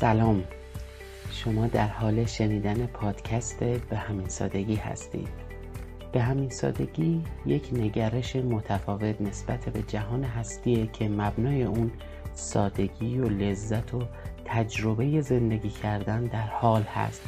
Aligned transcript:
سلام. 0.00 0.44
شما 1.30 1.66
در 1.66 1.86
حال 1.86 2.24
شنیدن 2.24 2.86
پادکست 2.86 3.64
به 3.64 3.96
همین 3.96 4.28
سادگی 4.28 4.74
هستید. 4.74 5.28
به 6.12 6.22
همین 6.22 6.50
سادگی 6.50 7.24
یک 7.46 7.68
نگرش 7.72 8.36
متفاوت 8.36 9.20
نسبت 9.20 9.68
به 9.68 9.82
جهان 9.82 10.24
هستیه 10.24 10.86
که 10.86 11.08
مبنای 11.08 11.62
اون 11.62 11.90
سادگی 12.34 13.18
و 13.18 13.28
لذت 13.28 13.94
و 13.94 14.02
تجربه 14.44 15.20
زندگی 15.20 15.70
کردن 15.70 16.24
در 16.24 16.46
حال 16.46 16.82
هست 16.82 17.22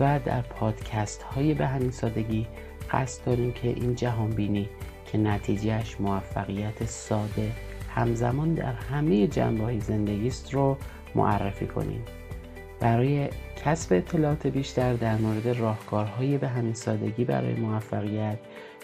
و 0.00 0.20
در 0.24 0.40
پادکست 0.40 1.22
های 1.22 1.54
به 1.54 1.66
همین 1.66 1.90
سادگی 1.90 2.46
قصد 2.90 3.24
داریم 3.24 3.52
که 3.52 3.68
این 3.68 3.94
جهان 3.94 4.30
بینی 4.30 4.68
که 5.06 5.18
نتیجهش 5.18 5.96
موفقیت 6.00 6.84
ساده 6.84 7.52
همزمان 7.94 8.54
در 8.54 8.72
همه 8.72 9.26
جنبه 9.26 9.64
های 9.64 9.80
زندگی 9.80 10.28
است 10.28 10.54
رو 10.54 10.76
معرفی 11.16 11.66
کنیم. 11.66 12.04
برای 12.80 13.28
کسب 13.64 13.92
اطلاعات 13.92 14.46
بیشتر 14.46 14.94
در 14.94 15.16
مورد 15.16 15.48
راهکارهای 15.48 16.38
به 16.38 16.48
همین 16.48 16.74
سادگی 16.74 17.24
برای 17.24 17.54
موفقیت 17.54 18.38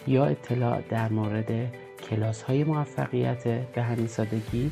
یا 0.07 0.25
اطلاع 0.25 0.81
در 0.89 1.09
مورد 1.09 1.51
کلاس 2.09 2.41
های 2.41 2.63
موفقیت 2.63 3.43
به 3.47 3.81
همین 3.83 4.07
سادگی 4.07 4.71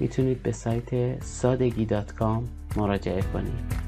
می‌تونید 0.00 0.42
به 0.42 0.52
سایت 0.52 1.22
سادگی 1.24 1.84
مراجعه 2.76 3.22
کنید. 3.22 3.85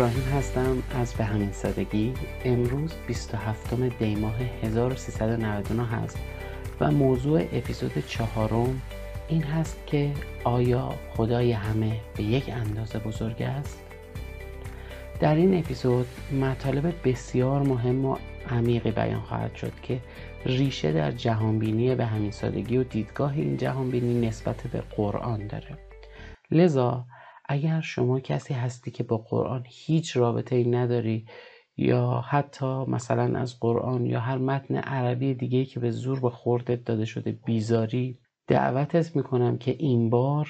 ابراهیم 0.00 0.24
هستم 0.24 0.82
از 1.00 1.14
به 1.14 1.24
همین 1.24 1.52
سادگی 1.52 2.14
امروز 2.44 2.92
27 3.06 3.74
دی 3.98 4.14
ماه 4.14 4.34
1399 4.62 5.86
هست 5.86 6.18
و 6.80 6.90
موضوع 6.90 7.40
اپیزود 7.52 8.06
چهارم 8.06 8.82
این 9.28 9.42
هست 9.42 9.78
که 9.86 10.12
آیا 10.44 10.94
خدای 11.16 11.52
همه 11.52 12.00
به 12.16 12.22
یک 12.22 12.48
اندازه 12.48 12.98
بزرگ 12.98 13.42
است؟ 13.42 13.80
در 15.20 15.34
این 15.34 15.58
اپیزود 15.58 16.06
مطالب 16.40 16.94
بسیار 17.04 17.62
مهم 17.62 18.04
و 18.04 18.16
عمیقی 18.50 18.90
بیان 18.90 19.20
خواهد 19.20 19.54
شد 19.54 19.72
که 19.82 20.00
ریشه 20.46 20.92
در 20.92 21.10
جهانبینی 21.10 21.94
به 21.94 22.06
همین 22.06 22.30
سادگی 22.30 22.76
و 22.76 22.84
دیدگاه 22.84 23.32
این 23.32 23.56
جهانبینی 23.56 24.26
نسبت 24.26 24.62
به 24.62 24.82
قرآن 24.96 25.46
داره 25.46 25.78
لذا 26.50 27.04
اگر 27.52 27.80
شما 27.80 28.20
کسی 28.20 28.54
هستی 28.54 28.90
که 28.90 29.02
با 29.02 29.18
قرآن 29.18 29.64
هیچ 29.66 30.16
رابطه 30.16 30.56
ای 30.56 30.64
نداری 30.64 31.26
یا 31.76 32.24
حتی 32.28 32.84
مثلا 32.84 33.38
از 33.38 33.60
قرآن 33.60 34.06
یا 34.06 34.20
هر 34.20 34.38
متن 34.38 34.76
عربی 34.76 35.34
دیگه 35.34 35.64
که 35.64 35.80
به 35.80 35.90
زور 35.90 36.20
به 36.20 36.30
خوردت 36.30 36.84
داده 36.84 37.04
شده 37.04 37.32
بیزاری 37.32 38.18
دعوتت 38.46 39.16
می‌کنم 39.16 39.58
که 39.58 39.76
این 39.78 40.10
بار 40.10 40.48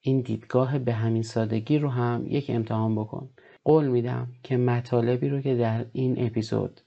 این 0.00 0.20
دیدگاه 0.20 0.78
به 0.78 0.92
همین 0.92 1.22
سادگی 1.22 1.78
رو 1.78 1.88
هم 1.88 2.24
یک 2.26 2.50
امتحان 2.50 2.94
بکن. 2.94 3.30
قول 3.64 3.88
میدم 3.88 4.28
که 4.42 4.56
مطالبی 4.56 5.28
رو 5.28 5.40
که 5.40 5.54
در 5.54 5.86
این 5.92 6.26
اپیزود 6.26 6.80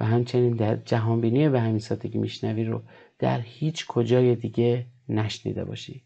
و 0.00 0.04
همچنین 0.04 0.56
در 0.56 0.76
جهانبینی 0.76 1.48
به 1.48 1.60
همین 1.60 1.78
سادگی 1.78 2.18
میشنوی 2.18 2.64
رو 2.64 2.82
در 3.18 3.40
هیچ 3.40 3.86
کجای 3.86 4.34
دیگه 4.36 4.86
نشنیده 5.08 5.64
باشی. 5.64 6.02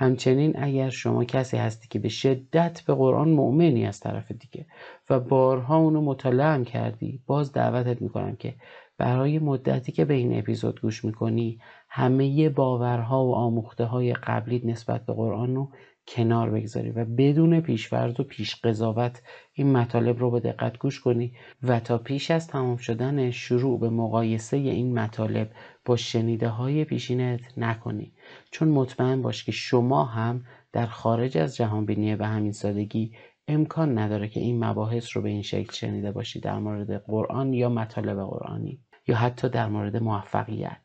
همچنین 0.00 0.62
اگر 0.62 0.90
شما 0.90 1.24
کسی 1.24 1.56
هستی 1.56 1.88
که 1.88 1.98
به 1.98 2.08
شدت 2.08 2.82
به 2.86 2.94
قرآن 2.94 3.28
مؤمنی 3.28 3.86
از 3.86 4.00
طرف 4.00 4.32
دیگه 4.32 4.66
و 5.10 5.20
بارها 5.20 5.76
اونو 5.76 6.00
مطالعه 6.00 6.64
کردی 6.64 7.20
باز 7.26 7.52
دعوتت 7.52 8.02
می‌کنم 8.02 8.36
که 8.36 8.54
برای 8.98 9.38
مدتی 9.38 9.92
که 9.92 10.04
به 10.04 10.14
این 10.14 10.38
اپیزود 10.38 10.80
گوش 10.80 11.04
می‌کنی 11.04 11.60
همه 11.88 12.48
باورها 12.48 13.26
و 13.26 13.34
آموخته 13.34 13.84
های 13.84 14.12
قبلی 14.12 14.62
نسبت 14.64 15.06
به 15.06 15.12
قرآن 15.12 15.54
رو 15.54 15.68
کنار 16.08 16.50
بگذاری 16.50 16.90
و 16.90 17.04
بدون 17.04 17.60
پیشورد 17.60 18.20
و 18.20 18.24
پیش 18.24 18.56
قضاوت 18.56 19.22
این 19.52 19.72
مطالب 19.72 20.18
رو 20.18 20.30
به 20.30 20.40
دقت 20.40 20.78
گوش 20.78 21.00
کنی 21.00 21.32
و 21.62 21.80
تا 21.80 21.98
پیش 21.98 22.30
از 22.30 22.46
تمام 22.46 22.76
شدن 22.76 23.30
شروع 23.30 23.80
به 23.80 23.90
مقایسه 23.90 24.56
این 24.56 24.98
مطالب 24.98 25.50
با 25.88 25.96
شنیده 25.96 26.48
های 26.48 26.84
پیشینت 26.84 27.40
نکنی. 27.56 28.12
چون 28.50 28.68
مطمئن 28.68 29.22
باش 29.22 29.44
که 29.44 29.52
شما 29.52 30.04
هم 30.04 30.44
در 30.72 30.86
خارج 30.86 31.38
از 31.38 31.56
جهان 31.56 31.86
بینی 31.86 32.16
به 32.16 32.26
همین 32.26 32.52
سادگی 32.52 33.12
امکان 33.48 33.98
نداره 33.98 34.28
که 34.28 34.40
این 34.40 34.64
مباحث 34.64 35.16
رو 35.16 35.22
به 35.22 35.28
این 35.28 35.42
شکل 35.42 35.72
شنیده 35.72 36.12
باشی 36.12 36.40
در 36.40 36.58
مورد 36.58 37.04
قرآن 37.04 37.52
یا 37.52 37.68
مطالب 37.68 38.24
قرآنی 38.24 38.80
یا 39.06 39.16
حتی 39.16 39.48
در 39.48 39.68
مورد 39.68 39.96
موفقیت. 39.96 40.80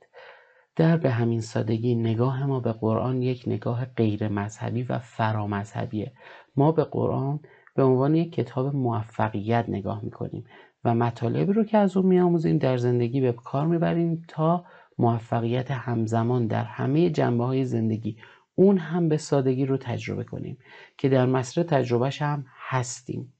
در 0.76 0.98
به 0.98 1.10
همین 1.10 1.42
سادگی 1.42 1.96
نگاه 1.96 2.46
ما 2.46 2.60
به 2.60 2.72
قرآن 2.72 3.22
یک 3.22 3.44
نگاه 3.48 3.86
غیر 3.86 4.28
مذهبی 4.28 4.84
و 4.84 5.00
فرامذهبیه. 5.00 6.12
ما 6.56 6.72
به 6.72 6.84
قرآن 6.84 7.40
به 7.76 7.84
عنوان 7.84 8.16
یک 8.16 8.34
کتاب 8.34 8.76
موفقیت 8.76 9.66
نگاه 9.68 10.04
می‌کنیم 10.04 10.46
و 10.86 10.96
مطالبی 10.96 11.54
رو 11.54 11.64
که 11.64 11.78
از 11.78 11.98
اون 11.98 12.06
میآموزیم 12.06 12.58
در 12.58 12.78
زندگی 12.78 13.22
به 13.22 13.32
کار 13.32 13.68
می‌بریم 13.68 14.26
تا 14.28 14.66
موفقیت 14.98 15.72
همزمان 15.72 16.48
در 16.48 16.64
همه 16.64 17.10
جنبه 17.10 17.46
های 17.46 17.66
زندگی. 17.66 18.18
اون 18.56 18.78
هم 18.78 19.10
به 19.10 19.18
سادگی 19.18 19.66
رو 19.66 19.78
تجربه 19.78 20.24
کنیم 20.24 20.58
که 20.98 21.10
در 21.10 21.26
مسیر 21.26 21.64
تجربهش 21.64 22.22
هم 22.22 22.46
هستیم. 22.70 23.34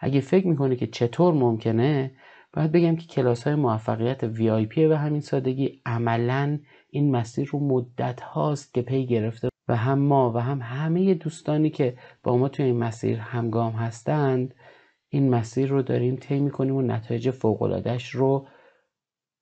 اگه 0.00 0.20
فکر 0.20 0.46
می‌کنه 0.46 0.76
که 0.76 0.86
چطور 0.86 1.34
ممکنه 1.34 2.12
باید 2.52 2.72
بگم 2.72 2.96
که 2.96 3.06
کلاس 3.06 3.44
های 3.44 3.54
موفقیت 3.54 4.34
VIP 4.34 4.74
به 4.74 4.98
همین 4.98 5.20
سادگی 5.20 5.82
عملا 5.86 6.58
این 6.90 7.10
مسیر 7.10 7.48
رو 7.48 7.60
مدت 7.60 8.20
هاست 8.20 8.74
که 8.74 8.82
پی 8.82 9.06
گرفته 9.06 9.48
و 9.68 9.76
هم 9.76 9.98
ما 9.98 10.32
و 10.32 10.38
هم 10.38 10.60
همه 10.62 11.14
دوستانی 11.14 11.70
که 11.70 11.96
با 12.22 12.36
ما 12.36 12.48
توی 12.48 12.64
این 12.64 12.78
مسیر 12.78 13.18
همگام 13.18 13.72
هستند 13.72 14.54
این 15.08 15.30
مسیر 15.30 15.68
رو 15.68 15.82
داریم 15.82 16.16
طی 16.16 16.40
می‌کنیم 16.40 16.76
و 16.76 16.82
نتایج 16.82 17.30
فوقلادش 17.30 18.10
رو 18.10 18.46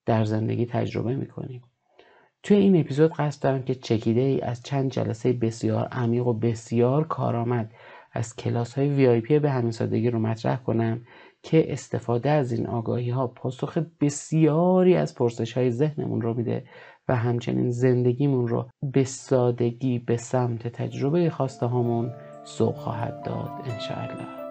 در 0.06 0.24
زندگی 0.24 0.66
تجربه 0.66 1.16
می‌کنیم. 1.16 1.62
توی 2.42 2.56
این 2.56 2.80
اپیزود 2.80 3.12
قصد 3.12 3.42
دارم 3.42 3.62
که 3.62 3.74
چکیده 3.74 4.20
ای 4.20 4.40
از 4.40 4.62
چند 4.62 4.90
جلسه 4.90 5.32
بسیار 5.32 5.84
عمیق 5.84 6.26
و 6.26 6.32
بسیار 6.32 7.06
کارآمد 7.06 7.72
از 8.12 8.36
کلاس 8.36 8.74
های 8.74 8.88
وی 8.88 9.38
به 9.38 9.50
همین 9.50 9.70
سادگی 9.70 10.10
رو 10.10 10.18
مطرح 10.18 10.56
کنم 10.56 11.00
که 11.42 11.72
استفاده 11.72 12.30
از 12.30 12.52
این 12.52 12.66
آگاهی 12.66 13.10
ها 13.10 13.26
پاسخ 13.26 13.78
بسیاری 14.00 14.96
از 14.96 15.14
پرسش 15.14 15.52
های 15.52 15.70
ذهنمون 15.70 16.20
رو 16.20 16.34
میده 16.34 16.64
و 17.08 17.16
همچنین 17.16 17.70
زندگیمون 17.70 18.48
رو 18.48 18.68
به 18.82 19.04
سادگی 19.04 19.98
به 19.98 20.16
سمت 20.16 20.68
تجربه 20.68 21.30
خواسته 21.30 21.66
هامون 21.66 22.12
سوق 22.44 22.74
خواهد 22.74 23.22
داد 23.24 23.50
انشاءالله. 23.64 24.45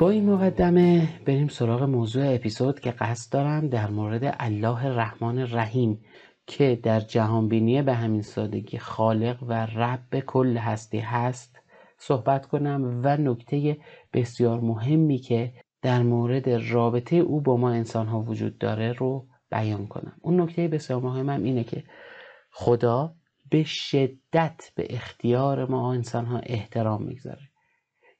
با 0.00 0.10
این 0.10 0.30
مقدمه. 0.30 1.08
بریم 1.26 1.48
سراغ 1.48 1.82
موضوع 1.82 2.34
اپیزود 2.34 2.80
که 2.80 2.90
قصد 2.90 3.32
دارم 3.32 3.68
در 3.68 3.90
مورد 3.90 4.36
الله 4.40 4.88
رحمان 4.88 5.38
رحیم 5.38 6.04
که 6.46 6.80
در 6.82 7.00
جهانبینی 7.00 7.82
به 7.82 7.94
همین 7.94 8.22
سادگی 8.22 8.78
خالق 8.78 9.42
و 9.42 9.66
رب 9.66 10.20
کل 10.20 10.56
هستی 10.56 10.98
هست 10.98 11.60
صحبت 11.98 12.46
کنم 12.46 13.00
و 13.04 13.16
نکته 13.16 13.78
بسیار 14.12 14.60
مهمی 14.60 15.18
که 15.18 15.52
در 15.82 16.02
مورد 16.02 16.48
رابطه 16.48 17.16
او 17.16 17.40
با 17.40 17.56
ما 17.56 17.70
انسان 17.70 18.06
ها 18.06 18.20
وجود 18.22 18.58
داره 18.58 18.92
رو 18.92 19.26
بیان 19.50 19.86
کنم. 19.86 20.16
اون 20.20 20.40
نکته 20.40 20.68
بسیار 20.68 21.00
مهمم 21.00 21.42
اینه 21.42 21.64
که 21.64 21.84
خدا 22.50 23.14
به 23.50 23.64
شدت 23.64 24.72
به 24.74 24.86
اختیار 24.90 25.70
ما 25.70 25.92
انسان 25.92 26.26
ها 26.26 26.38
احترام 26.38 27.02
می‌گذاره. 27.02 27.50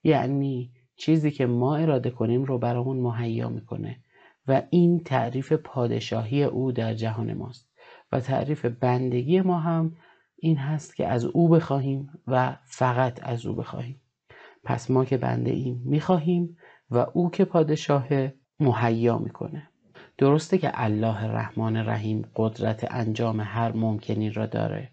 یعنی 0.05 0.73
چیزی 1.01 1.31
که 1.31 1.47
ما 1.47 1.77
اراده 1.77 2.11
کنیم 2.11 2.45
رو 2.45 2.59
برامون 2.59 2.97
مهیا 2.97 3.49
می‌کنه 3.49 3.97
و 4.49 4.63
این 4.71 5.01
تعریف 5.01 5.53
پادشاهی 5.53 6.45
او 6.45 6.73
در 6.73 6.95
جهان 6.95 7.35
ماست 7.35 7.69
و 8.13 8.21
تعریف 8.21 8.65
بندگی 8.65 9.41
ما 9.41 9.59
هم 9.59 9.97
این 10.37 10.57
هست 10.57 10.97
که 10.97 11.07
از 11.07 11.25
او 11.25 11.49
بخواهیم 11.49 12.11
و 12.27 12.57
فقط 12.65 13.21
از 13.23 13.47
او 13.47 13.55
بخواهیم. 13.55 14.01
پس 14.65 14.91
ما 14.91 15.05
که 15.05 15.17
بنده 15.17 15.51
ایم 15.51 15.83
می‌خواهیم 15.85 16.57
و 16.91 17.07
او 17.13 17.31
که 17.31 17.45
پادشاه 17.45 18.09
مهیا 18.61 19.19
می‌کنه. 19.19 19.69
درسته 20.19 20.59
که 20.59 20.71
الله 20.75 21.25
رحمان 21.25 21.77
رحیم 21.77 22.29
قدرت 22.37 22.87
انجام 22.91 23.41
هر 23.41 23.73
ممکنی 23.73 24.31
را 24.31 24.47
داره 24.47 24.91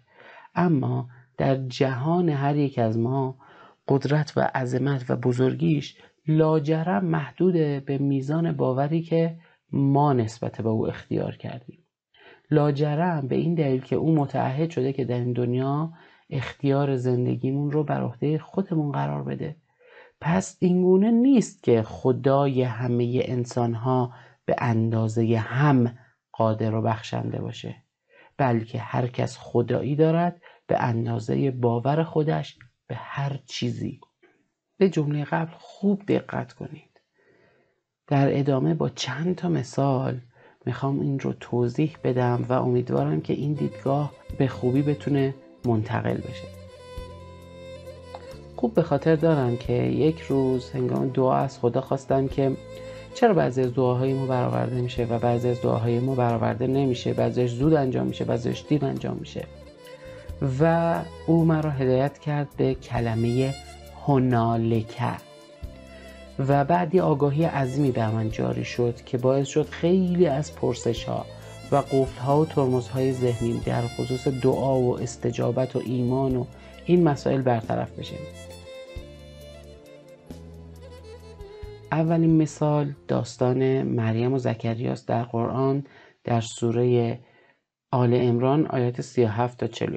اما 0.54 1.08
در 1.36 1.56
جهان 1.56 2.28
هر 2.28 2.56
یک 2.56 2.78
از 2.78 2.98
ما 2.98 3.38
قدرت 3.88 4.32
و 4.36 4.40
عظمت 4.54 5.04
و 5.08 5.16
بزرگیش 5.16 5.96
لاجرم 6.28 7.04
محدوده 7.04 7.80
به 7.80 7.98
میزان 7.98 8.52
باوری 8.52 9.02
که 9.02 9.36
ما 9.72 10.12
نسبت 10.12 10.60
به 10.60 10.68
او 10.68 10.88
اختیار 10.88 11.36
کردیم. 11.36 11.78
لاجرم 12.50 13.28
به 13.28 13.36
این 13.36 13.54
دلیل 13.54 13.80
که 13.80 13.96
او 13.96 14.14
متعهد 14.14 14.70
شده 14.70 14.92
که 14.92 15.04
در 15.04 15.18
این 15.18 15.32
دنیا 15.32 15.92
اختیار 16.30 16.96
زندگیمون 16.96 17.70
رو 17.70 17.84
بر 17.84 18.02
عهده 18.02 18.38
خودمون 18.38 18.92
قرار 18.92 19.22
بده. 19.22 19.56
پس 20.20 20.56
اینگونه 20.60 21.10
نیست 21.10 21.62
که 21.62 21.82
خدای 21.82 22.62
همه 22.62 23.22
انسان 23.24 23.74
ها 23.74 24.12
به 24.46 24.56
اندازه 24.58 25.36
هم 25.36 25.94
قادر 26.32 26.74
و 26.74 26.82
بخشنده 26.82 27.40
باشه 27.40 27.76
بلکه 28.36 28.78
هر 28.78 29.06
کس 29.06 29.38
خدایی 29.38 29.96
دارد 29.96 30.40
به 30.66 30.82
اندازه 30.82 31.50
باور 31.50 32.02
خودش 32.02 32.58
به 32.88 32.94
هر 32.94 33.40
چیزی. 33.46 34.00
به 34.78 34.88
جمله 34.88 35.24
قبل 35.24 35.52
خوب 35.58 36.02
دقت 36.08 36.52
کنید. 36.52 37.00
در 38.06 38.38
ادامه 38.38 38.74
با 38.74 38.88
چند 38.88 39.36
تا 39.36 39.48
مثال 39.48 40.20
می‌خوام 40.66 41.00
این 41.00 41.20
رو 41.20 41.32
توضیح 41.32 41.96
بدم 42.04 42.46
و 42.48 42.52
امیدوارم 42.52 43.20
که 43.20 43.32
این 43.32 43.52
دیدگاه 43.52 44.12
به 44.38 44.48
خوبی 44.48 44.82
بتونه 44.82 45.34
منتقل 45.64 46.16
بشه. 46.16 46.48
خوب 48.56 48.74
به 48.74 48.82
خاطر 48.82 49.16
دارم 49.16 49.56
که 49.56 49.72
یک 49.72 50.20
روز 50.20 50.70
هنگام 50.70 51.08
دعا 51.08 51.36
از 51.36 51.58
خدا 51.58 51.80
خواستم 51.80 52.28
که 52.28 52.56
چرا 53.14 53.34
بعضی 53.34 53.60
از 53.60 53.74
دعاهای 53.74 54.14
ما 54.14 54.26
برآورده 54.26 54.80
میشه 54.80 55.04
و 55.04 55.18
بعضی 55.18 55.48
از 55.48 55.62
دعاهای 55.62 56.00
ما 56.00 56.14
برآورده 56.14 56.66
نمیشه 56.66 57.12
بعضیش 57.12 57.50
زود 57.50 57.74
انجام 57.74 58.06
میشه 58.06 58.24
بعضیش 58.24 58.64
دیر 58.68 58.84
انجام 58.84 59.16
میشه. 59.16 59.46
و 60.60 60.94
او 61.26 61.44
مرا 61.44 61.70
هدایت 61.70 62.18
کرد 62.18 62.48
به 62.56 62.74
کلمه 62.74 63.54
هنالکه 64.06 65.16
و 66.38 66.64
بعدی 66.64 67.00
آگاهی 67.00 67.44
عظیمی 67.44 67.90
بر 67.90 68.10
من 68.10 68.30
جاری 68.30 68.64
شد 68.64 68.94
که 69.06 69.18
باعث 69.18 69.48
شد 69.48 69.68
خیلی 69.68 70.26
از 70.26 70.54
پرسش 70.54 71.04
ها 71.04 71.26
و 71.72 71.76
قفل 71.76 72.20
ها 72.20 72.40
و 72.40 72.46
ترمز 72.46 72.88
های 72.88 73.12
ذهنی 73.12 73.60
در 73.60 73.82
خصوص 73.86 74.28
دعا 74.28 74.80
و 74.80 75.00
استجابت 75.00 75.76
و 75.76 75.82
ایمان 75.84 76.36
و 76.36 76.44
این 76.86 77.02
مسائل 77.04 77.42
برطرف 77.42 77.98
بشه. 77.98 78.16
اولین 81.92 82.36
مثال 82.36 82.94
داستان 83.08 83.82
مریم 83.82 84.32
و 84.32 84.38
زکریاست 84.38 85.08
در 85.08 85.22
قرآن 85.22 85.84
در 86.24 86.40
سوره 86.40 87.18
آل 87.90 88.14
امران 88.14 88.66
آیات 88.66 89.00
37 89.00 89.58
تا 89.58 89.66
40 89.66 89.96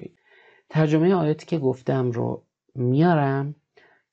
ترجمه 0.72 1.16
آیاتی 1.16 1.46
که 1.46 1.58
گفتم 1.58 2.12
رو 2.12 2.44
میارم 2.76 3.56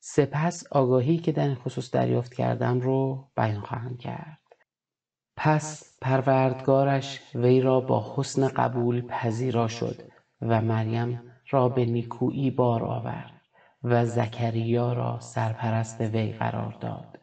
سپس 0.00 0.64
آگاهی 0.70 1.18
که 1.18 1.32
در 1.32 1.46
این 1.46 1.54
خصوص 1.54 1.94
دریافت 1.94 2.34
کردم 2.34 2.80
رو 2.80 3.28
بیان 3.36 3.60
خواهم 3.60 3.96
کرد. 3.96 4.38
پس 5.36 5.98
پروردگارش 6.02 7.20
وی 7.34 7.60
را 7.60 7.80
با 7.80 8.14
حسن 8.16 8.48
قبول 8.48 9.00
پذیرا 9.00 9.68
شد 9.68 10.02
و 10.42 10.60
مریم 10.60 11.22
را 11.50 11.68
به 11.68 11.84
نیکویی 11.84 12.50
بار 12.50 12.84
آورد 12.84 13.40
و 13.82 14.06
زکریا 14.06 14.92
را 14.92 15.20
سرپرست 15.20 16.00
وی 16.00 16.32
قرار 16.32 16.76
داد. 16.80 17.18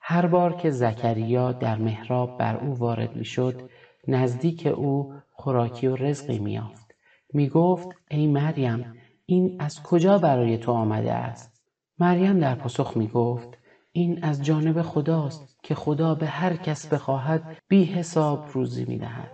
هر 0.00 0.26
بار 0.26 0.56
که 0.56 0.70
زکریا 0.70 1.52
در 1.52 1.76
محراب 1.76 2.38
بر 2.38 2.56
او 2.56 2.78
وارد 2.78 3.16
می 3.16 3.24
شد 3.24 3.70
نزدیک 4.08 4.66
او 4.66 5.14
خوراکی 5.32 5.86
و 5.86 5.96
رزقی 5.96 6.38
می 6.38 6.52
یافت 6.52 6.87
می 7.34 7.48
گفت 7.48 7.88
ای 8.10 8.26
مریم 8.26 8.94
این 9.26 9.56
از 9.58 9.82
کجا 9.82 10.18
برای 10.18 10.58
تو 10.58 10.72
آمده 10.72 11.12
است 11.12 11.62
مریم 11.98 12.38
در 12.38 12.54
پاسخ 12.54 12.96
می 12.96 13.08
گفت 13.08 13.58
این 13.92 14.24
از 14.24 14.44
جانب 14.44 14.82
خداست 14.82 15.56
که 15.62 15.74
خدا 15.74 16.14
به 16.14 16.26
هر 16.26 16.56
کس 16.56 16.86
بخواهد 16.86 17.56
بی 17.68 17.84
حساب 17.84 18.48
روزی 18.52 18.84
می 18.84 18.98
دهد. 18.98 19.30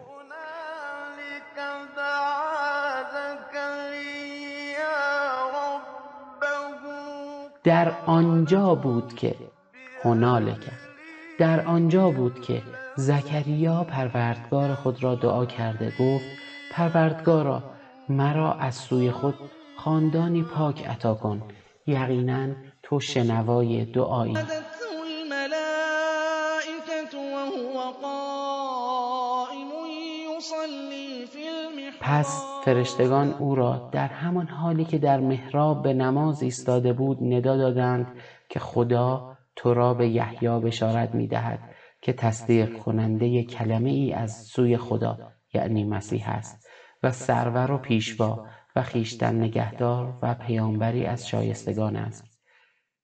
در 7.64 7.92
آنجا 8.06 8.74
بود 8.74 9.14
که 9.14 9.34
هنالک 10.02 10.70
در 11.38 11.66
آنجا 11.66 12.10
بود 12.10 12.40
که 12.40 12.62
زکریا 12.96 13.84
پروردگار 13.84 14.74
خود 14.74 15.02
را 15.02 15.14
دعا 15.14 15.46
کرده 15.46 15.92
گفت 16.00 16.24
پروردگارا 16.72 17.73
مرا 18.08 18.52
از 18.52 18.74
سوی 18.74 19.10
خود 19.10 19.34
خاندانی 19.76 20.42
پاک 20.42 20.86
عطا 20.86 21.14
کن. 21.14 21.42
یقینا 21.86 22.48
تو 22.82 23.00
شنوای 23.00 23.84
دعایی. 23.84 24.36
پس 32.00 32.44
فرشتگان 32.64 33.32
او 33.32 33.54
را 33.54 33.88
در 33.92 34.08
همان 34.08 34.46
حالی 34.48 34.84
که 34.84 34.98
در 34.98 35.20
محراب 35.20 35.82
به 35.82 35.92
نماز 35.92 36.42
ایستاده 36.42 36.92
بود 36.92 37.18
ندا 37.22 37.56
دادند 37.56 38.06
که 38.48 38.60
خدا 38.60 39.36
تو 39.56 39.74
را 39.74 39.94
به 39.94 40.08
یحیی 40.08 40.60
بشارت 40.60 41.14
می 41.14 41.26
دهد 41.26 41.58
که 42.02 42.12
تصدیق 42.12 42.78
کننده 42.78 43.42
کلمه 43.42 43.90
ای 43.90 44.12
از 44.12 44.42
سوی 44.42 44.76
خدا 44.76 45.18
یعنی 45.54 45.84
مسیح 45.84 46.28
است. 46.28 46.63
و 47.04 47.10
سرور 47.10 47.72
و 47.72 47.78
پیشوا 47.78 48.46
و 48.76 48.82
خیشتن 48.82 49.34
نگهدار 49.34 50.18
و 50.22 50.34
پیامبری 50.34 51.06
از 51.06 51.28
شایستگان 51.28 51.96
است. 51.96 52.24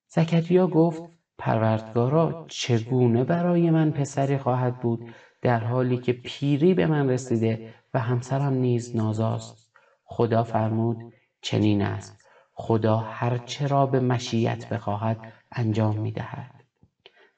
زکریا 0.08 0.66
گفت 0.66 1.02
پروردگارا 1.38 2.46
چگونه 2.48 3.24
برای 3.24 3.70
من 3.70 3.90
پسری 3.90 4.38
خواهد 4.38 4.80
بود 4.80 5.14
در 5.42 5.64
حالی 5.64 5.98
که 5.98 6.12
پیری 6.12 6.74
به 6.74 6.86
من 6.86 7.10
رسیده 7.10 7.74
و 7.94 7.98
همسرم 7.98 8.52
نیز 8.52 8.96
نازاست؟ 8.96 9.72
خدا 10.04 10.44
فرمود 10.44 11.12
چنین 11.40 11.82
است. 11.82 12.24
خدا 12.52 12.96
هر 12.96 13.38
چرا 13.38 13.86
به 13.86 14.00
مشیت 14.00 14.68
بخواهد 14.68 15.32
انجام 15.52 15.98
می 15.98 16.12
دهد 16.12 16.64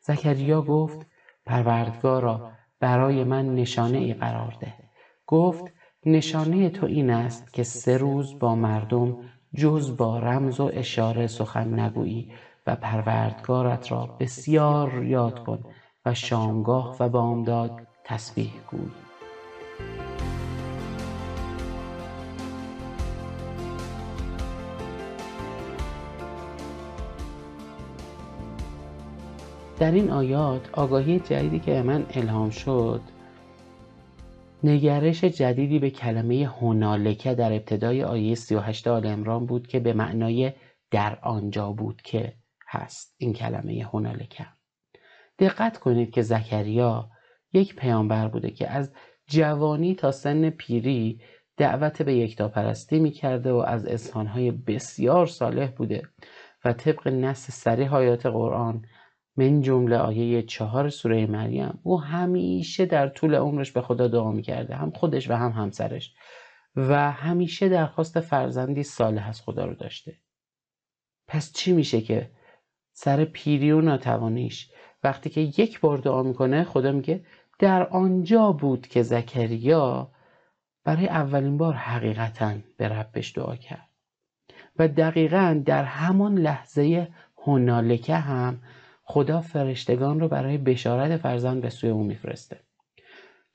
زکریا 0.00 0.62
گفت 0.62 1.06
پروردگارا 1.46 2.52
برای 2.80 3.24
من 3.24 3.54
نشانه 3.54 3.98
ای 3.98 4.14
قرار 4.14 4.56
ده. 4.60 4.74
گفت 5.26 5.64
نشانه 6.06 6.70
تو 6.70 6.86
این 6.86 7.10
است 7.10 7.52
که 7.52 7.62
سه 7.62 7.96
روز 7.96 8.38
با 8.38 8.54
مردم 8.54 9.16
جز 9.54 9.96
با 9.96 10.18
رمز 10.18 10.60
و 10.60 10.70
اشاره 10.74 11.26
سخن 11.26 11.80
نگویی 11.80 12.32
و 12.66 12.76
پروردگارت 12.76 13.92
را 13.92 14.16
بسیار 14.20 15.04
یاد 15.04 15.44
کن 15.44 15.64
و 16.06 16.14
شامگاه 16.14 16.96
و 17.00 17.08
بامداد 17.08 17.70
تسبیح 18.04 18.52
گوی 18.70 18.90
در 29.78 29.90
این 29.90 30.10
آیات 30.10 30.70
آگاهی 30.72 31.18
جدیدی 31.18 31.58
که 31.58 31.82
من 31.82 32.06
الهام 32.14 32.50
شد 32.50 33.00
نگرش 34.64 35.24
جدیدی 35.24 35.78
به 35.78 35.90
کلمه 35.90 36.48
هنالکه 36.60 37.34
در 37.34 37.52
ابتدای 37.52 38.04
آیه 38.04 38.34
38 38.34 38.88
آل 38.88 39.06
امران 39.06 39.46
بود 39.46 39.66
که 39.66 39.80
به 39.80 39.92
معنای 39.92 40.52
در 40.90 41.18
آنجا 41.22 41.72
بود 41.72 42.02
که 42.02 42.36
هست. 42.68 43.14
این 43.18 43.32
کلمه 43.32 43.86
هنالکه. 43.92 44.46
دقت 45.38 45.78
کنید 45.78 46.10
که 46.10 46.22
زکریا 46.22 47.10
یک 47.52 47.76
پیامبر 47.76 48.28
بوده 48.28 48.50
که 48.50 48.68
از 48.68 48.92
جوانی 49.26 49.94
تا 49.94 50.10
سن 50.10 50.50
پیری 50.50 51.20
دعوت 51.56 52.02
به 52.02 52.14
یکتاپرستی 52.14 52.98
می‌کرده 52.98 53.52
و 53.52 53.56
از 53.56 53.86
اذهانهای 53.86 54.50
بسیار 54.50 55.26
صالح 55.26 55.70
بوده 55.70 56.02
و 56.64 56.72
طبق 56.72 57.08
نص 57.08 57.50
سریح 57.50 57.96
حیات 57.96 58.26
قرآن 58.26 58.84
من 59.36 59.60
جمله 59.60 59.96
آیه 59.96 60.42
چهار 60.42 60.88
سوره 60.88 61.26
مریم. 61.26 61.78
او 61.82 62.00
همیشه 62.00 62.86
در 62.86 63.08
طول 63.08 63.34
عمرش 63.34 63.72
به 63.72 63.80
خدا 63.80 64.08
دعا 64.08 64.32
می‌کرده 64.32 64.74
هم 64.74 64.90
خودش 64.90 65.30
و 65.30 65.34
هم 65.34 65.50
همسرش. 65.50 66.14
و 66.76 67.10
همیشه 67.10 67.68
درخواست 67.68 68.20
فرزندی 68.20 68.82
صالح 68.82 69.28
از 69.28 69.42
خدا 69.42 69.64
رو 69.64 69.74
داشته. 69.74 70.18
پس 71.28 71.52
چی 71.52 71.72
میشه 71.72 72.00
که 72.00 72.30
سر 72.92 73.24
پیری 73.24 73.70
و 73.70 73.80
ناتوانیش 73.80 74.70
وقتی 75.04 75.30
که 75.30 75.40
یک 75.40 75.80
بار 75.80 75.98
دعا 75.98 76.22
می‌کنه 76.22 76.64
خدا 76.64 76.92
میگه 76.92 77.24
در 77.58 77.88
آنجا 77.88 78.52
بود 78.52 78.86
که 78.86 79.02
زکریا 79.02 80.12
برای 80.84 81.08
اولین 81.08 81.58
بار 81.58 81.74
حقیقتا 81.74 82.54
به 82.76 82.88
ربش 82.88 83.36
دعا 83.36 83.56
کرد. 83.56 83.88
و 84.78 84.88
دقیقا 84.88 85.62
در 85.66 85.84
همان 85.84 86.38
لحظه 86.38 87.08
هنالکه 87.46 88.16
هم 88.16 88.60
خدا 89.02 89.40
فرشتگان 89.40 90.20
رو 90.20 90.28
برای 90.28 90.58
بشارت 90.58 91.16
فرزند 91.16 91.62
به 91.62 91.70
سوی 91.70 91.90
او 91.90 92.04
میفرسته. 92.04 92.60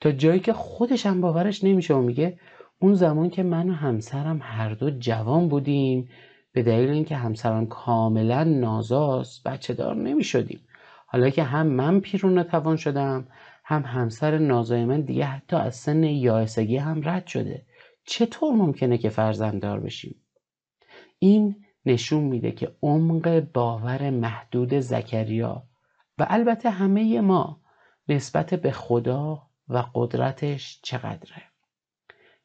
تا 0.00 0.12
جایی 0.12 0.40
که 0.40 0.52
خودش 0.52 1.06
هم 1.06 1.20
باورش 1.20 1.64
نمیشه 1.64 1.94
و 1.94 2.00
میگه 2.00 2.38
اون 2.80 2.94
زمان 2.94 3.30
که 3.30 3.42
من 3.42 3.70
و 3.70 3.72
همسرم 3.72 4.38
هر 4.42 4.74
دو 4.74 4.90
جوان 4.90 5.48
بودیم 5.48 6.08
به 6.52 6.62
دلیل 6.62 6.90
اینکه 6.90 7.16
همسرم 7.16 7.66
کاملا 7.66 8.44
نازاست 8.44 9.44
بچه 9.44 9.74
دار 9.74 9.96
نمی 9.96 10.24
شدیم 10.24 10.60
حالا 11.06 11.30
که 11.30 11.42
هم 11.42 11.66
من 11.66 12.00
پیرون 12.00 12.42
توان 12.42 12.76
شدم 12.76 13.28
هم 13.64 13.82
همسر 13.82 14.38
نازای 14.38 14.84
من 14.84 15.00
دیگه 15.00 15.24
حتی 15.24 15.56
از 15.56 15.76
سن 15.76 16.04
یائسگی 16.04 16.76
هم 16.76 17.08
رد 17.08 17.26
شده. 17.26 17.66
چطور 18.06 18.54
ممکنه 18.54 18.98
که 18.98 19.08
فرزنددار 19.08 19.80
بشیم؟ 19.80 20.14
این 21.18 21.56
نشون 21.88 22.24
میده 22.24 22.52
که 22.52 22.72
عمق 22.82 23.40
باور 23.40 24.10
محدود 24.10 24.80
زکریا 24.80 25.62
و 26.18 26.26
البته 26.30 26.70
همه 26.70 27.20
ما 27.20 27.60
نسبت 28.08 28.54
به 28.54 28.70
خدا 28.70 29.42
و 29.68 29.84
قدرتش 29.94 30.80
چقدره. 30.82 31.42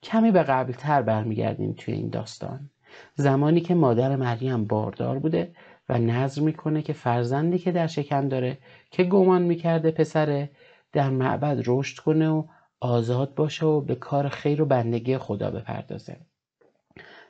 کمی 0.04 0.32
به 0.32 0.44
قبلتر 0.44 1.02
برمیگردیم 1.02 1.74
توی 1.78 1.94
این 1.94 2.10
داستان. 2.10 2.70
زمانی 3.16 3.62
که 3.62 3.76
مادر 3.76 4.16
مریم 4.16 4.66
باردار 4.66 5.20
بوده 5.20 5.56
و 5.90 5.98
نظر 5.98 6.42
می‌کنه 6.42 6.82
که 6.82 6.94
فرزندی 6.94 7.60
که 7.60 7.72
در 7.72 7.88
شکم 7.88 8.30
داره 8.30 8.58
که 8.92 9.04
گمان 9.04 9.42
می‌کرده 9.42 9.92
پسره 9.92 10.50
در 10.92 11.10
معبد 11.10 11.64
رشد 11.66 12.04
کنه 12.04 12.30
و 12.30 12.44
آزاد 12.80 13.36
باشه 13.36 13.66
و 13.66 13.82
به 13.82 13.96
کار 13.96 14.30
خیر 14.30 14.62
و 14.62 14.66
بندگی 14.66 15.18
خدا 15.18 15.52
بپردازه. 15.52 16.18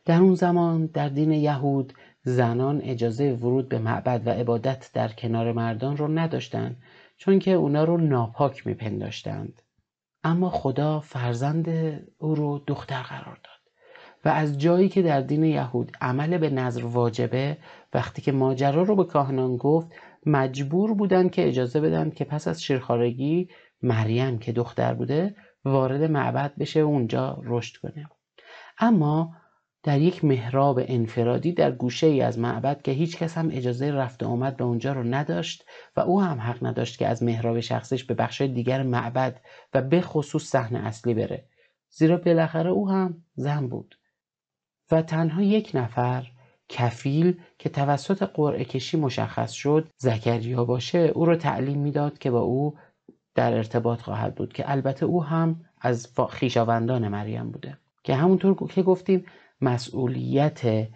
در 0.06 0.20
اون 0.20 0.36
زمان 0.36 0.86
در 0.86 1.10
دین 1.10 1.32
یهود 1.32 1.94
زنان 2.24 2.82
اجازه 2.82 3.34
ورود 3.34 3.70
به 3.70 3.80
معبد 3.80 4.28
و 4.28 4.30
عبادت 4.30 4.90
در 4.94 5.08
کنار 5.08 5.52
مردان 5.52 5.98
رو 5.98 6.08
نداشتند 6.08 6.78
چون 7.18 7.40
که 7.40 7.52
اونا 7.52 7.84
رو 7.84 7.98
ناپاک 7.98 8.68
میپنداشتند. 8.68 9.62
اما 10.24 10.50
خدا 10.50 11.00
فرزند 11.00 11.70
او 12.18 12.36
رو 12.36 12.64
دختر 12.68 13.02
قرار 13.02 13.40
داد 13.44 13.54
و 14.26 14.30
از 14.30 14.58
جایی 14.58 14.90
که 14.90 15.02
در 15.02 15.22
دین 15.22 15.44
یهود 15.44 15.92
عمل 16.02 16.38
به 16.38 16.50
نظر 16.50 16.86
واجبه 16.86 17.58
وقتی 17.94 18.22
که 18.22 18.32
ماجرا 18.32 18.84
رو 18.84 18.96
به 18.96 19.04
کاهنان 19.04 19.58
گفت 19.58 19.88
مجبور 20.26 20.94
بودن 20.94 21.30
که 21.30 21.48
اجازه 21.48 21.82
بدن 21.82 22.10
که 22.10 22.26
پس 22.26 22.48
از 22.48 22.64
شیرخارگی 22.64 23.50
مریم 23.82 24.40
که 24.40 24.52
دختر 24.52 24.94
بوده 24.94 25.36
وارد 25.66 26.04
معبد 26.04 26.54
بشه 26.60 26.84
و 26.84 26.88
اونجا 26.88 27.42
رشد 27.44 27.78
کنه. 27.78 28.10
اما 28.80 29.36
در 29.84 30.02
یک 30.02 30.26
محراب 30.26 30.80
انفرادی 30.88 31.52
در 31.52 31.72
گوشه 31.72 32.08
ای 32.08 32.22
از 32.22 32.40
معبد 32.40 32.82
که 32.82 32.92
هیچ 32.92 33.18
کس 33.18 33.38
هم 33.38 33.50
اجازه 33.52 33.92
رفت 33.92 34.24
و 34.24 34.28
آمد 34.28 34.58
به 34.58 34.64
اونجا 34.64 34.94
رو 34.94 35.04
نداشت 35.04 35.66
و 35.96 36.00
او 36.00 36.22
هم 36.22 36.42
حق 36.42 36.66
نداشت 36.66 37.00
که 37.00 37.08
از 37.08 37.24
محراب 37.24 37.60
شخصش 37.60 38.04
به 38.04 38.14
بخش 38.14 38.42
دیگر 38.42 38.84
معبد 38.84 39.42
و 39.74 39.82
به 39.82 40.02
خصوص 40.02 40.44
صحنه 40.44 40.80
اصلی 40.80 41.14
بره. 41.14 41.46
زیرا 41.90 42.18
بالاخره 42.18 42.70
او 42.70 42.90
هم 42.90 43.24
زن 43.36 43.68
بود 43.68 43.98
و 44.92 45.02
تنها 45.02 45.42
یک 45.42 45.72
نفر 45.74 46.28
کفیل 46.70 47.40
که 47.60 47.70
توسط 47.70 48.24
قرعه 48.24 48.66
کشی 48.66 48.98
مشخص 48.98 49.52
شد 49.52 49.88
زکریا 49.98 50.66
باشه 50.66 51.00
او 51.00 51.26
رو 51.26 51.36
تعلیم 51.36 51.80
می‌داد 51.80 52.18
که 52.18 52.32
با 52.32 52.40
او 52.40 52.78
در 53.36 53.54
ارتباط 53.54 54.02
خواهد 54.02 54.36
بود 54.36 54.54
که 54.54 54.72
البته 54.72 55.06
او 55.06 55.24
هم 55.24 55.66
از 55.82 56.08
خیشاوندان 56.30 57.08
مریم 57.08 57.52
بوده. 57.52 57.78
که 58.04 58.16
همونطور 58.16 58.68
که 58.68 58.84
گفتیم 58.84 59.26
مسئولیت 59.64 60.88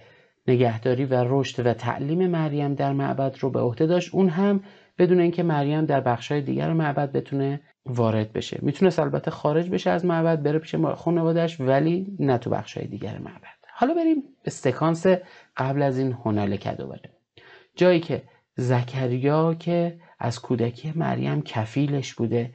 نگهداری 0.48 1.06
و 1.06 1.26
رشد 1.28 1.66
و 1.66 1.74
تعلیم 1.74 2.28
مریم 2.28 2.74
در 2.74 2.94
معبد 2.94 3.36
رو 3.40 3.50
به 3.50 3.60
عهده 3.60 3.86
داشت. 3.86 4.16
اون 4.16 4.30
هم 4.30 4.64
بدون 4.98 5.20
اینکه 5.20 5.44
مریم 5.44 5.86
در 5.86 6.02
بخشای 6.02 6.42
دیگر 6.42 6.74
معبد 6.74 7.12
بتونه 7.12 7.62
وارد 7.86 8.34
بشه. 8.34 8.60
می‌تونست 8.62 9.00
البته 9.00 9.32
خارج 9.32 9.70
بشه 9.70 9.90
از 9.90 10.06
معبد 10.06 10.44
بره 10.44 10.60
پیش 10.60 10.76
خانواده‌اش 10.76 11.60
ولی 11.62 12.18
نه 12.20 12.38
تو 12.38 12.50
بخشای 12.50 12.88
دیگر 12.88 13.18
معبد. 13.18 13.58
حالا 13.74 13.94
بریم 13.94 14.24
به 14.44 14.52
سکانس 14.52 15.06
قبل 15.58 15.82
از 15.82 15.98
این 15.98 16.12
هنل 16.12 16.58
دوباره 16.78 17.10
جایی 17.76 18.00
که 18.00 18.24
زکریا 18.56 19.54
که 19.54 20.00
از 20.20 20.42
کودکی 20.42 20.94
مریم 20.96 21.42
کفیلش 21.42 22.14
بوده 22.14 22.52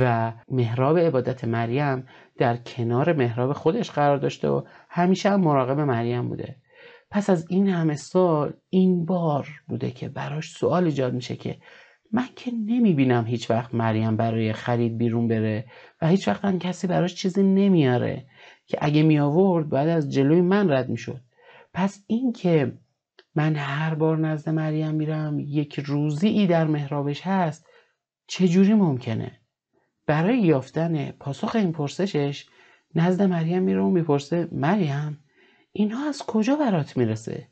و 0.00 0.32
محراب 0.48 0.98
عبادت 0.98 1.44
مریم 1.44 2.06
در 2.38 2.56
کنار 2.56 3.12
محراب 3.12 3.52
خودش 3.52 3.90
قرار 3.90 4.16
داشته 4.16 4.48
و 4.48 4.62
همیشه 4.94 5.30
هم 5.30 5.40
مراقب 5.40 5.80
مریم 5.80 6.28
بوده. 6.28 6.56
پس 7.10 7.30
از 7.30 7.46
این 7.48 7.68
همه 7.68 7.96
سال 7.96 8.52
این 8.70 9.04
بار 9.04 9.48
بوده 9.68 9.90
که 9.90 10.08
براش 10.08 10.50
سوال 10.50 10.84
ایجاد 10.84 11.14
میشه 11.14 11.36
که 11.36 11.58
من 12.12 12.28
که 12.36 12.50
نمی‌بینم 12.50 13.26
هیچ 13.26 13.50
وقت 13.50 13.74
مریم 13.74 14.16
برای 14.16 14.52
خرید 14.52 14.98
بیرون 14.98 15.28
بره 15.28 15.64
و 16.02 16.08
هیچ 16.08 16.28
وقت 16.28 16.44
هم 16.44 16.58
کسی 16.58 16.86
براش 16.86 17.14
چیزی 17.14 17.42
نمیاره 17.42 18.26
که 18.66 18.78
اگه 18.80 19.02
می 19.02 19.18
آورد 19.18 19.68
باید 19.68 19.88
از 19.88 20.12
جلوی 20.12 20.40
من 20.40 20.70
رد 20.70 20.88
می‌شد. 20.88 21.20
پس 21.74 22.04
این 22.06 22.32
که 22.32 22.72
من 23.34 23.56
هر 23.56 23.94
بار 23.94 24.18
نزد 24.18 24.48
مریم 24.48 24.94
میرم 24.94 25.38
یک 25.38 25.80
روزی 25.80 26.28
ای 26.28 26.46
در 26.46 26.66
محرابش 26.66 27.20
هست 27.26 27.66
چجوری 28.26 28.74
ممکنه؟ 28.74 29.40
برای 30.06 30.38
یافتن 30.38 31.10
پاسخ 31.10 31.56
این 31.56 31.72
پرسشش 31.72 32.46
نزد 32.94 33.22
مریم 33.22 33.62
میره 33.62 33.80
و 33.80 33.90
می‌پرسه 33.90 34.48
مریم 34.52 35.18
اینها 35.72 36.08
از 36.08 36.22
کجا 36.22 36.56
برات 36.56 36.96
می‌رسه؟ 36.96 37.48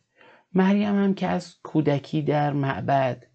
مریم 0.55 0.95
هم 1.05 1.15
که 1.15 1.27
از 1.27 1.57
کودکی 1.63 2.23
در 2.23 2.53
معبد 2.53 3.27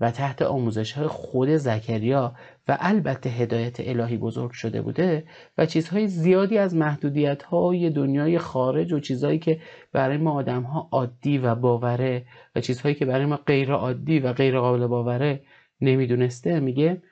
و 0.00 0.10
تحت 0.10 0.42
آموزش 0.42 0.92
های 0.92 1.06
خود 1.06 1.56
زکریا 1.56 2.34
و 2.68 2.78
البته 2.80 3.30
هدایت 3.30 3.76
الهی 3.80 4.16
بزرگ 4.16 4.50
شده 4.50 4.82
بوده 4.82 5.24
و 5.58 5.66
چیزهای 5.66 6.08
زیادی 6.08 6.58
از 6.58 6.74
محدودیت 6.74 7.42
های 7.42 7.90
دنیای 7.90 8.38
خارج 8.38 8.92
و 8.92 9.00
چیزهایی 9.00 9.38
که 9.38 9.60
برای 9.92 10.16
ما 10.16 10.32
آدم 10.32 10.62
ها 10.62 10.88
عادی 10.92 11.38
و 11.38 11.54
باوره 11.54 12.26
و 12.54 12.60
چیزهایی 12.60 12.94
که 12.94 13.04
برای 13.04 13.26
ما 13.26 13.36
غیر 13.36 13.72
عادی 13.72 14.18
و 14.18 14.32
غیر 14.32 14.60
قابل 14.60 14.86
باوره 14.86 15.42
نمی‌دونسته 15.80 16.60
میگه 16.60 17.02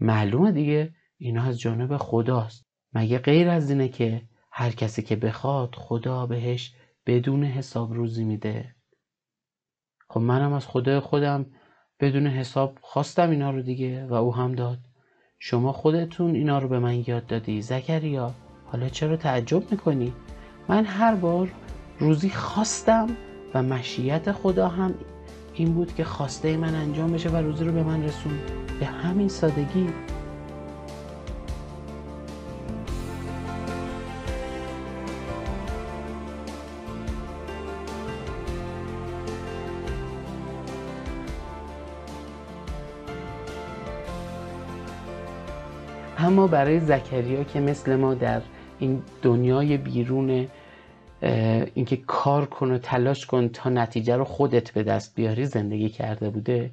معلومه 0.00 0.52
دیگه 0.52 0.94
اینا 1.18 1.42
از 1.42 1.60
جانب 1.60 1.96
خداست. 1.96 2.67
مگه 2.92 3.18
غیر 3.18 3.48
از 3.48 3.70
اینه 3.70 3.88
که 3.88 4.22
هر 4.52 4.70
کسی 4.70 5.02
که 5.02 5.16
بخواد 5.16 5.74
خدا 5.74 6.26
بهش 6.26 6.74
بدون 7.06 7.44
حساب 7.44 7.94
روزی 7.94 8.24
میده؟ 8.24 8.74
خب 10.08 10.20
منم 10.20 10.52
از 10.52 10.66
خدای 10.66 11.00
خودم 11.00 11.46
بدون 12.00 12.26
حساب 12.26 12.78
خواستم 12.80 13.30
اینا 13.30 13.50
رو 13.50 13.62
دیگه 13.62 14.06
و 14.06 14.14
او 14.14 14.34
هم 14.34 14.54
داد. 14.54 14.78
شما 15.38 15.72
خودتون 15.72 16.34
اینا 16.34 16.58
رو 16.58 16.68
به 16.68 16.78
من 16.78 17.04
یاد 17.06 17.26
دادی. 17.26 17.62
زکریا 17.62 18.34
حالا 18.66 18.88
چرا 18.88 19.16
تعجب 19.16 19.70
می‌کنی؟ 19.70 20.12
من 20.68 20.84
هر 20.84 21.14
بار 21.14 21.48
روزی 21.98 22.30
خواستم 22.30 23.06
و 23.54 23.62
مشیت 23.62 24.32
خدا 24.32 24.68
هم 24.68 24.94
این 25.54 25.74
بود 25.74 25.94
که 25.94 26.04
خواسته 26.04 26.56
من 26.56 26.74
انجام 26.74 27.12
بشه 27.12 27.30
و 27.30 27.36
روزی 27.36 27.64
رو 27.64 27.72
به 27.72 27.82
من 27.82 28.02
رسون. 28.02 28.38
به 28.80 28.86
همین 28.86 29.28
سادگی. 29.28 29.86
اما 46.28 46.46
برای 46.46 46.80
زکریا 46.80 47.44
که 47.44 47.60
مثل 47.60 47.96
ما 47.96 48.14
در 48.14 48.42
این 48.78 49.02
دنیای 49.22 49.76
بیرون 49.76 50.48
اینکه 51.74 51.96
کار 51.96 52.46
کن 52.46 52.70
و 52.70 52.78
تلاش 52.78 53.26
کن 53.26 53.48
تا 53.48 53.70
نتیجه 53.70 54.16
رو 54.16 54.24
خودت 54.24 54.70
به 54.70 54.82
دست 54.82 55.14
بیاری 55.14 55.46
زندگی 55.46 55.88
کرده 55.88 56.30
بوده 56.30 56.70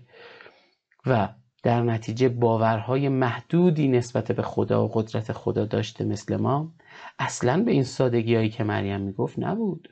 و 1.06 1.30
در 1.64 1.82
نتیجه 1.82 2.30
باورهای 2.30 3.10
محدودی 3.10 3.88
نسبت 3.88 4.32
به 4.32 4.42
خدا 4.42 4.86
و 4.86 4.92
قدرت 4.94 5.32
خدا 5.32 5.66
داشته 5.66 6.06
مثل 6.06 6.36
ما 6.36 6.74
اصلا 7.20 7.64
به 7.64 7.72
این 7.72 7.84
سادگی 7.84 8.36
هایی 8.36 8.50
که 8.50 8.64
مریم 8.64 9.02
می‌گفت 9.02 9.40
نبود. 9.40 9.90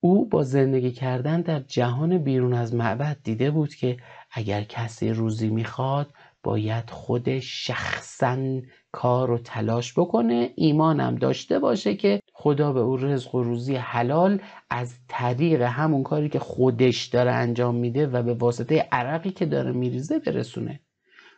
او 0.00 0.28
با 0.28 0.42
زندگی 0.42 0.90
کردن 0.90 1.40
در 1.40 1.60
جهان 1.60 2.18
بیرون 2.18 2.54
از 2.54 2.74
معبد 2.74 3.16
دیده 3.24 3.50
بود 3.50 3.74
که 3.74 3.96
اگر 4.30 4.62
کسی 4.62 5.10
روزی 5.10 5.50
می‌خواد 5.50 6.14
باید 6.42 6.90
خودش 6.90 7.66
شخصا 7.66 8.38
کار 8.92 9.30
و 9.30 9.38
تلاش 9.38 9.98
بکنه 9.98 10.50
ایمانم 10.56 11.14
داشته 11.14 11.58
باشه 11.58 11.94
که 11.94 12.20
خدا 12.32 12.72
به 12.72 12.80
او 12.80 12.96
رزق 12.96 13.34
و 13.34 13.42
روزی 13.42 13.76
حلال 13.76 14.40
از 14.70 14.94
طریق 15.08 15.62
همون 15.62 16.02
کاری 16.02 16.28
که 16.28 16.38
خودش 16.38 17.06
داره 17.06 17.32
انجام 17.32 17.74
میده 17.74 18.06
و 18.06 18.22
به 18.22 18.34
واسطه 18.34 18.88
عرقی 18.92 19.30
که 19.30 19.46
داره 19.46 19.72
میریزه 19.72 20.18
برسونه. 20.18 20.80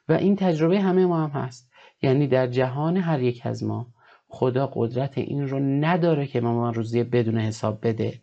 و 0.09 0.13
این 0.13 0.37
تجربه 0.37 0.81
همه 0.81 1.07
ما 1.07 1.27
هم 1.27 1.31
هست. 1.31 1.71
یعنی 2.03 2.27
در 2.27 2.47
جهان 2.47 2.97
هر 2.97 3.23
یک 3.23 3.47
از 3.47 3.65
ما 3.65 3.87
خدا 4.29 4.71
قدرت 4.75 5.19
این 5.19 5.49
رو 5.49 5.59
نداره 5.61 6.27
که 6.27 6.41
ما 6.41 6.71
روزی 6.71 7.03
بدون 7.03 7.39
حساب 7.39 7.87
بده. 7.87 8.21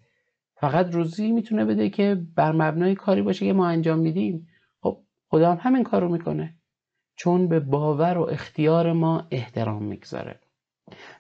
فقط 0.56 0.94
روزی 0.94 1.32
می‌تونه 1.32 1.66
بده 1.66 1.90
که 1.90 2.22
بر 2.36 2.52
مبنای 2.52 2.96
کاری 2.96 3.22
باشه 3.22 3.46
که 3.46 3.54
ما 3.54 3.68
انجام 3.68 4.00
میدیم. 4.00 4.48
خدا 5.30 5.52
هم 5.52 5.58
همین 5.62 5.84
کارو 5.84 6.10
می‌کنه. 6.10 6.56
چون 7.24 7.48
به 7.48 7.60
باور 7.60 8.18
و 8.18 8.22
اختیار 8.22 8.94
ما 8.94 9.28
احترام 9.32 9.84
می‌گذاره. 9.84 10.40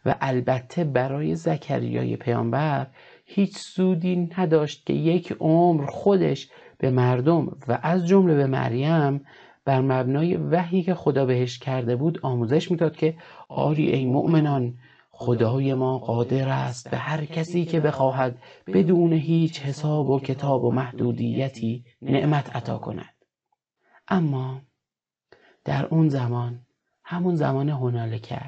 و 0.06 0.16
البته 0.22 0.84
برای 0.84 1.36
زکریای 1.36 2.16
پیامبر 2.16 2.88
هیچ 3.26 3.58
سودی 3.58 4.30
نداشت 4.38 4.86
که 4.86 4.94
یک 4.94 5.36
عمر 5.40 5.86
خودش 5.86 6.50
به 6.78 6.90
مردم 6.90 7.58
و 7.68 7.80
از 7.82 8.08
جمله 8.08 8.36
به 8.36 8.48
مریم 8.48 9.26
بر 9.66 9.82
مبنای 9.82 10.36
وحی 10.38 10.84
که 10.84 10.94
خدا 10.94 11.26
بهش 11.26 11.60
کرده 11.60 11.96
بود 11.96 12.20
آموزش 12.24 12.72
می‌داد 12.72 12.96
که 12.96 13.18
آری 13.50 13.92
ای 13.92 14.06
مؤمنان 14.06 14.74
خدای 15.12 15.74
ما 15.74 15.98
قادر 15.98 16.50
است 16.50 16.92
به 16.92 16.98
هر 16.98 17.26
کسی 17.26 17.66
که 17.66 17.80
بخواهد 17.80 18.38
بدون 18.68 19.14
هیچ 19.14 19.62
حساب 19.62 20.10
و 20.10 20.20
کتاب 20.20 20.64
و 20.64 20.72
محدودیتی 20.72 21.84
نعمت 22.02 22.56
عطا 22.56 22.78
کند. 22.78 23.16
اما 24.08 24.62
در 25.66 25.86
اون 25.86 26.10
زمان 26.10 26.60
همون 27.04 27.36
زمان 27.36 27.70
هنالکه. 27.70 28.42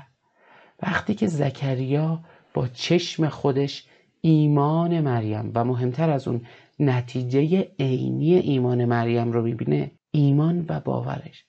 وقتی 0.82 1.16
که 1.16 1.28
زکریا 1.28 2.24
با 2.54 2.68
چشم 2.68 3.30
خودش 3.30 3.88
ایمان 4.22 5.02
مریم 5.02 5.52
و 5.56 5.64
مهمتر 5.64 6.10
از 6.10 6.28
اون 6.28 6.46
نتیجه 6.80 7.72
عینی 7.80 8.34
ایمان 8.34 8.86
مریم 8.86 9.32
رو 9.32 9.42
می‌بینه 9.42 9.92
ایمان 10.12 10.66
و 10.70 10.80
باورش. 10.80 11.46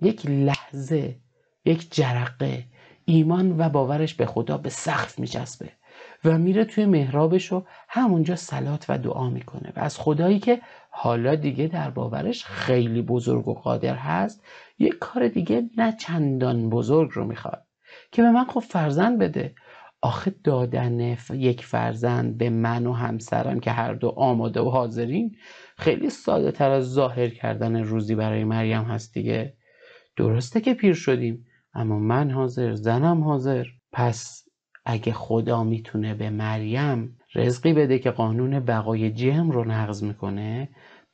یک 0.00 0.26
لحظه 0.26 1.16
یک 1.64 1.94
جرقه 1.94 2.64
ایمان 3.04 3.60
و 3.60 3.68
باورش 3.68 4.14
به 4.14 4.26
خدا 4.26 4.58
به 4.58 4.68
سقف 4.68 5.18
میچسبه 5.18 5.72
و 6.24 6.38
میره 6.38 6.64
توی 6.64 6.86
محرابش 6.86 7.52
و 7.52 7.64
همونجا 7.88 8.36
سلات 8.36 8.86
و 8.88 8.98
دعا 8.98 9.30
می‌کنه. 9.30 9.72
و 9.76 9.80
از 9.80 9.98
خدایی 9.98 10.38
که 10.38 10.60
حالا 10.90 11.34
دیگه 11.34 11.66
در 11.66 11.90
باورش 11.90 12.44
خیلی 12.44 13.02
بزرگ 13.02 13.48
و 13.48 13.54
قادر 13.54 13.94
هست 13.94 14.44
یک 14.78 14.98
کار 15.00 15.28
دیگه 15.28 15.70
نه 15.76 15.92
چندان 15.92 16.70
بزرگ 16.70 17.10
رو 17.12 17.24
می‌خواد. 17.24 17.64
که 18.12 18.22
به 18.22 18.30
من 18.30 18.44
خب 18.44 18.60
فرزند 18.60 19.18
بده. 19.18 19.54
آخه 20.02 20.34
دادن 20.44 21.16
یک 21.30 21.64
فرزند 21.64 22.38
به 22.38 22.50
من 22.50 22.86
و 22.86 22.92
همسرم 22.92 23.60
که 23.60 23.70
هر 23.70 23.94
دو 23.94 24.08
آماده 24.08 24.60
و 24.60 24.70
حاضرین 24.70 25.36
خیلی 25.78 26.10
ساده 26.10 26.50
تر 26.52 26.70
از 26.70 26.84
ظاهر 26.84 27.28
کردن 27.28 27.76
روزی 27.84 28.14
برای 28.14 28.44
مریم 28.44 28.82
هست 28.82 29.14
دیگه. 29.14 29.56
درسته 30.16 30.60
که 30.60 30.74
پیر 30.74 30.94
شدیم 30.94 31.46
اما 31.74 31.98
من 31.98 32.30
حاضر 32.30 32.74
زنم 32.74 33.24
حاضر. 33.24 33.66
پس 33.92 34.48
اگه 34.84 35.12
خدا 35.12 35.64
می‌تونه 35.64 36.14
به 36.14 36.30
مریم 36.30 37.18
رزقی 37.34 37.72
بده 37.72 37.98
که 37.98 38.10
قانون 38.10 38.60
بقای 38.60 39.10
جم 39.10 39.50
رو 39.50 39.64
نقض 39.64 40.02
می‌کنه 40.02 40.68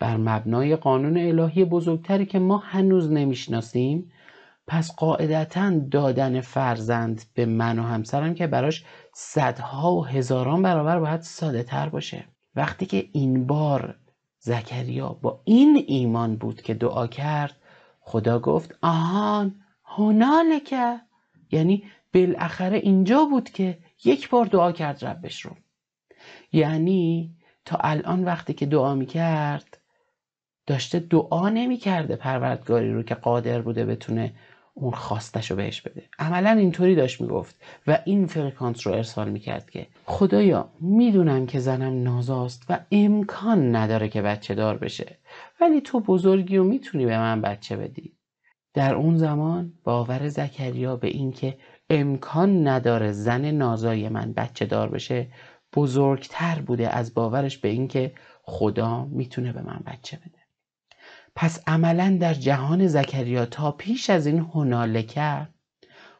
بر 0.04 0.16
مبنای 0.16 0.76
قانون 0.76 1.18
الهی 1.18 1.64
بزرگتری 1.64 2.26
که 2.26 2.38
ما 2.38 2.58
هنوز 2.58 3.10
نمی‌شناسیم 3.10 4.12
پس 4.66 4.96
قاعدتا 4.96 5.78
دادن 5.90 6.40
فرزند 6.40 7.22
به 7.34 7.46
من 7.46 7.78
و 7.78 7.82
همسرم 7.82 8.34
که 8.34 8.46
براش 8.46 8.84
صدها 9.12 9.94
و 9.94 10.06
هزاران 10.06 10.62
برابر 10.62 10.98
باید 10.98 11.20
ساده 11.20 11.62
تر 11.62 11.88
باشه. 11.88 12.24
وقتی 12.56 12.86
که 12.86 13.08
این 13.12 13.46
بار 13.46 13.94
زکریا 14.38 15.08
با 15.08 15.40
این 15.44 15.84
ایمان 15.86 16.36
بود 16.36 16.62
که 16.62 16.74
دعا 16.74 17.06
کرد 17.06 17.56
خدا 18.00 18.38
گفت 18.38 18.78
آهان 18.82 19.54
هنالکه 19.84 21.00
یعنی 21.52 21.84
بالاخره 22.14 22.78
اینجا 22.78 23.24
بود 23.24 23.50
که 23.50 23.78
یک 24.04 24.30
بار 24.30 24.46
دعا 24.46 24.72
کرد 24.72 25.04
ربش 25.04 25.40
رو. 25.40 25.50
یعنی 26.52 27.34
تا 27.64 27.76
الان 27.80 28.24
وقتی 28.24 28.52
که 28.52 28.66
دعا 28.66 28.94
می‌کرد 28.94 29.78
داشته 30.66 30.98
دعا 30.98 31.48
نمی‌کرده 31.48 32.16
پروردگاری 32.16 32.92
رو 32.92 33.02
که 33.02 33.14
قادر 33.14 33.62
بوده 33.62 33.84
بتونه 33.84 34.32
اون 34.74 34.90
خواستش 34.90 35.50
رو 35.50 35.56
بهش 35.56 35.80
بده. 35.80 36.02
عملا 36.18 36.50
اینطوری 36.50 36.94
داشت 36.94 37.20
می‌گفت 37.20 37.56
و 37.86 37.98
این 38.04 38.26
فرکانس 38.26 38.86
رو 38.86 38.92
ارسال 38.92 39.30
می‌کرد 39.30 39.70
که 39.70 39.86
خدایا 40.04 40.70
می‌دونم 40.80 41.46
که 41.46 41.58
زنم 41.58 42.02
نازاست 42.02 42.66
و 42.68 42.78
امکان 42.92 43.76
نداره 43.76 44.08
که 44.08 44.22
بچه 44.22 44.54
دار 44.54 44.76
بشه 44.76 45.18
ولی 45.60 45.80
تو 45.80 46.00
بزرگی 46.00 46.56
و 46.56 46.64
می‌تونی 46.64 47.06
به 47.06 47.18
من 47.18 47.40
بچه 47.40 47.76
بدی. 47.76 48.16
در 48.74 48.94
اون 48.94 49.16
زمان 49.16 49.72
باور 49.84 50.28
زکریا 50.28 50.96
به 50.96 51.08
اینکه 51.08 51.58
امکان 51.90 52.68
نداره 52.68 53.12
زن 53.12 53.44
نازای 53.50 54.08
من 54.08 54.32
بچه 54.32 54.66
دار 54.66 54.88
بشه 54.88 55.28
بزرگتر 55.76 56.60
بوده 56.60 56.96
از 56.96 57.14
باورش 57.14 57.58
به 57.58 57.68
اینکه 57.68 58.12
خدا 58.42 59.04
می‌تونه 59.04 59.52
به 59.52 59.62
من 59.62 59.80
بچه 59.86 60.16
بده. 60.16 60.43
پس 61.36 61.62
عملا 61.66 62.16
در 62.20 62.34
جهان 62.34 62.86
زکریا 62.86 63.46
تا 63.46 63.70
پیش 63.70 64.10
از 64.10 64.26
این 64.26 64.46
هنالکه 64.54 65.48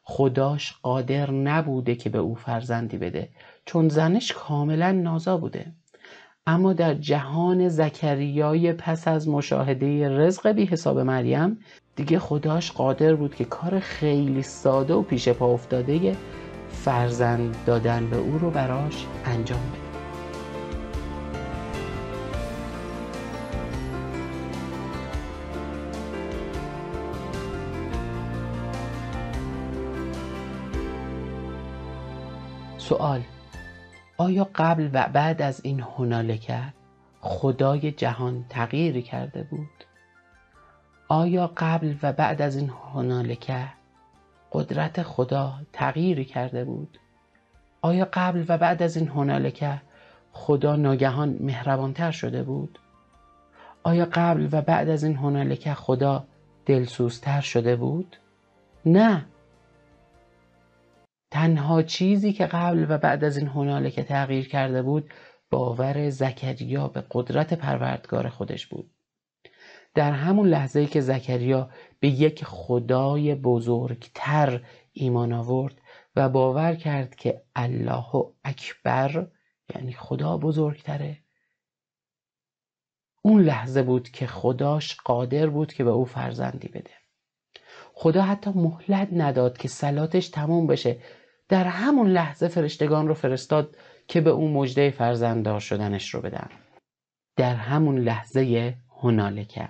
خداش 0.03 0.75
قادر 0.83 1.31
نبوده 1.31 1.95
که 1.95 2.11
به 2.11 2.19
او 2.19 2.35
فرزندی 2.35 2.99
بده 2.99 3.29
چون 3.67 3.89
زنش 3.89 4.33
کاملا 4.33 4.93
نازا 4.93 5.37
بوده. 5.37 5.73
اما 6.47 6.73
در 6.73 6.95
جهان 6.95 7.69
زکریای 7.69 8.73
پس 8.73 9.09
از 9.09 9.29
مشاهده 9.29 10.09
رزق 10.09 10.49
بی 10.49 10.67
حساب 10.67 10.99
مریم 10.99 11.59
دیگه 11.97 12.19
خداش 12.19 12.73
قادر 12.73 13.15
بود 13.15 13.35
که 13.35 13.45
کار 13.45 13.81
خیلی 13.81 14.43
ساده 14.43 14.95
و 14.95 15.03
پیش 15.03 15.29
پا 15.29 15.47
افتاده 15.47 16.17
فرزند 16.71 17.57
دادن 17.67 18.11
به 18.11 18.17
او 18.17 18.39
رو 18.39 18.51
براش 18.51 19.07
انجام 19.25 19.61
بده. 19.61 19.84
سوال 32.89 33.23
آیا 34.17 34.49
قبل 34.55 34.91
و 34.93 35.09
بعد 35.13 35.43
از 35.43 35.61
این 35.65 35.81
هنالکه 35.81 36.61
خدای 37.21 37.93
جهان 37.93 38.45
تغییری 38.49 39.03
کرده 39.03 39.43
بود؟ 39.43 39.85
آیا 41.09 41.53
قبل 41.57 41.95
و 42.03 42.13
بعد 42.13 42.43
از 42.43 42.57
این 42.57 42.71
هنالکه 42.95 43.65
قدرت 44.53 45.03
خدا 45.03 45.53
تغییری 45.73 46.25
کرده 46.25 46.65
بود؟ 46.65 46.99
آیا 47.83 48.09
قبل 48.13 48.45
و 48.49 48.59
بعد 48.59 48.83
از 48.83 48.97
این 48.97 49.09
هنالکه 49.09 49.83
خدا 50.33 50.77
ناگهان 50.77 51.37
مهربانتر 51.41 52.11
شده 52.11 52.43
بود؟ 52.43 52.79
آیا 53.83 54.09
قبل 54.13 54.49
و 54.53 54.63
بعد 54.63 54.89
از 54.89 55.05
این 55.05 55.17
هنالکه 55.17 55.75
خدا 55.75 56.25
دلسوزتر 56.67 57.41
شده 57.41 57.77
بود؟ 57.77 58.17
نه 58.87 59.27
تنها 61.35 61.83
چیزی 61.83 62.33
که 62.33 62.47
قبل 62.47 62.87
و 62.89 62.99
بعد 62.99 63.25
از 63.25 63.37
این 63.37 63.47
هنالکه 63.47 64.03
تغییر 64.03 64.49
کرده 64.49 64.83
بود 64.83 65.11
باور 65.51 66.11
زکریا 66.11 66.89
به 66.89 67.05
قدرت 67.11 67.55
پروردگار 67.55 68.29
خودش 68.29 68.67
بود. 68.67 68.91
در 69.95 70.13
همون 70.13 70.49
لحظه 70.49 70.87
که 70.87 71.01
زکریا 71.01 71.71
به 72.01 72.09
یک 72.09 72.45
خدای 72.45 73.35
بزرگتر 73.35 74.61
ایمان 74.93 75.33
آورد 75.33 75.75
و 76.17 76.29
باور 76.29 76.75
کرد 76.75 77.15
که 77.15 77.43
الله 77.55 78.15
اکبر 78.45 79.27
یعنی 79.75 79.93
خدا 79.93 80.39
بزرگتره 80.39 81.19
اون 83.23 83.43
لحظه 83.43 83.83
بود 83.83 84.09
که 84.09 84.27
خداش 84.27 84.97
قادر 85.05 85.47
بود 85.47 85.73
که 85.73 85.85
به 85.85 85.91
او 85.91 86.05
فرزندی 86.05 86.69
بده. 86.69 86.91
خدا 87.95 88.23
حتی 88.23 88.51
مهلت 88.51 89.09
نداد 89.13 89.59
که 89.59 89.69
سلاتش 89.69 90.29
تموم 90.29 90.67
بشه. 90.67 90.99
در 91.49 91.65
همون 91.65 92.09
لحظه 92.09 92.49
فرشتگان 92.49 93.09
رو 93.09 93.15
فرستاد 93.15 93.77
که 94.09 94.21
به 94.21 94.31
او 94.31 94.49
مژده 94.49 94.91
فرزنددار 94.91 95.61
شدنش 95.61 96.15
رو 96.15 96.21
بدن. 96.21 96.49
در 97.37 97.55
همون 97.55 97.99
لحظه 97.99 98.75
هنالکه 99.03 99.69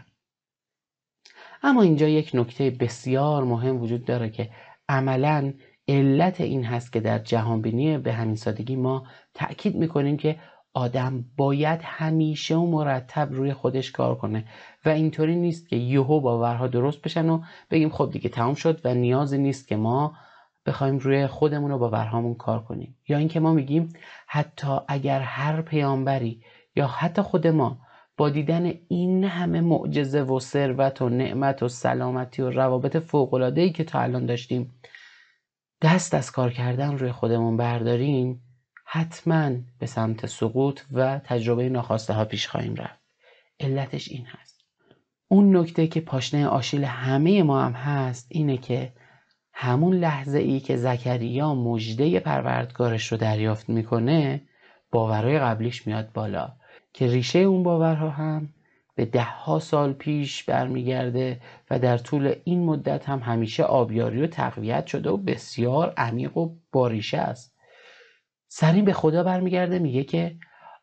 اما 1.63 1.83
اینجا 1.83 2.09
یک 2.09 2.31
نکته 2.35 2.71
بسیار 2.71 3.45
مهم 3.45 3.83
وجود 3.83 4.05
داره 4.05 4.31
که 4.31 4.51
عملا 4.89 5.53
علت 5.89 6.41
این 6.41 6.65
هست 6.65 6.93
که 6.93 7.01
در 7.01 7.19
جهانبینی 7.19 7.99
به 7.99 8.13
همین 8.13 8.37
سادگی 8.37 8.77
ما 8.77 9.07
تأکید 9.35 9.75
می‌کنیم 9.77 10.17
که 10.17 10.39
آدم 10.75 11.25
باید 11.37 11.81
همیشه 11.83 12.57
و 12.57 12.67
مرتب 12.67 13.29
روی 13.33 13.53
خودش 13.53 13.93
کار 13.93 14.15
کنه 14.15 14.45
و 14.85 14.89
اینطوری 14.89 15.37
نیست 15.37 15.69
که 15.69 15.77
یهو 15.77 16.21
باورها 16.21 16.67
درست 16.67 17.03
بشن 17.03 17.29
و 17.29 17.43
بگیم 17.71 17.91
خب 17.91 18.11
دیگه 18.13 18.29
تمام 18.29 18.55
شد 18.55 18.81
و 18.85 18.95
نیازی 18.95 19.39
نیست 19.39 19.69
که 19.69 19.77
ما 19.77 20.17
بخوایم 20.67 20.99
روی 20.99 21.27
خودمون 21.27 21.71
و 21.71 21.79
باورهامون 21.79 22.35
کار 22.35 22.63
کنیم. 22.63 22.97
یا 23.09 23.19
اینکه 23.19 23.41
ما 23.41 23.53
میگیم 23.53 23.89
حتی 24.27 24.79
اگر 24.89 25.21
هر 25.21 25.63
پیامبری 25.63 26.43
یا 26.77 26.87
حتی 26.87 27.23
خود 27.23 27.47
ما 27.47 27.79
با 28.17 28.31
دیدن 28.31 28.73
این 28.89 29.25
همه 29.25 29.61
معجزه 29.61 30.23
و 30.23 30.41
ثروت 30.41 31.03
و 31.03 31.09
نعمت 31.09 31.63
و 31.63 31.69
سلامتی 31.69 32.43
و 32.43 32.51
روابط 32.51 32.97
فوق‌العاده‌ای 32.97 33.71
که 33.71 33.85
تا 33.85 34.01
الان 34.01 34.27
داشتیم 34.27 34.75
دست 35.83 36.15
از 36.15 36.31
کار 36.33 36.53
کردن 36.53 36.99
روی 36.99 37.13
خودمون 37.13 37.57
برداریم 37.57 38.43
حتما 38.85 39.51
به 39.79 39.87
سمت 39.87 40.27
سقوط 40.27 40.81
و 40.93 41.19
تجربه 41.19 41.69
ناخواسته 41.69 42.13
ها 42.13 42.25
پیش 42.25 42.49
خواهیم 42.49 42.75
رفت. 42.75 43.01
علتش 43.61 44.09
این 44.09 44.27
هست. 44.27 44.61
اون 45.29 45.57
نکته 45.57 45.87
که 45.87 46.01
پاشنه 46.01 46.47
آشیل 46.47 46.85
همه 46.85 47.43
ما 47.43 47.63
هم 47.63 47.73
هست 47.73 48.27
اینه 48.31 48.57
که 48.57 48.93
همون 49.55 49.97
لحظه 49.97 50.39
ای 50.39 50.61
که 50.61 50.77
زکریا 50.77 51.55
مجده 51.55 52.21
پروردگارش 52.21 53.13
رو 53.13 53.19
دریافت 53.19 53.69
می‌کنه 53.69 54.43
باورهای 54.91 55.39
قبلیش 55.39 55.87
میاد 55.87 56.13
بالا 56.13 56.53
که 56.93 57.07
ریشه 57.07 57.39
اون 57.39 57.63
باورها 57.63 58.11
هم 58.11 58.49
به 58.95 59.05
ده 59.05 59.25
ها 59.25 59.59
سال 59.59 59.93
پیش 59.93 60.45
برمیگرده 60.45 61.41
و 61.71 61.79
در 61.79 61.99
طول 61.99 62.35
این 62.45 62.65
مدت 62.65 63.09
هم 63.09 63.19
همیشه 63.19 63.63
آبیاری 63.63 64.23
و 64.23 64.27
تقویت 64.27 64.87
شده 64.87 65.11
و 65.11 65.17
بسیار 65.17 65.95
عمیق 65.97 66.37
و 66.37 66.57
باریشه 66.73 67.19
است. 67.19 67.55
سرین 68.49 68.85
به 68.85 68.93
خدا 68.93 69.23
برمیگرده 69.23 69.79
میگه 69.79 70.05
که 70.05 70.37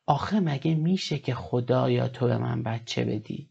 آخه 0.05 0.39
مگه 0.39 0.75
میشه 0.75 1.17
که 1.17 1.34
خدا 1.34 1.89
یا 1.89 2.07
تو 2.07 2.27
به 2.27 2.38
من 2.38 2.63
بچه 2.63 3.05
بدی؟ 3.05 3.49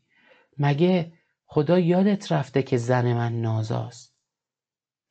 مگه 0.59 1.13
خدا 1.47 1.79
یادت 1.79 2.33
رفته 2.33 2.63
که 2.63 2.77
زن 2.77 3.13
من 3.13 3.41
نازاست؟ 3.41 4.10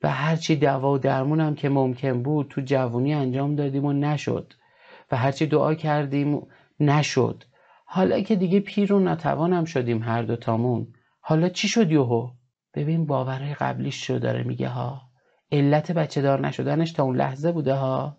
و 0.04 0.12
هرچی 0.12 0.56
دوا 0.56 0.94
و 0.94 0.98
درمونم 0.98 1.56
که 1.56 1.70
ممکن 1.70 2.24
بود 2.24 2.48
تو 2.48 2.62
جوونی 2.62 3.14
انجام 3.14 3.56
دادیم 3.56 3.86
و 3.86 3.94
نشد. 3.94 4.54
و 5.12 5.18
هرچی 5.18 5.46
دعا 5.46 5.74
کردیم 5.74 6.48
نشد. 6.80 7.44
حالا 7.86 8.22
که 8.22 8.36
دیگه 8.36 8.60
پیر 8.60 8.94
و 8.94 9.00
نتوانم 9.00 9.66
شدیم 9.66 10.04
هر 10.04 10.22
دوتامون 10.22 10.94
حالا 11.20 11.50
چی 11.50 11.68
شد 11.68 11.92
یوهو 11.92 12.32
ببین 12.74 13.06
باورهای 13.06 13.54
قبلیش 13.54 14.08
شو 14.08 14.18
داره 14.18 14.44
میگه 14.44 14.70
ها. 14.70 15.02
علت 15.52 15.92
بچه 15.92 16.22
دار 16.22 16.48
نشدنش 16.48 16.92
تا 16.92 17.04
اون 17.04 17.16
لحظه 17.16 17.52
بوده 17.52 17.74
ها. 17.74 18.18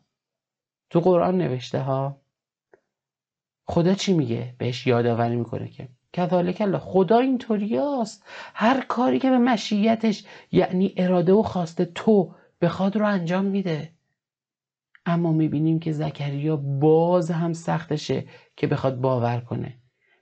تو 0.90 1.00
قرآن 1.00 1.38
نوشته 1.38 1.80
ها. 1.80 2.20
خدا 3.64 3.94
چی 3.94 4.12
میگه؟ 4.12 4.54
بهش 4.58 4.86
یادآوری 4.86 5.36
می‌کنه 5.36 5.68
که 5.68 5.88
کذالک 6.12 6.60
الله 6.60 6.78
خدا 6.78 7.18
اینطوریاست. 7.18 8.24
هر 8.54 8.80
کاری 8.80 9.18
که 9.18 9.30
به 9.30 9.38
مشیتش 9.38 10.24
یعنی 10.52 10.94
اراده 10.96 11.32
و 11.32 11.42
خواسته 11.42 11.84
تو 11.84 12.34
بخواد 12.60 12.96
رو 12.96 13.06
انجام 13.06 13.44
میده. 13.44 13.92
اما 15.06 15.32
می‌بینیم 15.32 15.78
که 15.78 15.92
زکریا 15.92 16.56
باز 16.56 17.30
هم 17.30 17.52
سختشه 17.52 18.24
که 18.56 18.66
بخواد 18.66 19.00
باور 19.00 19.40
کنه. 19.40 19.76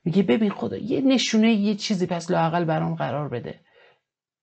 میگه 0.04 0.22
ببین 0.22 0.50
خدا 0.50 0.76
یه 0.76 1.00
نشونه 1.00 1.52
یه 1.52 1.74
چیزی 1.74 2.06
پس 2.06 2.30
لاقل 2.30 2.64
برام 2.64 2.94
قرار 2.94 3.28
بده. 3.28 3.60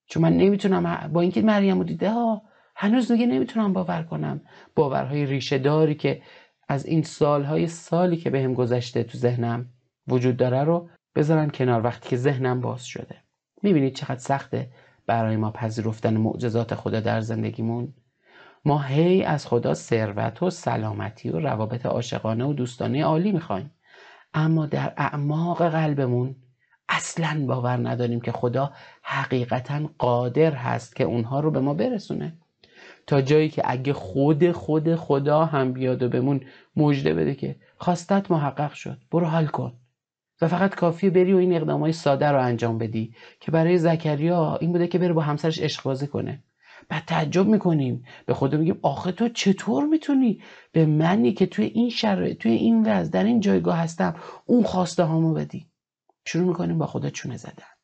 چون 0.07 0.23
من 0.23 0.37
نمی‌تونم 0.37 1.09
با 1.13 1.21
اینکه 1.21 1.41
مریم 1.41 1.77
رو 1.77 1.83
دیده 1.83 2.11
ها 2.11 2.41
هنوز 2.75 3.11
میگه 3.11 3.25
نمی‌تونم 3.25 3.73
باور 3.73 4.03
کنم. 4.03 4.41
باورهای 4.75 5.25
ریشه 5.25 5.57
داری 5.57 5.95
که 5.95 6.21
از 6.67 6.85
این 6.85 7.03
سالهای 7.03 7.67
سالی 7.67 8.17
که 8.17 8.29
بهم 8.29 8.53
گذشته 8.53 9.03
تو 9.03 9.17
ذهنم 9.17 9.69
وجود 10.07 10.37
داره 10.37 10.63
رو 10.63 10.89
بذارم 11.15 11.49
کنار 11.49 11.83
وقتی 11.83 12.09
که 12.09 12.17
ذهنم 12.17 12.61
باز 12.61 12.85
شده. 12.85 13.15
می‌بینید 13.61 13.95
چقدر 13.95 14.19
سخته 14.19 14.69
برای 15.07 15.37
ما 15.37 15.51
پذیرفتن 15.51 16.17
معجزات 16.17 16.75
خدا 16.75 16.99
در 16.99 17.21
زندگیمون؟ 17.21 17.93
ما 18.65 18.81
هی 18.81 19.23
از 19.23 19.47
خدا 19.47 19.73
ثروت 19.73 20.43
و 20.43 20.49
سلامتی 20.49 21.29
و 21.29 21.39
روابط 21.39 21.85
عاشقانه 21.85 22.45
و 22.45 22.53
دوستانه 22.53 23.03
عالی 23.03 23.31
می‌خوایم. 23.31 23.71
اما 24.33 24.65
در 24.65 24.93
اعماق 24.97 25.69
قلبمون 25.69 26.35
اصلا 26.89 27.45
باور 27.47 27.89
نداریم 27.89 28.21
که 28.21 28.31
خدا 28.31 28.73
حقیقتا 29.01 29.89
قادر 29.97 30.51
هست 30.51 30.95
که 30.95 31.03
اونها 31.03 31.39
رو 31.39 31.51
به 31.51 31.59
ما 31.59 31.73
برسونه. 31.73 32.37
تا 33.07 33.21
جایی 33.21 33.49
که 33.49 33.61
اگه 33.65 33.93
خود 33.93 34.51
خود 34.51 34.95
خدا 34.95 35.45
هم 35.45 35.73
بیاد 35.73 36.03
و 36.03 36.09
بهمون 36.09 36.41
مژده 36.75 37.13
بده 37.13 37.35
که 37.35 37.55
خواستت 37.77 38.31
محقق 38.31 38.73
شد 38.73 38.97
برو 39.11 39.27
حل 39.27 39.45
کن. 39.45 39.73
و 40.41 40.47
فقط 40.47 40.75
کافیه 40.75 41.09
بری 41.09 41.33
و 41.33 41.37
این 41.37 41.53
اقدام 41.53 41.81
های 41.81 41.93
ساده 41.93 42.31
رو 42.31 42.41
انجام 42.41 42.77
بدی 42.77 43.15
که 43.39 43.51
برای 43.51 43.77
زکریا 43.77 44.57
این 44.61 44.71
بوده 44.71 44.87
که 44.87 44.99
بره 44.99 45.13
با 45.13 45.21
همسرش 45.21 45.59
عشق 45.59 45.83
بازی 45.83 46.07
کنه. 46.07 46.43
بعد 46.89 47.03
تعجب 47.05 47.47
می‌کنیم. 47.47 48.03
به 48.25 48.33
خدا 48.33 48.57
میگیم 48.57 48.79
آخه 48.81 49.11
تو 49.11 49.29
چطور 49.29 49.85
می‌تونی 49.85 50.41
به 50.71 50.85
منی 50.85 51.33
که 51.33 51.45
توی 51.45 51.65
این 51.65 51.89
شرایط 51.89 52.37
توی 52.37 52.51
این 52.51 52.91
وضع 52.91 53.11
در 53.11 53.23
این 53.23 53.39
جایگاه 53.39 53.77
هستم 53.77 54.15
اون 54.45 54.63
خواسته 54.63 55.03
هامو 55.03 55.33
بدی؟ 55.33 55.67
شروع 56.25 56.47
می‌کنیم 56.47 56.77
با 56.77 56.85
خدا 56.85 57.09
چونه 57.09 57.37
زدن. 57.37 57.74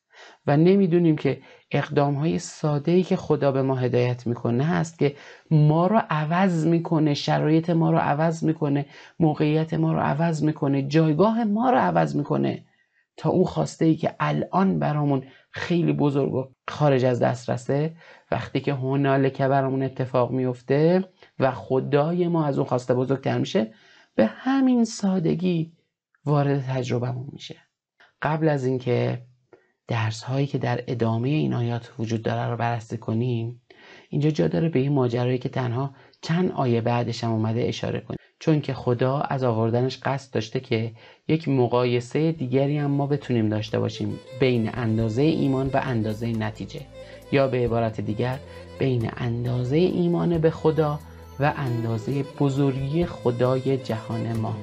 و 0.46 0.56
نمی‌دونیم 0.56 1.16
که 1.16 1.42
اقدام 1.70 2.14
های 2.14 2.38
ساده 2.38 2.92
ای 2.92 3.02
که 3.02 3.16
خدا 3.16 3.52
به 3.52 3.62
ما 3.62 3.74
هدایت 3.74 4.26
می‌کنه 4.26 4.64
هست 4.64 4.98
که 4.98 5.16
ما 5.50 5.86
رو 5.86 6.02
عوض 6.10 6.66
می‌کنه 6.66 7.14
شرایط 7.14 7.70
ما 7.70 7.90
رو 7.90 7.98
عوض 7.98 8.44
می‌کنه 8.44 8.86
موقعیت 9.20 9.74
ما 9.74 9.92
رو 9.92 10.00
عوض 10.00 10.42
می‌کنه 10.42 10.82
جایگاه 10.82 11.44
ما 11.44 11.70
رو 11.70 11.78
عوض 11.78 12.16
می‌کنه 12.16 12.64
تا 13.16 13.30
اون 13.30 13.44
خواسته 13.44 13.84
ای 13.84 13.96
که 13.96 14.14
الان 14.20 14.78
برامون 14.78 15.24
خیلی 15.50 15.92
بزرگ 15.92 16.34
و 16.34 16.48
خارج 16.68 17.04
از 17.04 17.20
دسترسه. 17.22 17.96
وقتی 18.30 18.60
که 18.60 18.76
که 19.30 19.48
برامون 19.48 19.82
اتفاق 19.82 20.30
میفته 20.30 21.04
و 21.38 21.50
خدای 21.50 22.28
ما 22.28 22.46
از 22.46 22.58
اون 22.58 22.66
خواسته 22.66 22.94
بزرگتر 22.94 23.38
میشه 23.38 23.74
به 24.14 24.26
همین 24.26 24.84
سادگی 24.84 25.72
وارد 26.24 26.60
تجربهمون 26.60 27.28
میشه. 27.32 27.56
قبل 28.22 28.48
از 28.48 28.64
اینکه 28.64 29.22
درس 29.92 30.22
هایی 30.22 30.46
که 30.46 30.58
در 30.58 30.84
ادامه 30.86 31.28
این 31.28 31.54
آیات 31.54 31.92
وجود 31.98 32.22
داره 32.22 32.50
رو 32.50 32.56
بررسی 32.56 32.96
کنیم 32.96 33.62
اینجا 34.08 34.30
جا 34.30 34.48
داره 34.48 34.68
به 34.68 34.78
این 34.78 34.92
ماجرایی 34.92 35.38
که 35.38 35.48
تنها 35.48 35.94
چند 36.22 36.52
آیه 36.52 36.80
بعدش 36.80 37.24
هم 37.24 37.30
اومده 37.32 37.62
اشاره 37.68 38.00
کنیم. 38.00 38.18
چون 38.38 38.60
که 38.60 38.74
خدا 38.74 39.20
از 39.20 39.44
آوردنش 39.44 39.98
قصد 40.02 40.34
داشته 40.34 40.60
که 40.60 40.92
یک 41.28 41.48
مقایسه 41.48 42.32
دیگری 42.32 42.78
هم 42.78 42.90
ما 42.90 43.06
بتونیم 43.06 43.48
داشته 43.48 43.78
باشیم 43.78 44.18
بین 44.40 44.70
اندازه 44.74 45.22
ایمان 45.22 45.66
و 45.66 45.80
اندازه 45.82 46.26
نتیجه 46.26 46.80
یا 47.32 47.48
به 47.48 47.58
عبارت 47.64 48.00
دیگر 48.00 48.38
بین 48.78 49.10
اندازه 49.16 49.76
ایمان 49.76 50.38
به 50.38 50.50
خدا 50.50 50.98
و 51.40 51.52
اندازه 51.56 52.22
بزرگی 52.22 53.06
خدای 53.06 53.78
جهان 53.78 54.36
ما. 54.36 54.56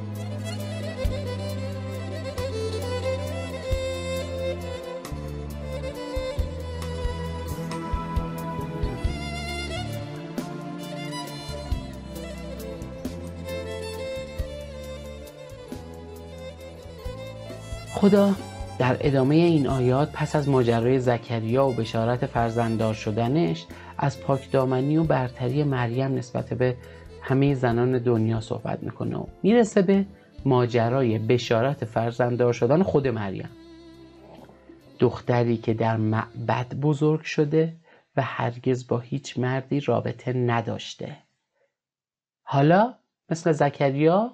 خدا 17.99 18.35
در 18.79 18.97
ادامه 18.99 19.35
این 19.35 19.67
آیات 19.67 20.11
پس 20.11 20.35
از 20.35 20.49
ماجرای 20.49 20.99
زکریا 20.99 21.67
و 21.67 21.73
بشارت 21.73 22.25
فرزنددار 22.25 22.93
شدنش 22.93 23.65
از 23.97 24.21
پاکدامنی 24.21 24.97
و 24.97 25.03
برتری 25.03 25.63
مریم 25.63 26.15
نسبت 26.15 26.53
به 26.53 26.77
همه 27.21 27.53
زنان 27.53 27.97
دنیا 27.97 28.41
صحبت 28.41 28.83
می‌کنه 28.83 29.17
و 29.17 29.25
می‌رسه 29.43 29.81
به 29.81 30.05
ماجرای 30.45 31.19
بشارت 31.19 31.85
فرزنددار 31.85 32.53
شدن 32.53 32.83
خود 32.83 33.07
مریم. 33.07 33.49
دختری 34.99 35.57
که 35.57 35.73
در 35.73 35.97
معبد 35.97 36.73
بزرگ 36.73 37.21
شده 37.21 37.75
و 38.15 38.21
هرگز 38.21 38.87
با 38.87 38.99
هیچ 38.99 39.39
مردی 39.39 39.79
رابطه 39.79 40.33
نداشته. 40.33 41.17
حالا 42.43 42.93
مثل 43.29 43.51
زکریا 43.51 44.31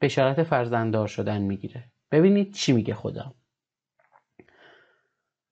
بشارت 0.00 0.42
فرزنددار 0.42 1.08
شدن 1.08 1.42
می‌گیره. 1.42 1.91
ببینید 2.12 2.54
چی 2.54 2.72
میگه 2.72 2.94
خدا. 2.94 3.34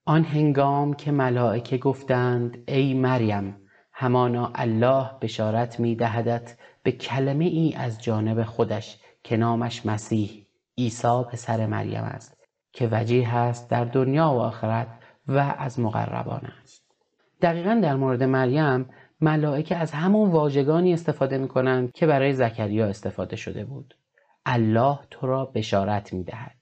آن 0.05 0.25
هنگام 0.25 0.95
که 0.95 1.11
ملائکه 1.13 1.79
گفتند 1.79 2.65
ای 2.69 2.95
مریم 2.95 3.57
همانا 3.93 4.53
الله 4.55 5.11
بشارت 5.21 5.81
میدهدت 5.81 6.57
به 6.83 6.93
کلمه 6.93 7.45
ای 7.45 7.75
از 7.75 8.03
جانب 8.03 8.45
خودش 8.45 8.99
که 9.23 9.37
نامش 9.37 9.87
مسیح 9.87 10.47
عیسی 10.79 11.23
پسر 11.33 11.67
مریم 11.67 12.05
است 12.05 12.37
که 12.73 12.89
وجیه 12.93 13.35
است 13.35 13.71
در 13.71 13.85
دنیا 13.85 14.31
و 14.31 14.41
آخرت 14.41 14.89
و 15.29 15.55
از 15.59 15.81
مقربان 15.81 16.53
است. 16.63 16.85
دقیقا 17.43 17.81
در 17.83 17.97
مورد 17.97 18.23
مریم 18.23 18.91
ملائکه 19.21 19.77
از 19.77 19.93
همون 19.93 20.31
واژگانی 20.31 20.93
استفاده 20.93 21.39
می 21.39 21.49
کنند 21.49 21.93
که 21.93 22.07
برای 22.07 22.33
زکریا 22.33 22.87
استفاده 22.87 23.37
شده 23.37 23.65
بود. 23.65 23.95
الله 24.47 24.99
تو 25.11 25.27
را 25.27 25.45
بشارت 25.45 26.13
می 26.13 26.25
دهد. 26.25 26.57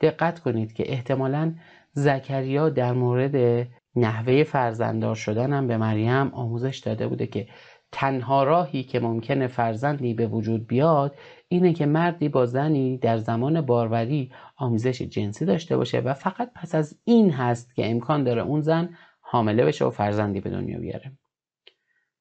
دقت 0.00 0.38
کنید 0.38 0.72
که 0.72 0.92
احتمالا 0.92 1.54
زکریا 1.92 2.68
در 2.68 2.92
مورد 2.92 3.66
نحوه 3.96 4.44
فرزنددار 4.44 5.14
شدن 5.14 5.52
هم 5.52 5.66
به 5.66 5.76
مریم 5.76 6.26
آموزش 6.34 6.78
داده 6.78 7.08
بوده 7.08 7.26
که 7.26 7.48
تنها 7.92 8.44
راهی 8.44 8.82
که 8.82 9.00
ممکنه 9.00 9.46
فرزندی 9.46 10.14
به 10.14 10.26
وجود 10.26 10.66
بیاد 10.66 11.16
اینه 11.48 11.72
که 11.72 11.86
مردی 11.86 12.28
با 12.28 12.46
زنی 12.46 12.98
در 12.98 13.18
زمان 13.18 13.60
باروری 13.60 14.32
آمیزش 14.56 15.02
جنسی 15.02 15.44
داشته 15.44 15.76
باشه 15.76 16.00
و 16.00 16.14
فقط 16.14 16.52
پس 16.54 16.74
از 16.74 16.98
این 17.04 17.30
هست 17.30 17.74
که 17.74 17.90
امکان 17.90 18.24
داره 18.24 18.42
اون 18.42 18.60
زن 18.60 18.96
حامله 19.20 19.64
بشه 19.64 19.84
و 19.84 19.90
فرزندی 19.90 20.40
به 20.40 20.50
دنیا 20.50 20.78
بیاره 20.78 21.12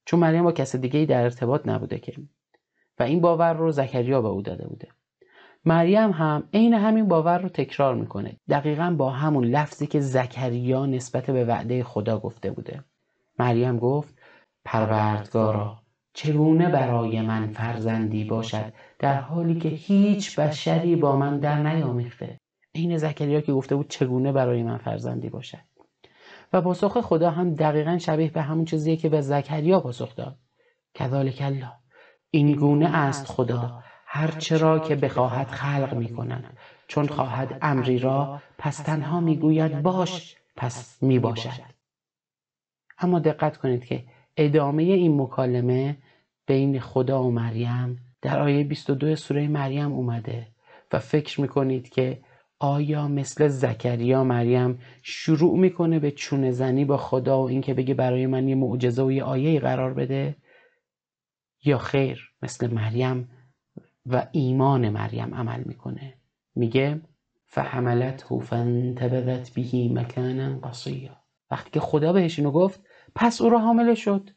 چون 0.05 0.19
مریم 0.19 0.43
با 0.43 0.51
کس 0.51 0.75
دیگه 0.75 0.99
ای 0.99 1.05
در 1.05 1.23
ارتباط 1.23 1.67
نبوده 1.67 1.99
که 1.99 2.13
و 2.99 3.03
این 3.03 3.21
باور 3.21 3.53
رو 3.53 3.71
زکریا 3.71 4.21
به 4.21 4.27
او 4.27 4.41
داده 4.41 4.67
بوده. 4.67 4.87
مریم 5.65 6.11
هم 6.11 6.49
عین 6.53 6.73
همین 6.73 7.07
باور 7.07 7.37
رو 7.37 7.49
تکرار 7.49 7.95
می‌کنه. 7.95 8.37
دقیقا 8.49 8.95
با 8.97 9.09
همون 9.09 9.45
لفظی 9.45 9.87
که 9.87 9.99
زکریا 9.99 10.85
نسبت 10.85 11.31
به 11.31 11.45
وعده 11.45 11.83
خدا 11.83 12.19
گفته 12.19 12.51
بوده. 12.51 12.83
مریم 13.39 13.77
گفت 13.77 14.19
پروردگارا 14.65 15.83
چگونه 16.13 16.69
برای 16.69 17.21
من 17.21 17.47
فرزندی 17.47 18.23
باشد 18.23 18.73
در 18.99 19.21
حالی 19.21 19.59
که 19.59 19.69
هیچ 19.69 20.39
بشری 20.39 20.95
با 20.95 21.15
من 21.15 21.39
در 21.39 21.63
نیامیخته؟ 21.63 22.39
عین 22.75 22.97
زکریا 22.97 23.41
که 23.41 23.53
گفته 23.53 23.75
بود 23.75 23.89
چگونه 23.89 24.31
برای 24.31 24.63
من 24.63 24.77
فرزندی 24.77 25.29
باشد؟ 25.29 25.61
و 26.53 26.61
پاسخ 26.61 27.01
خدا 27.01 27.31
هم 27.31 27.53
دقیقا 27.53 27.97
شبیه 27.97 28.31
به 28.31 28.41
همون 28.41 28.65
چیزیه 28.65 28.95
که 28.95 29.09
به 29.09 29.21
زکریا 29.21 29.79
پاسخ 29.79 30.15
داد. 30.15 30.37
کذالک 30.93 31.41
الله. 31.41 31.82
این 32.35 32.51
گونه 32.55 32.95
است 32.97 33.27
خدا. 33.27 33.83
هر 34.05 34.31
چرا 34.31 34.79
که 34.79 34.95
بخواهد 34.95 35.47
خلق 35.47 35.93
می 35.93 36.09
کند. 36.13 36.57
چون 36.87 37.07
خواهد 37.07 37.57
امری 37.61 37.99
را 37.99 38.41
پس 38.57 38.77
تنها 38.77 39.19
می‌گوید 39.19 39.81
باش 39.81 40.35
پس 40.55 41.03
می 41.03 41.19
باشد. 41.19 41.61
اما 42.99 43.19
دقت 43.19 43.57
کنید 43.57 43.85
که 43.85 44.03
ادامه 44.37 44.83
این 44.83 45.21
مکالمه 45.21 45.97
بین 46.47 46.79
خدا 46.79 47.23
و 47.23 47.31
مریم 47.31 47.99
در 48.21 48.39
آیه 48.39 48.63
22 48.63 49.15
سوره 49.15 49.47
مریم 49.47 49.91
اومده 49.91 50.47
و 50.93 50.99
فکر 50.99 51.41
می‌کنید 51.41 51.89
که 51.89 52.21
آیا 52.59 53.07
مثل 53.07 53.47
زکریا 53.47 54.23
مریم 54.23 54.79
شروع 55.01 55.57
می‌کنه 55.59 55.99
به 55.99 56.11
چونه 56.11 56.51
زنی 56.51 56.85
با 56.85 56.97
خدا 56.97 57.41
و 57.41 57.47
اینکه 57.49 57.73
بگه 57.73 57.93
برای 57.93 58.27
من 58.27 58.47
یه 58.47 58.55
معجزه 58.55 59.03
و 59.03 59.11
یه 59.11 59.23
آیه 59.23 59.59
قرار 59.59 59.93
بده؟ 59.93 60.35
یا 61.65 61.77
خیر 61.77 62.31
مثل 62.41 62.73
مریم 62.73 63.29
و 64.05 64.27
ایمان 64.31 64.89
مریم 64.89 65.35
عمل 65.35 65.63
می‌کنه. 65.65 66.13
میگه 66.55 67.01
فحملته 67.45 68.39
فانتبذت 68.39 69.53
به 69.53 70.01
مکانا 70.01 70.59
قصیا 70.59 71.17
وقتی 71.51 71.69
که 71.71 71.79
خدا 71.79 72.13
بهش 72.13 72.39
اینو 72.39 72.51
گفت 72.51 72.81
پس 73.15 73.41
او 73.41 73.49
را 73.49 73.59
حامله 73.59 73.95
شد. 73.95 74.29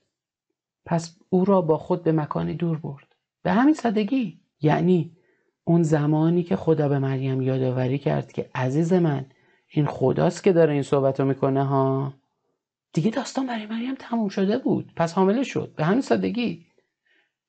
پس 0.87 1.19
او 1.29 1.45
را 1.45 1.61
با 1.61 1.79
خود 1.79 2.03
به 2.03 2.13
مکانی 2.13 2.55
دور 2.55 2.79
برد. 2.79 3.17
به 3.43 3.53
همین 3.53 3.75
سادگی. 3.75 4.41
یعنی 4.61 5.17
اون 5.65 5.83
زمانی 5.83 6.43
که 6.43 6.57
خدا 6.57 6.89
به 6.89 6.99
مریم 6.99 7.43
یادآوری 7.43 7.99
کرد 7.99 8.33
که 8.33 8.51
عزیز 8.55 8.93
من 8.93 9.27
این 9.69 9.87
خداست 9.87 10.45
که 10.45 10.53
داره 10.53 10.73
این 10.73 10.83
صحبت 10.83 11.21
رو 11.21 11.27
می‌کنه 11.27 11.65
ها؟ 11.65 12.15
دیگه 12.93 13.11
داستان 13.11 13.47
برای 13.47 13.67
مریم 13.67 13.95
تموم 13.99 14.29
شده 14.29 14.59
بود. 14.59 14.93
پس 14.97 15.13
حامله 15.13 15.43
شد. 15.43 15.75
به 15.77 15.85
همین 15.85 16.01
سادگی. 16.01 16.67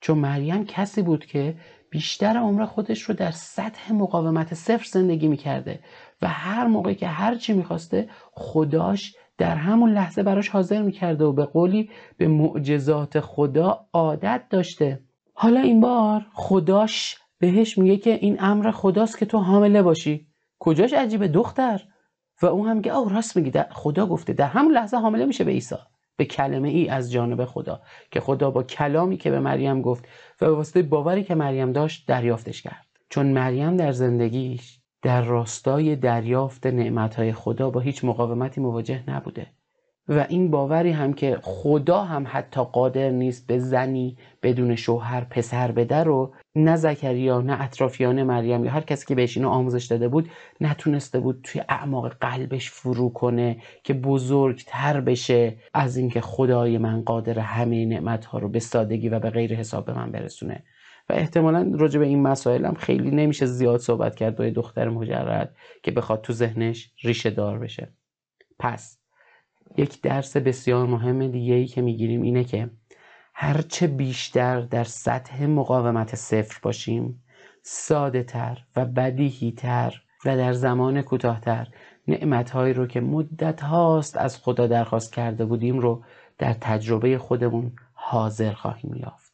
چون 0.01 0.17
مریم 0.17 0.65
کسی 0.65 1.01
بود 1.01 1.25
که 1.25 1.55
بیشتر 1.89 2.37
عمر 2.37 2.65
خودش 2.65 3.01
رو 3.01 3.15
در 3.15 3.31
سطح 3.31 3.93
مقاومت 3.93 4.53
صفر 4.53 4.85
زندگی 4.91 5.27
می‌کرده 5.27 5.79
و 6.21 6.27
هر 6.27 6.67
موقع 6.67 6.93
که 6.93 7.07
هر 7.07 7.35
چی 7.35 7.53
می‌خواسته 7.53 8.09
خداش 8.31 9.15
در 9.37 9.55
همون 9.55 9.93
لحظه 9.93 10.23
براش 10.23 10.49
حاضر 10.49 10.81
می‌کرده 10.81 11.25
و 11.25 11.33
به 11.33 11.45
قولی 11.45 11.89
به 12.17 12.27
معجزات 12.27 13.19
خدا 13.19 13.85
عادت 13.93 14.41
داشته. 14.49 14.99
حالا 15.33 15.59
این 15.59 15.81
بار 15.81 16.25
خداش 16.33 17.17
بهش 17.39 17.77
میگه 17.77 17.97
که 17.97 18.13
این 18.13 18.37
امر 18.39 18.71
خداست 18.71 19.17
که 19.17 19.25
تو 19.25 19.37
حامله 19.37 19.81
باشی. 19.81 20.27
کجاش 20.59 20.93
عجیبه 20.93 21.27
دختر؟ 21.27 21.81
و 22.41 22.45
اون 22.45 22.69
هم 22.69 22.75
میگه 22.75 22.97
او 22.97 23.09
راست 23.09 23.37
میگی. 23.37 23.51
خدا 23.71 24.05
گفته 24.05 24.33
در 24.33 24.47
همون 24.47 24.73
لحظه 24.73 24.97
حامله 24.97 25.25
میشه 25.25 25.43
به 25.43 25.51
عیسی. 25.51 25.75
به 26.17 26.25
کلمه 26.25 26.69
ای 26.69 26.89
از 26.89 27.11
جانب 27.11 27.45
خدا 27.45 27.81
که 28.11 28.19
خدا 28.19 28.51
با 28.51 28.63
کلامی 28.63 29.17
که 29.17 29.31
به 29.31 29.39
مریم 29.39 29.81
گفت 29.81 30.05
و 30.41 30.45
به 30.45 30.51
واسطه 30.51 30.81
باوری 30.81 31.23
که 31.23 31.35
مریم 31.35 31.71
داشت 31.71 32.07
دریافتش 32.07 32.61
کرد. 32.61 32.85
چون 33.09 33.25
مریم 33.25 33.77
در 33.77 33.91
زندگیش 33.91 34.79
در 35.01 35.21
راستای 35.21 35.95
دریافت 35.95 36.67
نعمتهای 36.67 37.33
خدا 37.33 37.69
با 37.69 37.79
هیچ 37.79 38.03
مقاومتی 38.03 38.61
مواجه 38.61 39.03
نبوده. 39.07 39.47
و 40.09 40.25
این 40.29 40.51
باوری 40.51 40.91
هم 40.91 41.13
که 41.13 41.39
خدا 41.41 42.03
هم 42.03 42.25
حتی 42.27 42.63
قادر 42.63 43.09
نیست 43.09 43.47
به 43.47 43.59
زنی 43.59 44.17
بدون 44.43 44.75
شوهر 44.75 45.23
پسر 45.23 45.71
بده 45.71 46.03
رو 46.03 46.33
نه 46.55 46.75
زکریا 46.75 47.41
نه 47.41 47.61
اطرافیان 47.61 48.23
مریم 48.23 48.65
یا 48.65 48.71
هر 48.71 48.81
کسی 48.81 49.05
که 49.05 49.15
بهش 49.15 49.37
اینو 49.37 49.49
آموزش 49.49 49.85
داده 49.85 50.07
بود 50.07 50.29
نتونسته 50.61 51.19
بود 51.19 51.39
توی 51.43 51.61
اعماق 51.69 52.13
قلبش 52.21 52.69
فرو 52.69 53.09
کنه 53.09 53.57
که 53.83 53.93
بزرگتر 53.93 55.01
بشه 55.01 55.55
از 55.73 55.97
اینکه 55.97 56.21
خدای 56.21 56.77
من 56.77 57.01
قادر 57.01 57.39
همه 57.39 57.85
نعمت 57.85 58.25
ها 58.25 58.39
رو 58.39 58.49
به 58.49 58.59
سادگی 58.59 59.09
و 59.09 59.19
به 59.19 59.29
غیر 59.29 59.55
حساب 59.55 59.85
به 59.85 59.93
من 59.93 60.11
برسونه. 60.11 60.63
و 61.09 61.13
احتمالا 61.13 61.71
راجع 61.73 61.99
به 61.99 62.05
این 62.05 62.21
مسائل 62.21 62.65
هم 62.65 62.73
خیلی 62.73 63.11
نمیشه 63.11 63.45
زیاد 63.45 63.79
صحبت 63.79 64.15
کرد 64.15 64.35
با 64.35 64.49
دختر 64.49 64.89
مجرد 64.89 65.55
که 65.83 65.91
بخواد 65.91 66.21
تو 66.21 66.33
ذهنش 66.33 66.91
ریشه 67.03 67.29
دار 67.29 67.59
بشه. 67.59 67.93
پس 68.59 68.96
یک 69.77 70.01
درس 70.01 70.37
بسیار 70.37 70.85
مهم 70.85 71.27
دیگه 71.27 71.53
ای 71.53 71.65
که 71.65 71.81
می‌گیریم 71.81 72.21
اینه 72.21 72.43
که 72.43 72.69
هرچه 73.33 73.87
بیشتر 73.87 74.61
در 74.61 74.83
سطح 74.83 75.45
مقاومت 75.45 76.15
صفر 76.15 76.59
باشیم 76.61 77.23
ساده 77.61 78.23
تر 78.23 78.57
و 78.75 78.85
بدیهی 78.85 79.51
تر 79.51 80.01
و 80.25 80.37
در 80.37 80.53
زمان 80.53 81.01
کوتاهتر 81.01 81.67
نعمتهایی 82.07 82.73
رو 82.73 82.87
که 82.87 83.01
مدت 83.01 83.61
هاست 83.61 84.17
از 84.17 84.37
خدا 84.37 84.67
درخواست 84.67 85.13
کرده 85.13 85.45
بودیم 85.45 85.79
رو 85.79 86.03
در 86.37 86.53
تجربه 86.53 87.17
خودمون 87.17 87.71
حاضر 87.93 88.51
خواهیم 88.51 88.95
یافت. 88.95 89.33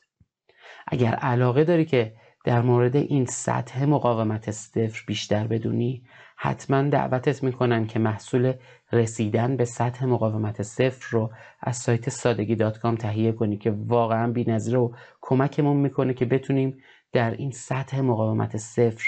اگر 0.88 1.14
علاقه 1.14 1.64
داری 1.64 1.86
که 1.86 2.14
در 2.46 2.62
مورد 2.62 2.96
این 2.96 3.26
سطح 3.26 3.86
مقاومت 3.86 4.52
صفر 4.52 5.04
بیشتر 5.08 5.48
بدونی 5.48 6.04
حتما 6.44 6.82
دعوتت 6.82 7.44
می‌کنن 7.44 7.88
که 7.88 8.00
محصول 8.00 8.54
رسیدن 8.92 9.58
به 9.58 9.66
سطح 9.66 10.06
مقاومت 10.06 10.62
صفر 10.62 11.06
رو 11.10 11.32
از 11.62 11.78
سایت 11.78 12.10
سادگی 12.10 12.56
دات 12.56 12.80
کام 12.80 12.96
تهیه 12.96 13.32
کنی 13.32 13.58
که 13.58 13.72
واقعا 13.72 14.32
بی‌نظیره 14.32 14.78
و 14.78 14.92
کمکمون 15.22 15.78
می‌کنه 15.78 16.14
که 16.14 16.26
بتونیم 16.26 16.78
در 17.14 17.32
این 17.32 17.52
سطح 17.52 18.02
مقاومت 18.02 18.58
صفر 18.58 19.04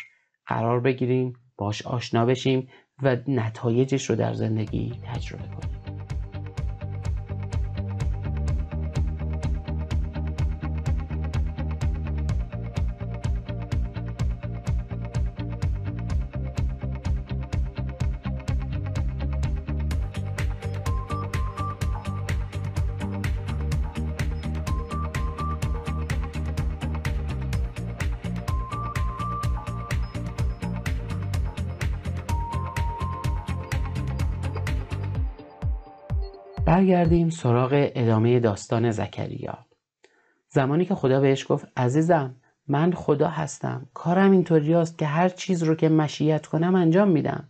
قرار 0.48 0.80
بگیریم 0.80 1.34
باش 1.58 1.82
آشنا 1.82 2.26
بشیم 2.26 2.68
و 3.04 3.18
نتایجش 3.28 4.10
رو 4.10 4.16
در 4.16 4.34
زندگی 4.34 4.94
تجربه 5.14 5.44
کنیم. 5.44 5.85
برگردیم 36.66 37.30
سراغ 37.30 37.92
ادامه 37.96 38.40
داستان 38.40 38.92
زکریا. 38.92 39.58
زمانی 40.50 40.86
که 40.86 40.96
خدا 40.96 41.20
بهش 41.20 41.46
گفت 41.50 41.68
عزیزم 41.78 42.36
من 42.68 42.94
خدا 42.94 43.28
هستم. 43.28 43.88
کارم 43.94 44.32
اینطوری 44.32 44.76
که 44.98 45.06
هر 45.06 45.30
چیز 45.30 45.64
رو 45.64 45.76
که 45.76 45.90
مشیت 45.90 46.46
کنم 46.46 46.76
انجام 46.76 47.10
میدم. 47.10 47.50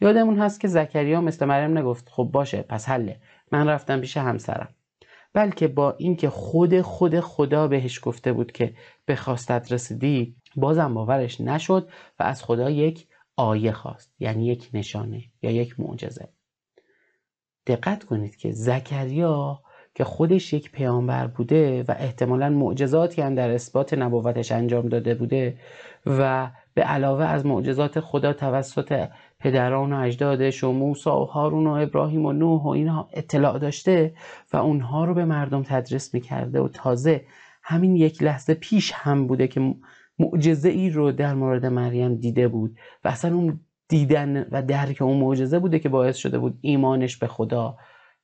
یادمون 0.00 0.38
هست 0.38 0.60
که 0.60 0.68
زکریا 0.68 1.20
مثل 1.20 1.46
مریم 1.46 1.78
نگفت 1.78 2.08
خب 2.08 2.30
باشه 2.32 2.62
پس 2.62 2.88
حله. 2.88 3.20
من 3.52 3.68
رفتم 3.68 4.00
پیش 4.00 4.16
همسرم. 4.16 4.68
بلکه 5.32 5.68
با 5.68 5.94
اینکه 5.98 6.30
خود 6.30 6.80
خود 6.80 7.20
خدا 7.20 7.68
بهش 7.68 8.00
گفته 8.02 8.32
بود 8.32 8.52
که 8.52 8.74
به 9.06 9.16
خواستت 9.16 9.72
رسیدی 9.72 10.36
بازم 10.56 10.94
باورش 10.94 11.40
نشد 11.40 11.88
و 12.18 12.22
از 12.22 12.44
خدا 12.44 12.70
یک 12.70 13.08
آیه 13.36 13.72
خواست 13.72 14.14
یعنی 14.18 14.46
یک 14.46 14.70
نشانه 14.74 15.22
یا 15.42 15.50
یک 15.50 15.80
معجزه. 15.80 16.28
دقت 17.66 18.04
کنید 18.04 18.36
که 18.36 18.52
زکریا 18.52 19.62
که 19.94 20.04
خودش 20.04 20.52
یک 20.52 20.72
پیامبر 20.72 21.26
بوده 21.26 21.82
و 21.88 21.94
احتمالا 21.98 22.50
معجزاتی 22.50 23.22
هم 23.22 23.34
در 23.34 23.50
اثبات 23.50 23.94
نبوتش 23.94 24.52
انجام 24.52 24.88
داده 24.88 25.14
بوده 25.14 25.58
و 26.06 26.50
به 26.74 26.82
علاوه 26.82 27.24
از 27.24 27.46
معجزات 27.46 28.00
خدا 28.00 28.32
توسط 28.32 29.08
پدران 29.40 29.92
و 29.92 29.96
اجدادش 29.96 30.64
و 30.64 30.72
موسی 30.72 31.10
و 31.10 31.12
هارون 31.12 31.66
و 31.66 31.70
ابراهیم 31.70 32.26
و 32.26 32.32
نوح 32.32 32.62
و 32.62 32.68
اینها 32.68 33.08
اطلاع 33.12 33.58
داشته 33.58 34.14
و 34.52 34.56
اونها 34.56 35.04
رو 35.04 35.14
به 35.14 35.24
مردم 35.24 35.62
تدریس 35.62 36.14
می‌کرده 36.14 36.60
و 36.60 36.68
تازه 36.68 37.24
همین 37.62 37.96
یک 37.96 38.22
لحظه 38.22 38.54
پیش 38.54 38.92
هم 38.94 39.26
بوده 39.26 39.48
که 39.48 39.74
معجزه 40.18 40.68
ای 40.68 40.90
رو 40.90 41.12
در 41.12 41.34
مورد 41.34 41.66
مریم 41.66 42.14
دیده 42.14 42.48
بود 42.48 42.76
و 43.04 43.08
اصلا 43.08 43.34
اون 43.34 43.60
دیدن 43.92 44.46
و 44.50 44.62
درک 44.62 45.02
اون 45.02 45.16
معجزه 45.16 45.58
بوده 45.58 45.78
که 45.78 45.88
باعث 45.88 46.16
شده 46.16 46.38
بود 46.38 46.58
ایمانش 46.60 47.16
به 47.16 47.26
خدا 47.26 47.76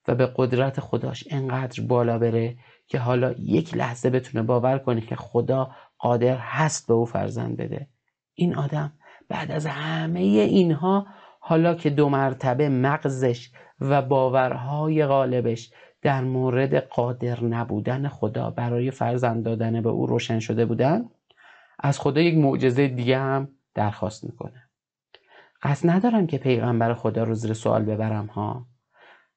و 0.08 0.14
به 0.14 0.32
قدرت 0.36 0.80
خداش 0.80 1.24
انقدر 1.30 1.82
بالا 1.82 2.18
بره 2.18 2.56
که 2.86 2.98
حالا 2.98 3.34
یک 3.38 3.76
لحظه 3.76 4.10
بتونه 4.10 4.44
باور 4.44 4.78
کنه 4.78 5.00
که 5.00 5.16
خدا 5.16 5.70
قادر 5.98 6.36
هست 6.36 6.88
به 6.88 6.94
او 6.94 7.04
فرزند 7.04 7.56
بده. 7.56 7.86
این 8.34 8.54
آدم 8.56 8.92
بعد 9.28 9.50
از 9.50 9.66
همه 9.66 10.20
اینها 10.20 11.06
حالا 11.40 11.74
که 11.74 11.90
دو 11.90 12.08
مرتبه 12.08 12.68
مغزش 12.68 13.50
و 13.80 14.02
باورهای 14.02 15.06
غالبش 15.06 15.70
در 16.02 16.24
مورد 16.24 16.74
قادر 16.74 17.44
نبودن 17.44 18.08
خدا 18.08 18.50
برای 18.50 18.90
فرزند 18.90 19.44
دادن 19.44 19.80
به 19.80 19.88
او 19.88 20.06
روشن 20.06 20.38
شده 20.38 20.66
بودن 20.66 21.04
از 21.78 21.98
خدا 21.98 22.20
یک 22.20 22.34
معجزه 22.34 22.88
دیگه 22.88 23.18
هم 23.18 23.48
درخواست 23.74 24.24
می‌کنه. 24.24 24.67
قصد 25.62 25.90
ندارم 25.90 26.26
که 26.26 26.38
پیغمبر 26.38 26.94
خدا 26.94 27.24
رو 27.24 27.34
زیر 27.34 27.52
سوال 27.52 27.84
ببرم 27.84 28.26
ها. 28.26 28.66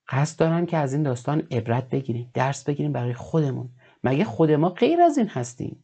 قصد 0.10 0.40
دارم 0.40 0.66
که 0.66 0.78
از 0.78 0.94
این 0.94 1.04
داستان 1.04 1.48
عبرت 1.52 1.90
بگیریم 1.90 2.32
درس 2.34 2.64
بگیریم 2.64 2.94
برای 2.94 3.14
خودمون. 3.14 3.70
مگه 4.04 4.24
خود 4.24 4.52
ما 4.52 4.70
غیر 4.70 5.02
از 5.02 5.18
این 5.18 5.28
هستیم؟ 5.28 5.84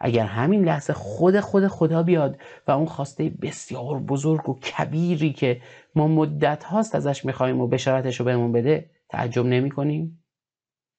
اگر 0.00 0.24
همین 0.24 0.64
لحظه 0.64 0.92
خود 0.92 1.40
خود 1.40 1.66
خدا 1.66 2.02
بیاد 2.02 2.38
و 2.66 2.70
اون 2.70 2.86
خواسته 2.86 3.32
بسیار 3.42 3.98
بزرگ 3.98 4.48
و 4.48 4.58
کبیری 4.58 5.32
که 5.32 5.60
ما 5.94 6.08
مدت 6.08 6.64
هاست 6.64 6.94
ازش 6.94 7.24
می‌خوایم 7.24 7.60
و 7.60 7.66
بشارتش 7.66 8.16
رو 8.20 8.24
بهمون 8.24 8.52
بده 8.52 8.90
تعجب 9.08 9.46
نمی 9.46 9.70
کنیم 9.70 10.24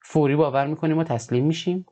فوری 0.03 0.35
باور 0.35 0.67
می‌کنیم 0.67 0.97
و 0.97 1.03
تسلیم 1.03 1.45
میشیم؟ 1.45 1.85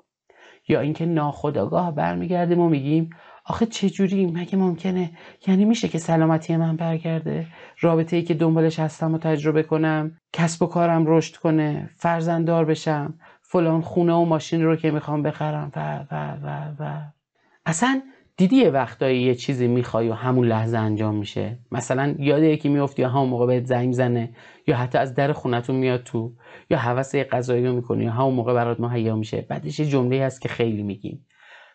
یا 0.68 0.80
اینکه 0.80 1.06
ناخداگاه 1.06 1.96
برمیگردیم 1.96 2.60
و 2.60 2.70
میگیم 2.70 3.10
آخه 3.50 3.66
چجوری؟ 3.66 4.26
مگه 4.26 4.56
ممکنه؟ 4.56 5.12
یعنی 5.48 5.66
میشه 5.66 5.88
که 5.88 5.98
سلامتی 5.98 6.56
من 6.56 6.76
برگرده؟ 6.76 7.48
رابطه 7.82 8.16
ای 8.16 8.24
که 8.24 8.34
دنبالش 8.34 8.80
هستم 8.80 9.14
و 9.14 9.18
تجربه 9.18 9.64
کنم؟ 9.64 10.18
کسب 10.34 10.64
و 10.64 10.66
کارم 10.66 11.04
رشد 11.08 11.36
کنه؟ 11.36 11.90
فرزنددار 11.96 12.66
بشم؟ 12.66 13.14
فلان 13.42 13.82
خونه 13.82 14.14
و 14.14 14.26
ماشین 14.26 14.64
رو 14.64 14.76
که 14.76 14.92
می‌خوام 14.92 15.24
بخرم؟ 15.24 15.72
و 15.76 16.06
و 16.12 16.38
و 16.44 16.74
و. 16.80 17.02
اصلا 17.66 18.02
دیدی 18.38 18.56
یه 18.56 18.70
وقتایی 18.70 19.22
یه 19.22 19.36
چیزی 19.36 19.68
می‌خوای 19.68 20.10
و 20.10 20.14
همون 20.14 20.48
لحظه 20.48 20.78
انجام 20.78 21.16
میشه؟ 21.16 21.60
مثلا 21.72 22.16
یاد 22.20 22.44
یکی 22.44 22.70
میفتی 22.70 23.02
یا 23.02 23.10
همون 23.10 23.30
موقع 23.30 23.46
بهت 23.46 23.66
زنگ 23.66 23.94
زنه. 23.94 24.30
یا 24.68 24.78
حتی 24.78 24.98
از 24.98 25.16
در 25.16 25.34
خونتون 25.34 25.76
میاد 25.76 26.04
تو. 26.04 26.34
یا 26.70 26.78
حوث 26.78 27.16
غذایی 27.16 27.68
رو 27.68 27.74
می‌کنی 27.74 28.04
یا 28.04 28.12
همون 28.12 28.34
موقع 28.34 28.54
برات 28.54 28.80
مهیا 28.80 29.16
میشه. 29.16 29.46
بعدش 29.50 29.80
یه 29.80 29.86
جمله 29.86 30.24
هست 30.24 30.42
که 30.42 30.50
خیلی 30.50 30.84
میگیم. 30.84 31.26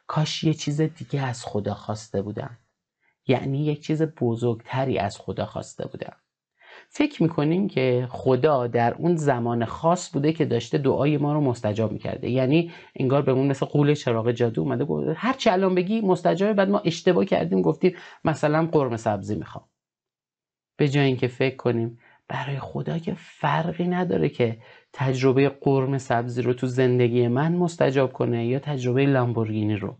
کاش 0.06 0.44
یه 0.44 0.54
چیز 0.54 0.80
دیگه 0.80 1.22
از 1.22 1.44
خدا 1.44 1.74
خواسته 1.74 2.22
بودم. 2.22 2.58
یعنی 3.26 3.64
یک 3.64 3.82
چیز 3.82 4.02
بزرگتری 4.02 4.98
از 4.98 5.18
خدا 5.18 5.46
خواسته 5.46 5.86
بودم. 5.86 6.16
فکر 6.88 7.22
می‌کنیم 7.22 7.68
که 7.68 8.08
خدا 8.10 8.66
در 8.66 8.94
اون 8.94 9.16
زمان 9.16 9.64
خاص 9.64 10.12
بوده 10.12 10.32
که 10.32 10.44
داشته 10.44 10.78
دعای 10.78 11.16
ما 11.16 11.32
رو 11.32 11.40
مستجاب 11.40 11.92
می‌کرده. 11.92 12.30
یعنی 12.30 12.72
انگار 12.96 13.22
بهمون 13.22 13.46
مثل 13.46 13.66
قول 13.66 13.94
چراغ 13.94 14.30
جادو 14.30 14.60
اومده 14.60 14.84
گفته 14.84 15.12
هر 15.12 15.32
چی 15.32 15.50
الان 15.50 15.74
بگی 15.74 16.00
مستجابه 16.00 16.52
بعد 16.52 16.70
ما 16.70 16.78
اشتباه 16.78 17.24
کردیم 17.24 17.62
گفتیم 17.62 17.96
مثلا 18.24 18.68
قرمه 18.72 18.96
سبزی 18.96 19.34
می‌خوام. 19.34 19.68
به 20.76 20.88
جای 20.88 21.06
اینکه 21.06 21.28
فکر 21.28 21.56
کنیم 21.56 21.98
برای 22.28 22.58
خدا 22.58 22.98
که 22.98 23.14
فرقی 23.14 23.88
نداره 23.88 24.28
که 24.28 24.58
تجربه 24.92 25.48
قرم 25.48 25.98
سبزی 25.98 26.42
رو 26.42 26.52
تو 26.52 26.66
زندگی 26.66 27.28
من 27.28 27.52
مستجاب 27.52 28.12
کنه 28.12 28.46
یا 28.46 28.58
تجربه 28.58 29.06
لامبورگینی 29.06 29.76
رو؟ 29.76 29.96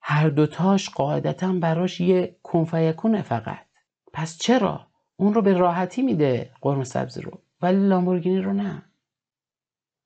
هر 0.00 0.28
دوتاش 0.28 0.90
قاعدتا 0.90 1.52
براش 1.52 2.00
یه 2.00 2.36
کنفیکونه 2.42 3.22
فقط. 3.22 3.66
پس 4.12 4.38
چرا؟ 4.38 4.86
اون 5.16 5.34
رو 5.34 5.42
به 5.42 5.52
راحتی 5.52 6.02
میده 6.02 6.50
قرم 6.60 6.84
سبزی 6.84 7.20
رو 7.20 7.40
ولی 7.62 7.88
لامبورگینی 7.88 8.38
رو 8.38 8.52
نه. 8.52 8.82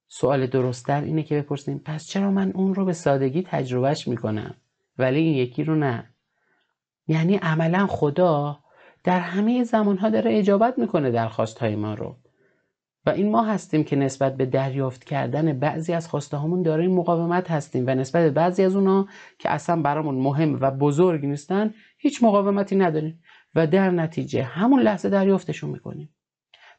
سوال 0.08 0.46
درستتر 0.46 1.00
اینه 1.00 1.22
که 1.22 1.42
بپرسیم 1.42 1.78
پس 1.78 2.06
چرا 2.06 2.30
من 2.30 2.50
اون 2.50 2.74
رو 2.74 2.84
به 2.84 2.92
سادگی 2.92 3.42
تجربهش 3.42 4.08
می‌کنم 4.08 4.54
ولی 4.98 5.20
این 5.20 5.34
یکی 5.34 5.64
رو 5.64 5.74
نه؟ 5.74 6.10
یعنی 7.08 7.36
عملا 7.36 7.86
خدا 7.86 8.58
در 9.04 9.20
همه 9.20 9.64
زمانها 9.64 10.10
داره 10.10 10.38
اجابت 10.38 10.78
می‌کنه 10.78 11.10
درخواست 11.10 11.58
های 11.58 11.76
ما 11.76 11.94
رو. 11.94 12.16
این 13.10 13.30
ما 13.30 13.42
هستیم 13.42 13.84
که 13.84 13.96
نسبت 13.96 14.36
به 14.36 14.46
دریافت 14.46 15.04
کردن 15.04 15.58
بعضی 15.58 15.92
از 15.92 16.08
خواسته 16.08 16.36
هامون 16.36 16.62
دارای 16.62 16.88
مقاومت 16.88 17.50
هستیم 17.50 17.84
و 17.86 17.90
نسبت 17.90 18.22
به 18.22 18.30
بعضی 18.30 18.64
از 18.64 18.76
اونا 18.76 19.06
که 19.38 19.50
اصلا 19.50 19.82
برامون 19.82 20.14
مهم 20.14 20.58
و 20.60 20.70
بزرگ 20.70 21.26
نیستن 21.26 21.74
هیچ 21.98 22.22
مقاومتی 22.24 22.76
نداریم 22.76 23.22
و 23.54 23.66
در 23.66 23.90
نتیجه 23.90 24.42
همون 24.42 24.80
لحظه 24.80 25.08
دریافتشون 25.08 25.70
می‌کنیم. 25.70 26.14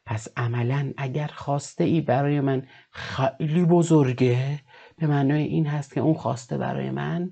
پس 0.06 0.28
عملا 0.36 0.92
اگر 0.96 1.26
خواسته 1.26 1.84
ای 1.84 2.00
برای 2.00 2.40
من 2.40 2.66
خیلی 2.90 3.64
بزرگه 3.64 4.60
به 4.98 5.06
معنای 5.06 5.42
این 5.42 5.66
هست 5.66 5.94
که 5.94 6.00
اون 6.00 6.14
خواسته 6.14 6.58
برای 6.58 6.90
من 6.90 7.30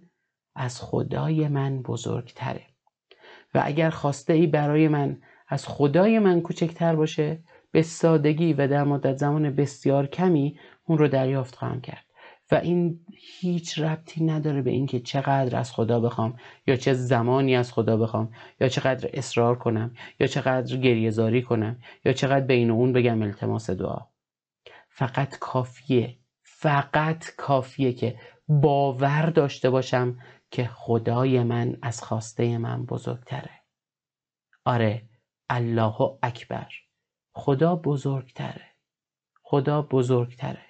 از 0.54 0.80
خدای 0.80 1.48
من 1.48 1.82
بزرگتره. 1.82 2.66
و 3.54 3.62
اگر 3.64 3.90
خواسته 3.90 4.32
ای 4.32 4.46
برای 4.46 4.88
من 4.88 5.20
از 5.48 5.66
خدای 5.66 6.18
من 6.18 6.40
کوچکتر 6.40 6.96
باشه 6.96 7.42
به 7.72 7.82
سادگی 7.82 8.52
و 8.52 8.68
در 8.68 8.84
مدت 8.84 9.16
زمان 9.16 9.50
بسیار 9.50 10.06
کمی 10.06 10.58
اون 10.84 10.98
رو 10.98 11.08
دریافت 11.08 11.56
خواهم 11.56 11.80
کرد. 11.80 12.04
و 12.50 12.54
این 12.54 13.00
هیچ 13.16 13.78
ربطی 13.78 14.24
نداره 14.24 14.62
به 14.62 14.70
اینکه 14.70 15.00
چقدر 15.00 15.56
از 15.56 15.72
خدا 15.72 16.00
بخوام 16.00 16.36
یا 16.66 16.76
چه 16.76 16.92
زمانی 16.92 17.56
از 17.56 17.72
خدا 17.72 17.96
بخوام 17.96 18.32
یا 18.60 18.68
چقدر 18.68 19.10
اصرار 19.12 19.58
کنم 19.58 19.94
یا 20.20 20.26
چقدر 20.26 20.76
گریهزاری 20.76 21.42
کنم 21.42 21.78
یا 22.04 22.12
چقدر 22.12 22.46
بین 22.46 22.70
اون 22.70 22.92
بگم 22.92 23.22
التماس 23.22 23.70
دعا. 23.70 24.06
فقط 24.88 25.38
کافیه 25.38 26.16
فقط 26.42 27.26
کافیه 27.36 27.92
که 27.92 28.16
باور 28.48 29.26
داشته 29.26 29.70
باشم 29.70 30.18
که 30.50 30.64
خدای 30.64 31.42
من 31.42 31.76
از 31.82 32.02
خواسته 32.02 32.58
من 32.58 32.86
بزرگتره. 32.86 33.50
آره 34.64 35.02
الله 35.48 36.00
اکبر. 36.22 36.68
خدا 37.32 37.76
بزرگتره. 37.76 38.66
خدا 39.42 39.82
بزرگتره. 39.82 40.66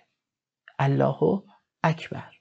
الله 0.79 1.43
اکبر. 1.83 2.40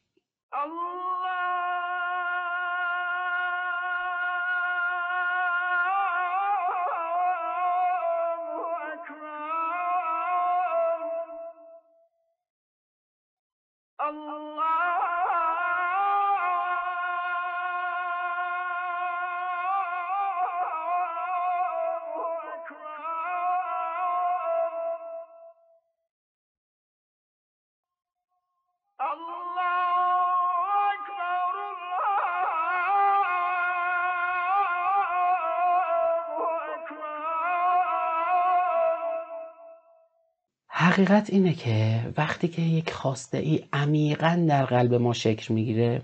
حقیقت 41.00 41.30
اینه 41.30 41.54
که 41.54 42.00
وقتی 42.18 42.48
که 42.48 42.62
یک 42.62 42.92
خواسته 42.92 43.38
ای 43.38 43.64
عمیقا 43.74 44.46
در 44.50 44.66
قلب 44.66 44.94
ما 44.94 45.14
شکل 45.14 45.54
می‌گیره 45.54 46.02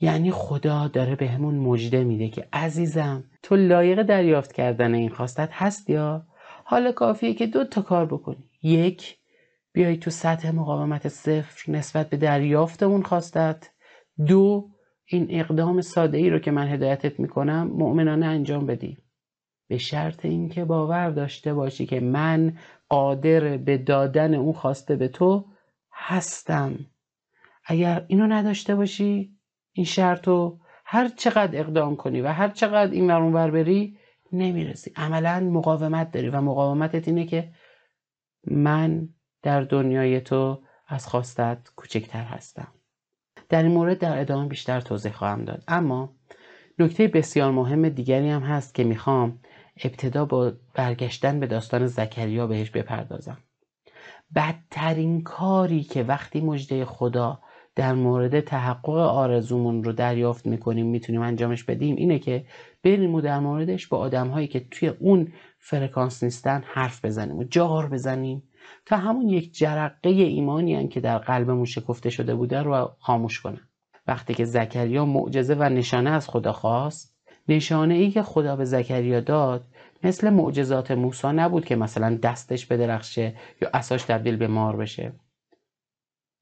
یعنی 0.00 0.30
خدا 0.30 0.88
داره 0.88 1.16
به 1.16 1.28
همون 1.28 1.54
مجده 1.54 2.04
میده 2.04 2.28
که 2.28 2.48
عزیزم 2.52 3.24
تو 3.42 3.56
لایق 3.56 4.02
دریافت 4.02 4.52
کردن 4.52 4.94
این 4.94 5.08
خواستت 5.08 5.48
هست 5.52 5.90
یا؟ 5.90 6.26
حالا 6.64 6.92
کافیه 6.92 7.34
که 7.34 7.46
دو 7.46 7.64
تا 7.64 7.82
کار 7.82 8.06
بکنی. 8.06 8.44
یک 8.62 9.18
بیای 9.72 9.96
تو 9.96 10.10
سطح 10.10 10.50
مقاومت 10.50 11.08
صفر 11.08 11.72
نسبت 11.72 12.10
به 12.10 12.16
دریافت 12.16 12.82
اون 12.82 13.02
خواستت. 13.02 13.70
دو 14.26 14.70
این 15.06 15.26
اقدام 15.30 15.80
ساده 15.80 16.18
ای 16.18 16.30
رو 16.30 16.38
که 16.38 16.50
من 16.50 16.68
هدایتت 16.68 17.20
می‌کنم 17.20 17.70
مؤمنانه 17.74 18.26
انجام 18.26 18.66
بدی. 18.66 18.98
به 19.68 19.78
شرط 19.78 20.24
اینکه 20.24 20.64
باور 20.64 21.10
داشته 21.10 21.54
باشی 21.54 21.86
که 21.86 22.00
من 22.00 22.58
قادر 22.88 23.56
به 23.56 23.78
دادن 23.78 24.34
اون 24.34 24.52
خواسته 24.52 24.96
به 24.96 25.08
تو 25.08 25.44
هستم. 25.92 26.78
اگر 27.64 28.04
اینو 28.08 28.26
نداشته 28.26 28.74
باشی 28.74 29.36
این 29.72 29.86
شرط 29.86 30.28
رو 30.28 30.58
هر 30.84 31.08
چقدر 31.08 31.60
اقدام 31.60 31.96
کنی 31.96 32.20
و 32.20 32.28
هر 32.28 32.48
چقدر 32.48 32.92
این 32.92 33.10
ورون 33.10 33.32
ور 33.32 33.50
بری 33.50 33.98
نمی‌رسی. 34.32 34.92
عملا 34.96 35.40
مقاومت 35.40 36.10
داری 36.10 36.28
و 36.28 36.40
مقاومتت 36.40 37.08
اینه 37.08 37.24
که 37.24 37.52
من 38.46 39.08
در 39.42 39.62
دنیای 39.62 40.20
تو 40.20 40.62
از 40.88 41.06
خواستت 41.06 41.58
کوچکتر 41.76 42.24
هستم. 42.24 42.68
در 43.48 43.62
این 43.62 43.72
مورد 43.72 43.98
در 43.98 44.20
ادامه 44.20 44.48
بیشتر 44.48 44.80
توضیح 44.80 45.12
خواهم 45.12 45.44
داد. 45.44 45.64
اما 45.68 46.14
نکته 46.78 47.08
بسیار 47.08 47.50
مهم 47.50 47.88
دیگری 47.88 48.28
هم 48.28 48.42
هست 48.42 48.74
که 48.74 48.84
می‌خوام 48.84 49.40
ابتدا 49.84 50.24
با 50.24 50.52
برگشتن 50.74 51.40
به 51.40 51.46
داستان 51.46 51.86
زکریا 51.86 52.46
بهش 52.46 52.70
بپردازم. 52.70 53.38
بدترین 54.34 55.22
کاری 55.22 55.82
که 55.82 56.02
وقتی 56.02 56.40
مجده 56.40 56.84
خدا 56.84 57.38
در 57.74 57.94
مورد 57.94 58.40
تحقق 58.40 58.88
آرزومون 58.96 59.84
رو 59.84 59.92
دریافت 59.92 60.46
می‌کنیم 60.46 60.86
می‌تونیم 60.86 61.22
انجامش 61.22 61.64
بدیم 61.64 61.96
اینه 61.96 62.18
که 62.18 62.46
بریم 62.84 63.14
و 63.14 63.20
در 63.20 63.40
موردش 63.40 63.86
با 63.86 63.98
آدم 63.98 64.28
هایی 64.28 64.46
که 64.46 64.60
توی 64.70 64.88
اون 64.88 65.32
فرکانس 65.58 66.22
نیستن 66.22 66.62
حرف 66.66 67.04
بزنیم 67.04 67.38
و 67.38 67.44
جار 67.44 67.88
بزنیم 67.88 68.42
تا 68.86 68.96
همون 68.96 69.28
یک 69.28 69.54
جرقه 69.54 70.10
ایمانی 70.10 70.74
هن 70.74 70.88
که 70.88 71.00
در 71.00 71.18
قلبمون 71.18 71.64
شکفته 71.64 72.10
شده 72.10 72.34
بوده 72.34 72.62
رو 72.62 72.90
خاموش 72.98 73.40
کنن. 73.40 73.68
وقتی 74.06 74.34
که 74.34 74.44
زکریا 74.44 75.04
معجزه 75.04 75.54
و 75.54 75.62
نشانه 75.62 76.10
از 76.10 76.28
خدا 76.28 76.52
خواست 76.52 77.11
نشانه 77.48 77.94
ای 77.94 78.10
که 78.10 78.22
خدا 78.22 78.56
به 78.56 78.64
زکریا 78.64 79.20
داد 79.20 79.64
مثل 80.04 80.30
معجزات 80.30 80.90
موسی 80.90 81.28
نبود 81.28 81.64
که 81.64 81.76
مثلا 81.76 82.18
دستش 82.22 82.66
بدرخشه 82.66 83.34
یا 83.62 83.70
اساش 83.74 84.02
تبدیل 84.02 84.36
به 84.36 84.46
مار 84.46 84.76
بشه. 84.76 85.12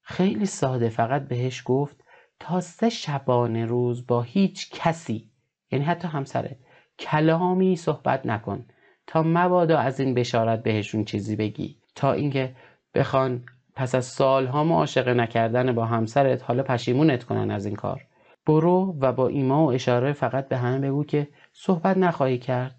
خیلی 0.02 0.46
ساده 0.46 0.88
فقط 0.88 1.28
بهش 1.28 1.62
گفت 1.64 2.04
تا 2.40 2.60
سه 2.60 2.88
شبانه 2.88 3.64
روز 3.64 4.06
با 4.06 4.22
هیچ 4.22 4.70
کسی 4.72 5.30
یعنی 5.70 5.84
حتی 5.84 6.08
همسرت 6.08 6.56
کلامی 6.98 7.76
صحبت 7.76 8.26
نکن 8.26 8.66
تا 9.06 9.22
مبادا 9.22 9.78
از 9.78 10.00
این 10.00 10.14
بشارت 10.14 10.62
بهشون 10.62 11.04
چیزی 11.04 11.36
بگی. 11.36 11.76
تا 11.94 12.12
اینکه 12.12 12.56
بخوان 12.94 13.44
پس 13.74 13.94
از 13.94 14.04
سالها 14.04 14.64
معاشقه 14.64 15.14
نکردن 15.14 15.72
با 15.72 15.86
همسرت 15.86 16.42
حالا 16.42 16.62
پشیمونت 16.62 17.24
کنن 17.24 17.50
از 17.50 17.66
این 17.66 17.76
کار. 17.76 18.06
برو 18.46 18.96
و 19.00 19.12
با 19.12 19.28
ایما 19.28 19.66
و 19.66 19.72
اشاره 19.72 20.12
فقط 20.12 20.48
به 20.48 20.56
همه 20.56 20.88
بگو 20.88 21.04
که 21.04 21.28
صحبت 21.52 21.96
نخواهی 21.96 22.38
کرد 22.38 22.74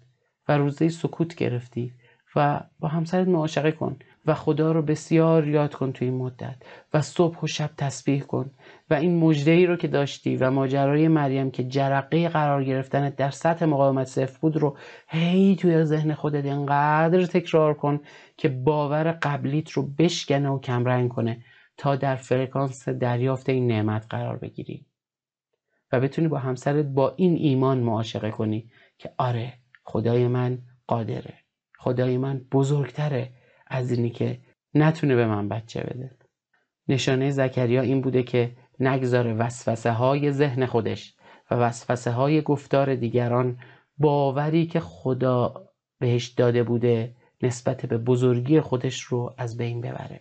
و 0.48 0.58
روزه 0.58 0.88
سکوت 0.88 1.34
گرفتی 1.34 1.92
و 2.36 2.60
با 2.80 2.88
همسرت 2.88 3.28
معاشقه 3.28 3.72
کن 3.72 3.96
و 4.26 4.34
خدا 4.34 4.72
رو 4.72 4.82
بسیار 4.82 5.48
یاد 5.48 5.74
کن 5.74 5.92
توی 5.92 6.08
این 6.08 6.16
مدت 6.16 6.56
و 6.94 7.00
صبح 7.02 7.40
و 7.40 7.46
شب 7.46 7.70
تسبیح 7.76 8.22
کن 8.22 8.50
و 8.90 8.94
این 8.94 9.18
مجده 9.18 9.50
ای 9.50 9.66
رو 9.66 9.76
که 9.76 9.88
داشتی 9.88 10.36
و 10.36 10.50
ماجرای 10.50 11.08
مریم 11.08 11.50
که 11.50 11.64
جرقه 11.64 12.28
قرار 12.28 12.64
گرفتن 12.64 13.10
در 13.10 13.30
سطح 13.30 13.64
مقاومت 13.64 14.06
صفر 14.06 14.38
بود 14.40 14.56
رو 14.56 14.76
هی 15.08 15.56
توی 15.56 15.84
ذهن 15.84 16.14
خودت 16.14 16.46
انقدر 16.46 17.26
تکرار 17.26 17.74
کن 17.74 18.00
که 18.36 18.48
باور 18.48 19.12
قبلیت 19.12 19.70
رو 19.70 19.88
بشکنه 19.98 20.48
و 20.48 20.60
کمرنگ 20.60 21.10
کنه 21.10 21.44
تا 21.76 21.96
در 21.96 22.16
فرکانس 22.16 22.88
دریافت 22.88 23.48
این 23.48 23.66
نعمت 23.66 24.06
قرار 24.10 24.36
بگیری. 24.36 24.86
و 25.92 26.00
بتونی 26.00 26.28
با 26.28 26.38
همسرت 26.38 26.86
با 26.86 27.14
این 27.16 27.36
ایمان 27.36 27.80
معاشقه 27.80 28.30
کنی 28.30 28.70
که 28.98 29.10
آره 29.18 29.52
خدای 29.84 30.28
من 30.28 30.58
قادره. 30.86 31.34
خدای 31.78 32.18
من 32.18 32.40
بزرگتره 32.52 33.32
از 33.66 33.90
اینی 33.90 34.10
که 34.10 34.40
نتونه 34.74 35.14
به 35.16 35.26
من 35.26 35.48
بچه 35.48 35.80
بده. 35.80 36.16
نشانه 36.88 37.30
زکریا 37.30 37.82
این 37.82 38.00
بوده 38.00 38.22
که 38.22 38.56
نگذاره 38.80 39.34
وسوسه 39.34 39.92
های 39.92 40.32
ذهن 40.32 40.66
خودش 40.66 41.16
و 41.50 41.54
وسوسه 41.54 42.10
های 42.10 42.42
گفتار 42.42 42.94
دیگران 42.94 43.58
باوری 43.98 44.66
که 44.66 44.80
خدا 44.80 45.54
بهش 45.98 46.26
داده 46.26 46.62
بوده 46.62 47.16
نسبت 47.42 47.86
به 47.86 47.98
بزرگی 47.98 48.60
خودش 48.60 49.00
رو 49.00 49.34
از 49.38 49.56
بین 49.56 49.80
ببره. 49.80 50.20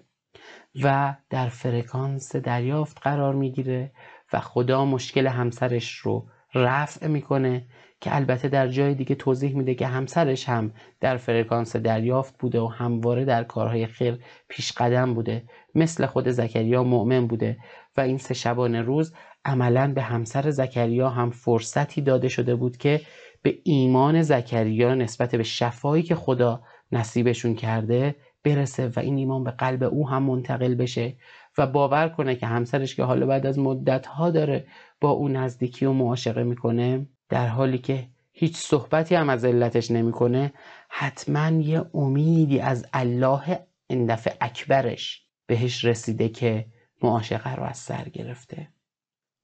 و 0.83 1.15
در 1.29 1.49
فرکانس 1.49 2.35
دریافت 2.35 2.97
قرار 3.01 3.35
می‌گیره 3.35 3.91
و 4.33 4.39
خدا 4.39 4.85
مشکل 4.85 5.27
همسرش 5.27 5.95
رو 5.95 6.25
رفع 6.55 7.07
می‌کنه 7.07 7.65
که 8.01 8.15
البته 8.15 8.47
در 8.47 8.67
جای 8.67 8.93
دیگه 8.93 9.15
توضیح 9.15 9.55
میده 9.55 9.75
که 9.75 9.87
همسرش 9.87 10.49
هم 10.49 10.71
در 10.99 11.17
فرکانس 11.17 11.75
دریافت 11.75 12.37
بوده 12.37 12.59
و 12.59 12.67
همواره 12.67 13.25
در 13.25 13.43
کارهای 13.43 13.85
خیر 13.85 14.19
پیش 14.47 14.71
قدم 14.71 15.13
بوده. 15.13 15.43
مثل 15.75 16.05
خود 16.05 16.29
زکریا 16.29 16.83
مؤمن 16.83 17.27
بوده 17.27 17.57
و 17.97 18.01
این 18.01 18.17
سه 18.17 18.33
شبانه 18.33 18.81
روز 18.81 19.13
عملا 19.45 19.93
به 19.93 20.01
همسر 20.01 20.49
زکریا 20.49 21.09
هم 21.09 21.29
فرصتی 21.29 22.01
داده 22.01 22.27
شده 22.27 22.55
بود 22.55 22.77
که 22.77 23.01
به 23.41 23.57
ایمان 23.63 24.21
زکریا 24.21 24.95
نسبت 24.95 25.35
به 25.35 25.43
شفایی 25.43 26.03
که 26.03 26.15
خدا 26.15 26.61
نصیبشون 26.91 27.55
کرده 27.55 28.15
برسه 28.43 28.87
و 28.87 28.99
این 28.99 29.17
ایمان 29.17 29.43
به 29.43 29.51
قلب 29.51 29.83
او 29.83 30.09
هم 30.09 30.23
منتقل 30.23 30.75
بشه 30.75 31.15
و 31.57 31.67
باور 31.67 32.09
کنه 32.09 32.35
که 32.35 32.47
همسرش 32.47 32.95
که 32.95 33.03
حالا 33.03 33.25
بعد 33.25 33.45
از 33.45 33.59
مدت 33.59 34.05
ها 34.05 34.29
داره 34.29 34.67
با 35.01 35.09
او 35.09 35.29
نزدیکی 35.29 35.85
و 35.85 35.91
معاشقه 35.91 36.43
می‌کنه 36.43 37.07
در 37.29 37.47
حالی 37.47 37.77
که 37.77 38.07
هیچ 38.31 38.57
صحبتی 38.57 39.15
هم 39.15 39.29
از 39.29 39.45
علتش 39.45 39.91
نمی‌کنه 39.91 40.53
حتما 40.89 41.61
یه 41.61 41.85
امیدی 41.93 42.59
از 42.59 42.85
الله 42.93 43.59
این 43.87 44.05
دفعه 44.05 44.37
اکبرش 44.41 45.25
بهش 45.47 45.85
رسیده 45.85 46.29
که 46.29 46.65
معاشقه 47.03 47.55
رو 47.55 47.63
از 47.63 47.77
سر 47.77 48.03
گرفته. 48.03 48.67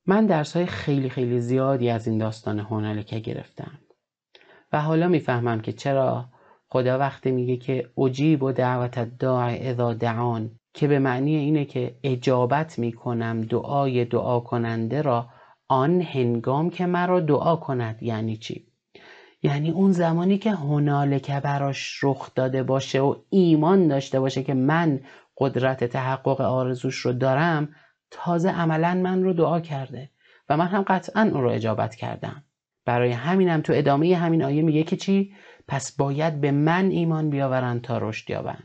من 0.06 0.26
درس 0.26 0.56
های 0.56 0.66
خیلی 0.66 1.10
خیلی 1.10 1.40
زیادی 1.40 1.90
از 1.90 2.08
این 2.08 2.18
داستان 2.18 2.60
هنالکه 2.60 3.20
گرفتم 3.20 3.80
و 4.74 4.82
حالا 4.82 5.08
می‌فهمم 5.08 5.60
که 5.60 5.74
چرا 5.74 6.30
خدا 6.70 7.00
وقتی 7.00 7.32
میگه 7.32 7.58
که 7.58 7.90
اجیب 7.98 8.44
و 8.44 8.52
دعوت 8.52 9.18
داع 9.20 9.58
اذا 9.60 9.94
دعان 9.94 10.52
که 10.74 10.88
به 10.88 11.00
معنی 11.00 11.36
اینه 11.36 11.66
که 11.66 11.96
اجابت 12.04 12.80
می‌کنم 12.80 13.42
دعای 13.42 14.06
دعا 14.06 14.40
کننده 14.40 15.02
را 15.02 15.30
آن 15.68 16.02
هنگام 16.02 16.70
که 16.70 16.86
مرا 16.86 17.20
دعا 17.20 17.56
کند. 17.56 18.04
یعنی 18.04 18.38
چی؟ 18.38 18.68
یعنی 19.44 19.72
اون 19.72 19.92
زمانی 19.92 20.38
که 20.38 20.52
هنالکه 20.52 21.40
براش 21.40 22.00
رخ 22.04 22.32
داده 22.36 22.64
باشه 22.64 23.02
و 23.02 23.16
ایمان 23.30 23.88
داشته 23.88 24.20
باشه 24.20 24.44
که 24.44 24.54
من 24.54 25.00
قدرت 25.38 25.84
تحقق 25.84 26.42
آرزوش 26.42 26.96
رو 26.96 27.14
دارم 27.14 27.70
تازه 28.12 28.50
عملا 28.50 28.94
من 28.94 29.24
رو 29.24 29.34
دعا 29.34 29.60
کرده 29.60 30.10
و 30.50 30.58
من 30.58 30.68
هم 30.68 30.82
قطعا 30.82 31.22
اون 31.22 31.44
رو 31.44 31.50
اجابت 31.50 31.96
کردم. 31.96 32.44
برای 32.86 33.12
همینم 33.12 33.62
تو 33.62 33.74
ادامه 33.76 34.16
همین 34.16 34.44
آیه 34.44 34.62
میگه 34.62 34.84
که 34.84 34.96
چی؟ 34.96 35.34
پس 35.68 35.96
باید 35.96 36.42
به 36.42 36.52
من 36.52 36.90
ایمان 36.90 37.30
بیاورن 37.30 37.80
تا 37.80 37.98
رشد 37.98 38.30
یابن 38.30 38.60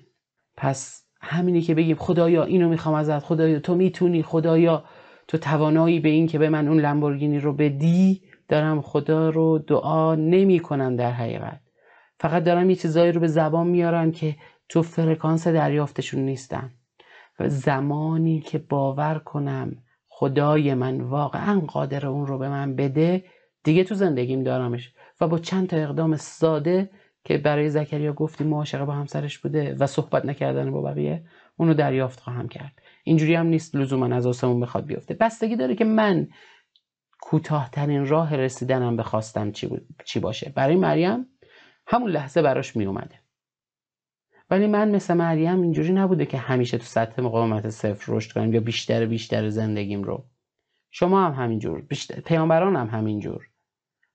پس 0.57 1.03
همینی 1.20 1.61
که 1.61 1.74
بگیم 1.74 1.96
خدایا 1.96 2.44
اینو 2.44 2.68
می‌خوام 2.68 2.94
ازت 2.94 3.18
خدایا 3.18 3.61
تو 3.61 3.74
می‌تونی 3.74 4.22
خدایا 4.22 4.84
تو 5.28 5.38
توانایی 5.38 6.00
به 6.00 6.09
این 6.09 6.26
که 6.26 6.38
به 6.38 6.48
من 6.48 6.68
اون 6.68 6.80
لمبورگینی 6.80 7.38
رو 7.38 7.53
بدی 7.53 8.22
دارم 8.48 8.80
خدا 8.80 9.30
رو 9.30 9.59
دعا 9.59 10.14
نمی 10.14 10.61
کنم 10.61 10.96
در 10.96 11.11
حقیقت. 11.11 11.61
فقط 12.20 12.44
دارم 12.44 12.70
یه 12.70 12.76
چیزایی 12.76 13.12
رو 13.12 13.20
به 13.20 13.28
زبان 13.28 13.66
میارم 13.66 14.12
که 14.12 14.36
تو 14.68 14.82
فرکانس 14.82 15.46
دریافتشون 15.46 16.20
نیستم. 16.20 16.70
و 17.40 17.48
زمانی 17.48 18.40
که 18.40 18.59
باور 18.59 19.18
کنم 19.18 19.76
خدای 20.09 20.74
من 20.74 21.00
واقعا 21.00 21.61
قادر 21.61 22.07
اون 22.07 22.26
رو 22.26 22.38
به 22.38 22.48
من 22.48 22.76
بده 22.76 23.24
دیگه 23.64 23.84
تو 23.84 23.94
زندگیم 23.94 24.42
دارمش. 24.42 24.92
و 25.23 25.29
با 25.29 25.39
چند 25.39 25.68
تا 25.68 25.77
اقدام 25.77 26.16
ساده 26.16 26.91
که 27.25 27.39
برای 27.39 27.70
زکریا 27.70 28.12
گفتیم 28.12 28.47
معاشقه 28.47 28.85
با 28.85 28.93
همسرش 28.93 29.39
بوده 29.39 29.75
و 29.75 29.87
صحبت 29.87 30.25
نکردن 30.25 30.70
با 30.70 30.83
بقیه 30.83 31.25
اونو 31.57 31.75
دریافت 31.75 32.20
خواهم 32.20 32.49
کرد. 32.49 32.73
اینجوری 33.05 33.35
هم 33.35 33.47
نیست 33.47 33.77
لزوما 33.77 34.16
از 34.16 34.27
آسمون 34.27 34.61
بخواد 34.61 34.87
بیفته. 34.87 35.14
بستگی 35.14 35.57
داره 35.57 35.75
که 35.75 35.85
من 35.85 36.29
کوتاهترین 37.20 38.07
راه 38.07 38.37
رسیدنم 38.37 38.97
به 38.97 39.03
خواستم 39.03 39.53
چی, 39.53 39.70
چی 40.05 40.20
باشه. 40.20 40.53
برای 40.55 40.77
مریم 40.77 41.27
همون 41.87 42.11
لحظه 42.11 42.43
براش 42.43 42.77
می 42.77 42.85
اومده 42.85 43.14
ولی 44.51 44.66
من 44.66 44.91
مثل 44.91 45.14
مریم 45.14 45.62
اینجوری 45.62 45.93
نبوده 45.93 46.27
که 46.27 46.39
همیشه 46.39 46.79
تو 46.79 46.85
سطح 46.85 47.23
مقاومت 47.23 47.70
صفر 47.70 48.12
رشد 48.12 48.33
کنم 48.33 48.55
یا 48.55 48.61
بیشتر 48.61 49.07
بیشتر 49.07 49.49
زندگیم 49.49 50.03
رو. 50.03 50.27
شما 50.91 51.27
هم 51.27 51.45
همینجور 51.45 51.87
پیامبران 52.25 52.77
هم 52.77 52.87
همینجور. 52.87 53.51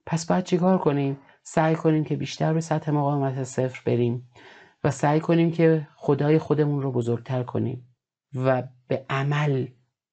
پس 0.07 0.25
باید 0.25 0.43
چیکار 0.43 0.77
کنیم؟ 0.77 1.17
سعی 1.43 1.75
کنیم 1.75 2.03
که 2.03 2.15
بیشتر 2.15 2.53
به 2.53 2.61
سطح 2.61 2.91
مقاومت 2.91 3.43
صفر 3.43 3.81
بریم 3.85 4.29
و 4.83 4.91
سعی 4.91 5.19
کنیم 5.19 5.51
که 5.51 5.87
خدای 5.95 6.39
خودمون 6.39 6.81
رو 6.81 6.91
بزرگتر 6.91 7.43
کنیم 7.43 7.95
و 8.35 8.63
به 8.87 9.05
عمل 9.09 9.67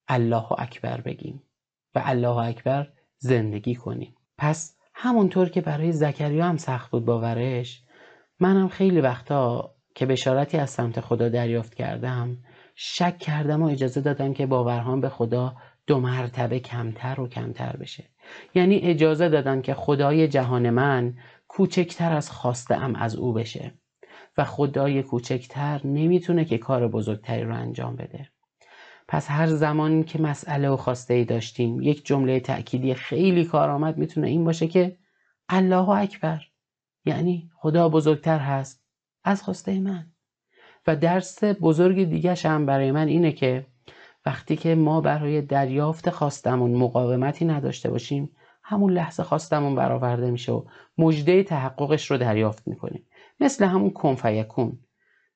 الله 0.09 0.53
اکبر 0.53 1.01
بگیم 1.01 1.43
و 1.95 2.03
الله 2.05 2.37
اکبر 2.37 2.89
زندگی 3.19 3.75
کنیم. 3.75 4.15
پس 4.39 4.77
همونطور 4.95 5.49
که 5.49 5.61
برای 5.61 5.93
زکریا 5.93 6.45
هم 6.45 6.57
سخت 6.57 6.91
بود 6.91 7.05
باورش 7.05 7.85
منم 8.41 8.69
خیلی 8.69 9.01
وقتا 9.01 9.75
که 9.95 10.07
بشارتی 10.07 10.59
از 10.59 10.71
سمت 10.71 11.01
خدا 11.01 11.29
دریافت 11.29 11.75
کردم 11.75 12.39
شک 12.75 13.19
کردم 13.19 13.63
و 13.63 13.67
اجازه 13.67 14.01
دادم 14.01 14.33
که 14.33 14.47
باورهام 14.47 15.01
به 15.01 15.09
خدا 15.09 15.57
دو 15.87 16.01
مرتبه 16.01 16.61
کمتر 16.61 17.21
و 17.21 17.29
کمتر 17.29 17.77
بشه. 17.77 18.05
یعنی 18.55 18.79
اجازه 18.79 19.29
دادم 19.29 19.63
که 19.63 19.75
خدای 19.75 20.29
جهان 20.29 20.71
من 20.71 21.15
کوچکتر 21.49 22.13
از 22.13 22.31
خواسته 22.31 22.75
ام 22.75 22.95
از 22.95 23.17
او 23.17 23.33
بشه 23.33 23.75
و 24.39 24.45
خدای 24.45 25.03
کوچکتر 25.03 25.81
نمی‌تونه 25.85 26.45
که 26.45 26.59
کار 26.59 26.89
بزرگتری 26.89 27.43
رو 27.43 27.55
انجام 27.55 27.97
بده. 27.97 28.29
پس 29.09 29.31
هر 29.31 29.47
زمان 29.47 30.03
که 30.03 30.21
مسئله 30.23 30.69
و 30.69 30.77
خواسته 30.77 31.15
ای 31.15 31.25
داشتیم 31.25 31.83
یک 31.83 32.07
جمله 32.07 32.41
تأکیدی 32.41 32.95
خیلی 32.95 33.45
کارآمد 33.45 33.99
می‌تونه 33.99 34.29
این 34.29 34.45
باشه 34.45 34.67
که 34.67 34.99
الله 35.49 35.89
اکبر. 35.89 36.43
یعنی 37.05 37.51
خدا 37.57 37.89
بزرگتر 37.89 38.39
هست 38.39 38.85
از 39.25 39.43
خواسته 39.43 39.81
من. 39.81 40.07
و 40.87 40.97
درس 40.97 41.45
بزرگ 41.45 42.05
دیگه 42.05 42.35
هم 42.35 42.67
برای 42.67 42.93
من 42.93 43.09
اینه 43.09 43.33
که 43.33 43.67
وقتی 44.27 44.57
که 44.57 44.75
ما 44.75 45.01
برای 45.01 45.43
دریافت 45.43 46.11
خواستمون 46.11 46.75
مقاومتی 46.75 47.45
نداشته 47.45 47.91
باشیم 47.91 48.31
همون 48.63 48.93
لحظه 48.93 49.23
خواستمون 49.23 49.75
برآورده 49.75 50.31
میشه 50.31 50.53
و 50.53 50.65
مژده 50.99 51.43
تحققش 51.43 52.11
رو 52.11 52.17
دریافت 52.17 52.69
می‌کنیم. 52.69 53.07
مثل 53.41 53.65
همون 53.65 53.91
کنفیکون 53.91 54.79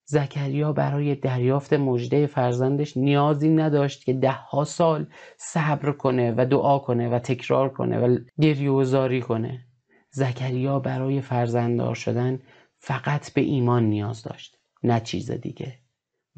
زکریا 0.05 0.73
برای 0.73 1.15
دریافت 1.15 1.73
مژده 1.73 2.27
فرزندش 2.27 2.97
نیازی 2.97 3.49
نداشت 3.49 4.05
که 4.05 4.13
دهها 4.13 4.65
سال 4.65 5.07
صبر 5.37 5.93
کنه 5.93 6.35
و 6.37 6.47
دعا 6.47 6.79
کنه 6.79 7.09
و 7.09 7.19
تکرار 7.19 7.69
کنه 7.69 7.99
و 7.99 8.19
گریوزاری 8.41 9.21
کنه. 9.21 9.65
زکریا 10.11 10.79
برای 10.79 11.21
فرزنددار 11.21 11.95
شدن 11.95 12.39
فقط 12.79 13.33
به 13.33 13.41
ایمان 13.41 13.85
نیاز 13.85 14.23
داشت 14.23 14.57
نه 14.83 15.01
چیز 15.01 15.31
دیگه. 15.31 15.79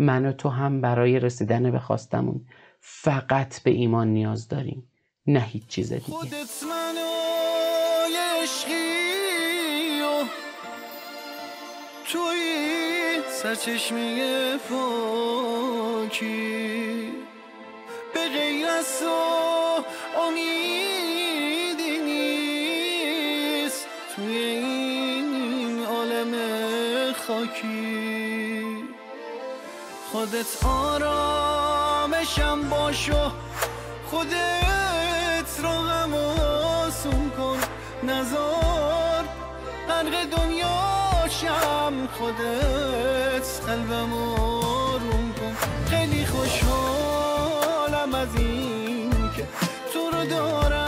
من 0.01 0.27
و 0.27 0.33
تو 0.33 0.49
هم 0.49 0.81
برای 0.81 1.21
رسیدن 1.21 1.71
به 1.71 1.79
خواستمون 1.79 2.47
فقط 2.81 3.63
به 3.63 3.71
ایمان 3.71 4.09
نیاز 4.09 4.49
داریم 4.49 4.91
نه 5.27 5.41
هیچ 5.41 5.67
چیز 5.67 5.93
دیگه. 5.93 6.05
خودت 6.05 6.63
منو 6.63 7.11
و 10.03 10.25
توی 12.05 13.21
سرچشمه 13.29 14.57
پاکی. 14.69 16.41
به 18.15 18.29
غیر 18.29 18.67
از 18.67 19.03
امیدی 20.27 20.90
خودت 30.13 30.65
آرامشم 30.65 32.69
باشو. 32.71 33.31
خودت 34.11 35.61
را 35.63 35.71
غم 35.71 36.15
آسون 36.15 37.31
کن. 37.31 37.59
نزار 38.03 39.25
غرق 39.89 40.25
دنیاشم. 40.37 42.09
خودت 42.19 43.61
قلبم 43.67 44.13
آروم 44.13 45.33
کن. 45.33 45.57
خیلی 45.91 46.27
خوشحالم 46.27 48.15
از 48.15 48.37
این 48.37 49.11
که 49.37 49.49
تو 49.93 50.11
رو 50.11 50.25
دارم. 50.25 50.81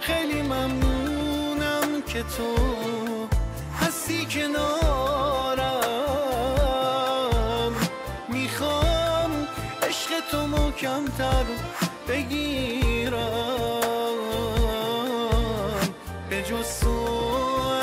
خیلی 0.00 0.42
ممنونم 0.42 2.02
که 2.06 2.22
تو 2.22 2.56
هستی 3.80 4.26
کنارم 4.26 4.79
محکمتر 11.20 11.44
بگیرم. 12.08 13.20
به 16.30 16.42
جز 16.42 16.80
تو 16.80 16.90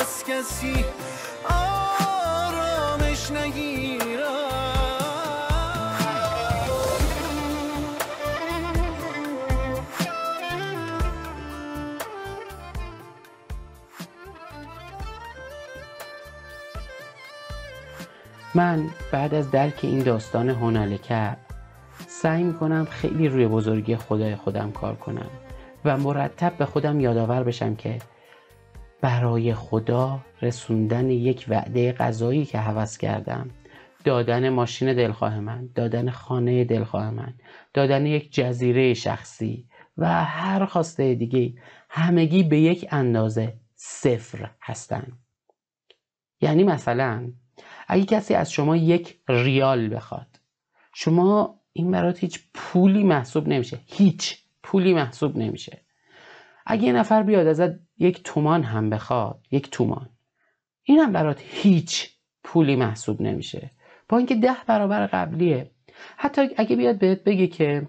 از 0.00 0.24
کسی 0.24 0.84
آرامش 1.50 3.30
نگیرم. 3.30 3.88
من 18.54 18.90
بعد 19.12 19.34
از 19.34 19.50
درک 19.50 19.78
این 19.82 20.02
داستان 20.02 20.48
هنالکه 20.48 21.47
سعی 22.22 22.42
می‌کنم 22.42 22.84
خیلی 22.90 23.28
روی 23.28 23.48
بزرگی 23.48 23.96
خدای 23.96 24.36
خودم 24.36 24.72
کار 24.72 24.96
کنم 24.96 25.30
و 25.84 25.96
مرتب 25.96 26.56
به 26.58 26.64
خودم 26.64 27.00
یادآور 27.00 27.42
بشم 27.42 27.74
که 27.76 27.98
برای 29.00 29.54
خدا 29.54 30.20
رسوندن 30.42 31.10
یک 31.10 31.46
وعده 31.48 31.92
غذایی 31.92 32.44
که 32.44 32.58
حوض 32.58 32.98
کردم 32.98 33.50
دادن 34.04 34.48
ماشین 34.48 34.94
دلخواه 34.94 35.40
من 35.40 35.68
دادن 35.74 36.10
خانه 36.10 36.64
دلخواه 36.64 37.10
من 37.10 37.34
دادن 37.74 38.06
یک 38.06 38.32
جزیره 38.32 38.94
شخصی 38.94 39.68
و 39.98 40.24
هر 40.24 40.64
خواسته 40.64 41.14
دیگه 41.14 41.54
همگی 41.90 42.42
به 42.42 42.58
یک 42.58 42.88
اندازه 42.90 43.54
صفر 43.74 44.50
هستن. 44.62 45.12
یعنی 46.40 46.64
مثلا 46.64 47.32
اگه 47.88 48.04
کسی 48.04 48.34
از 48.34 48.52
شما 48.52 48.76
یک 48.76 49.18
ریال 49.28 49.94
بخواد 49.96 50.40
شما 50.94 51.57
این 51.78 51.90
برات 51.90 52.18
هیچ 52.18 52.40
پولی 52.54 53.04
محسوب 53.04 53.48
نمیشه. 53.48 53.80
هیچ 53.86 54.38
پولی 54.62 54.94
محسوب 54.94 55.36
نمیشه. 55.36 55.82
اگه 56.66 56.84
یه 56.84 56.92
نفر 56.92 57.22
بیاد 57.22 57.46
ازت 57.46 57.70
یک 57.98 58.22
تومان 58.22 58.62
هم 58.62 58.90
بخواد 58.90 59.46
یک 59.50 59.70
تومان 59.70 60.08
این 60.82 60.98
هم 60.98 61.12
برات 61.12 61.40
هیچ 61.44 62.10
پولی 62.44 62.76
محسوب 62.76 63.22
نمیشه. 63.22 63.70
با 64.08 64.16
اینکه 64.16 64.34
ده 64.34 64.56
برابر 64.66 65.06
قبلیه. 65.06 65.70
حتی 66.16 66.48
اگه 66.56 66.76
بیاد 66.76 66.98
بهت 66.98 67.24
بگه 67.24 67.46
که 67.46 67.88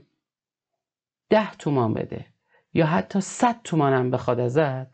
ده 1.30 1.52
تومان 1.52 1.94
بده 1.94 2.26
یا 2.74 2.86
حتی 2.86 3.22
صد 3.22 3.56
تومان 3.64 3.94
هم 3.94 4.12
بخواد 4.12 4.40
ازت 4.40 4.88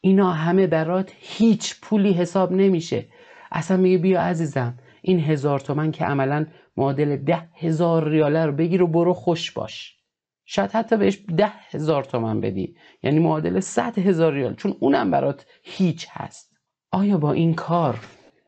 اینا 0.00 0.32
همه 0.32 0.66
برات 0.66 1.12
هیچ 1.18 1.80
پولی 1.80 2.12
حساب 2.12 2.52
نمیشه. 2.52 3.06
اصلا 3.52 3.76
میگه 3.76 3.98
بیا 3.98 4.22
عزیزم 4.22 4.78
این 5.02 5.20
هزار 5.20 5.60
تومن 5.60 5.90
که 5.92 6.04
عملا 6.04 6.46
معادل 6.76 7.16
ده 7.16 7.48
هزار 7.54 8.08
ریاله 8.08 8.46
رو 8.46 8.52
بگیر 8.52 8.82
و 8.82 8.86
برو 8.86 9.14
خوش 9.14 9.50
باش. 9.50 9.96
شاید 10.44 10.70
حتی 10.70 10.96
بهش 10.96 11.18
ده 11.36 11.52
هزار 11.70 12.04
تومن 12.04 12.40
بدی. 12.40 12.76
یعنی 13.02 13.18
معادل 13.18 13.60
صد 13.60 13.98
هزار 13.98 14.32
ریال. 14.32 14.54
چون 14.54 14.76
اونم 14.80 15.10
برات 15.10 15.46
هیچ 15.62 16.06
هست. 16.10 16.52
آیا 16.92 17.18
با 17.18 17.32
این 17.32 17.54
کار 17.54 18.00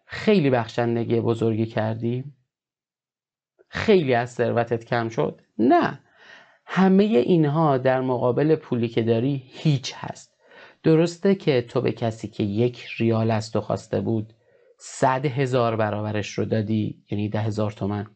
خیلی 0.06 0.50
بخشندگی 0.50 1.20
بزرگی 1.20 1.66
کردی؟ 1.66 2.24
خیلی 3.68 4.14
از 4.14 4.30
ثروتت 4.32 4.84
کم 4.84 5.08
شد؟ 5.08 5.40
نه. 5.58 6.00
همه 6.66 7.04
اینها 7.04 7.78
در 7.78 8.00
مقابل 8.00 8.56
پولی 8.56 8.88
که 8.88 9.02
داری 9.02 9.42
هیچ 9.46 9.92
هست. 9.96 10.34
درسته 10.82 11.34
که 11.34 11.62
تو 11.62 11.80
به 11.80 11.92
کسی 11.92 12.28
که 12.28 12.42
یک 12.42 12.84
ریال 12.98 13.30
از 13.30 13.52
تو 13.52 13.60
خواسته 13.60 14.00
بود 14.00 14.32
صد 14.78 15.26
هزار 15.26 15.76
برابرش 15.76 16.38
رو 16.38 16.44
دادی 16.44 17.04
یعنی 17.10 17.28
ده 17.28 17.40
هزار 17.40 17.70
تومن. 17.70 18.06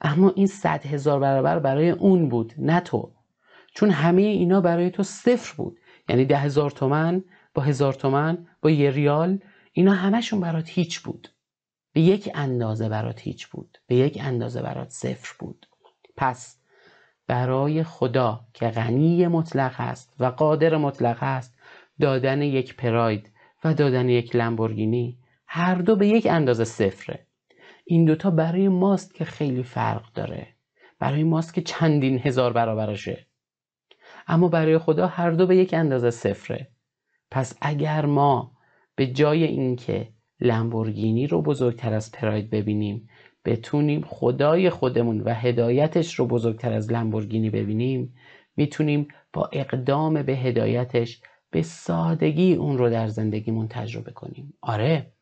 اما 0.00 0.32
این 0.36 0.46
صد 0.46 0.86
هزار 0.86 1.20
برابر 1.20 1.58
برای 1.58 1.90
اون 1.90 2.28
بود 2.28 2.54
نه 2.58 2.80
تو. 2.80 3.12
چون 3.74 3.90
همه 3.90 4.22
اینا 4.22 4.60
برای 4.60 4.90
تو 4.90 5.02
صفر 5.02 5.54
بود. 5.56 5.78
یعنی 6.08 6.24
ده 6.24 6.36
هزار 6.36 6.70
تومن 6.70 7.24
با 7.54 7.62
هزار 7.62 7.92
تومن 7.92 8.46
با 8.62 8.70
یه 8.70 8.90
ریال 8.90 9.38
اینا 9.72 9.92
همشون 9.92 10.40
برات 10.40 10.68
هیچ 10.68 11.00
بود. 11.00 11.28
به 11.92 12.00
یک 12.00 12.30
اندازه 12.34 12.88
برات 12.88 13.20
هیچ 13.20 13.46
بود. 13.46 13.78
به 13.86 13.94
یک 13.94 14.18
اندازه 14.20 14.62
برات 14.62 14.90
صفر 14.90 15.34
بود. 15.38 15.66
پس 16.16 16.58
برای 17.26 17.82
خدا 17.82 18.40
که 18.54 18.68
غنی 18.68 19.26
مطلق 19.26 19.74
است 19.78 20.14
و 20.18 20.24
قادر 20.24 20.76
مطلق 20.76 21.18
است 21.20 21.58
دادن 22.00 22.42
یک 22.42 22.76
پراید 22.76 23.32
و 23.64 23.74
دادن 23.74 24.08
یک 24.08 24.36
لمبورگینی 24.36 25.18
هر 25.46 25.74
دو 25.74 25.96
به 25.96 26.08
یک 26.08 26.26
اندازه 26.30 26.64
صفره. 26.64 27.25
این 27.88 28.04
دوتا 28.04 28.30
برای 28.30 28.68
ماست 28.68 29.14
که 29.14 29.24
خیلی 29.24 29.62
فرق 29.62 30.12
داره. 30.12 30.46
برای 30.98 31.24
ماست 31.24 31.54
که 31.54 31.62
چندین 31.62 32.18
هزار 32.18 32.52
برابرشه. 32.52 33.26
اما 34.26 34.48
برای 34.48 34.78
خدا 34.78 35.06
هر 35.06 35.30
دو 35.30 35.46
به 35.46 35.56
یک 35.56 35.74
اندازه 35.74 36.10
صفره. 36.10 36.70
پس 37.30 37.58
اگر 37.60 38.06
ما 38.06 38.52
به 38.96 39.06
جای 39.06 39.44
اینکه 39.44 40.08
لمبورگینی 40.40 41.26
رو 41.26 41.42
بزرگتر 41.42 41.94
از 41.94 42.12
پراید 42.12 42.50
ببینیم 42.50 43.08
بتونیم 43.44 44.02
خدای 44.02 44.70
خودمون 44.70 45.20
و 45.20 45.34
هدایتش 45.34 46.14
رو 46.14 46.26
بزرگتر 46.26 46.72
از 46.72 46.92
لمبورگینی 46.92 47.50
ببینیم 47.50 48.14
می‌تونیم 48.56 49.08
با 49.32 49.50
اقدام 49.52 50.22
به 50.22 50.32
هدایتش 50.32 51.20
به 51.50 51.62
سادگی 51.62 52.54
اون 52.54 52.78
رو 52.78 52.90
در 52.90 53.08
زندگیمون 53.08 53.68
تجربه 53.68 54.12
کنیم. 54.12 54.54
آره. 54.60 55.15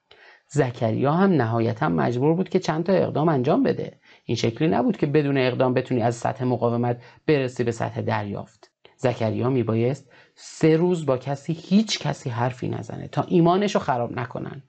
زکریا 0.49 1.12
هم 1.12 1.32
نهایتا 1.32 1.88
مجبور 1.88 2.34
بود 2.34 2.49
که 2.49 2.59
چند 2.59 2.84
تا 2.84 2.92
اقدام 2.92 3.28
انجام 3.28 3.62
بده. 3.62 3.99
این 4.24 4.36
شکلی 4.36 4.68
نبود 4.68 4.97
که 4.97 5.07
بدون 5.07 5.38
اقدام 5.38 5.74
بتونی 5.74 6.03
از 6.03 6.14
سطح 6.14 6.45
مقاومت 6.45 7.03
برسی 7.26 7.64
به 7.64 7.72
سطح 7.72 8.01
دریافت. 8.01 8.70
زکریا 8.97 9.51
میبایست 9.51 10.12
سه 10.34 10.76
روز 10.76 11.07
با 11.07 11.18
کسی 11.18 11.53
هیچ 11.53 11.99
کسی 11.99 12.30
حرفی 12.30 12.68
نزنه 12.68 13.09
تا 13.09 13.22
ایمانش 13.22 13.74
رو 13.74 13.80
خراب 13.80 14.12
نکنن. 14.12 14.62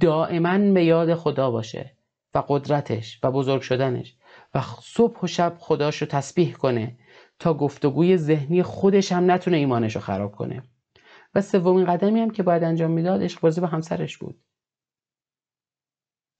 دائما 0.00 0.58
به 0.58 0.84
یاد 0.84 1.14
خدا 1.14 1.50
باشه 1.50 1.96
و 2.34 2.42
قدرتش 2.48 3.20
و 3.22 3.30
بزرگ 3.30 3.60
شدنش 3.60 4.16
و 4.54 4.60
صبح 4.82 5.20
و 5.22 5.26
شب 5.26 5.56
خداش 5.58 5.96
رو 5.96 6.06
تسبیح 6.06 6.52
کنه 6.52 6.96
تا 7.38 7.54
گفتگوی 7.54 8.16
ذهنی 8.16 8.62
خودش 8.62 9.12
هم 9.12 9.30
نتونه 9.30 9.56
ایمانش 9.56 9.94
رو 9.94 10.00
خراب 10.00 10.32
کنه. 10.32 10.62
و 11.34 11.40
سومین 11.40 11.84
قدمی 11.84 12.20
هم 12.20 12.30
که 12.30 12.42
باید 12.42 12.64
انجام 12.64 12.90
می‌داد 12.90 13.22
عشق 13.22 13.40
بازی 13.40 13.60
با 13.60 13.66
همسرش 13.66 14.18
بود. 14.18 14.38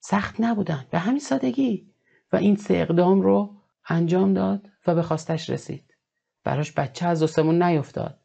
سخت 0.03 0.35
نبودن 0.39 0.85
به 0.91 0.99
همین 0.99 1.19
سادگی. 1.19 1.91
و 2.33 2.35
این 2.35 2.55
سه 2.55 2.73
اقدام 2.73 3.21
رو 3.21 3.49
انجام 3.89 4.33
داد 4.33 4.69
و 4.87 4.95
به 4.95 5.01
خواستش 5.01 5.49
رسید. 5.49 5.95
براش 6.43 6.71
بچه 6.71 7.07
از 7.07 7.23
آسمون 7.23 7.63
نیفتاد. 7.63 8.17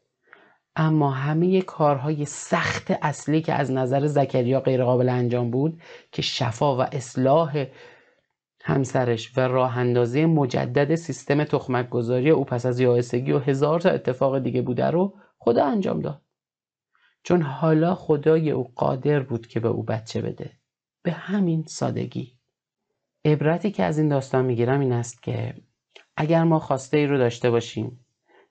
اما 0.75 1.11
همه 1.11 1.61
کارهای 1.61 2.25
سخت 2.25 2.91
اصلی 3.01 3.41
که 3.41 3.53
از 3.53 3.71
نظر 3.71 4.07
زکریا 4.07 4.59
غیرقابل 4.59 5.09
انجام 5.09 5.51
بود 5.51 5.81
که 6.11 6.21
شفا 6.21 6.77
و 6.77 6.81
اصلاح 6.81 7.65
همسرش 8.63 9.37
و 9.37 9.41
راه 9.41 9.77
اندازی 9.77 10.25
مجدد 10.25 10.95
سیستم 10.95 11.43
تخمک 11.43 11.89
گذاری 11.89 12.29
او 12.29 12.45
پس 12.45 12.65
از 12.65 12.79
یائسگی 12.79 13.31
و 13.31 13.39
هزار 13.39 13.79
تا 13.79 13.89
اتفاق 13.89 14.39
دیگه 14.39 14.61
بوده 14.61 14.85
رو 14.85 15.13
خدا 15.37 15.65
انجام 15.65 15.99
داد. 15.99 16.21
چون 17.23 17.41
حالا 17.41 17.95
خدای 17.95 18.51
او 18.51 18.71
قادر 18.75 19.19
بود 19.19 19.47
که 19.47 19.59
به 19.59 19.67
او 19.67 19.83
بچه 19.83 20.21
بده. 20.21 20.56
به 21.03 21.11
همین 21.11 21.63
سادگی. 21.67 22.33
عبرتی 23.25 23.71
که 23.71 23.83
از 23.83 23.97
این 23.97 24.07
داستان 24.07 24.45
می‌گیرم 24.45 24.79
این 24.79 24.91
است 24.91 25.23
که 25.23 25.53
اگر 26.17 26.43
ما 26.43 26.59
خواسته 26.59 26.97
ای 26.97 27.07
رو 27.07 27.17
داشته 27.17 27.49
باشیم 27.49 28.05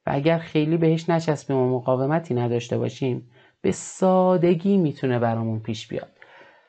و 0.07 0.11
اگر 0.15 0.39
خیلی 0.39 0.77
بهش 0.77 1.11
نچسبیم 1.11 1.57
و 1.57 1.77
مقاومتی 1.77 2.35
نداشته 2.35 2.79
باشیم 2.79 3.31
به 3.61 3.73
سادگی 3.73 4.77
می‌تونه 4.77 5.19
برامون 5.19 5.61
پیش 5.61 5.89
بیاد. 5.89 6.13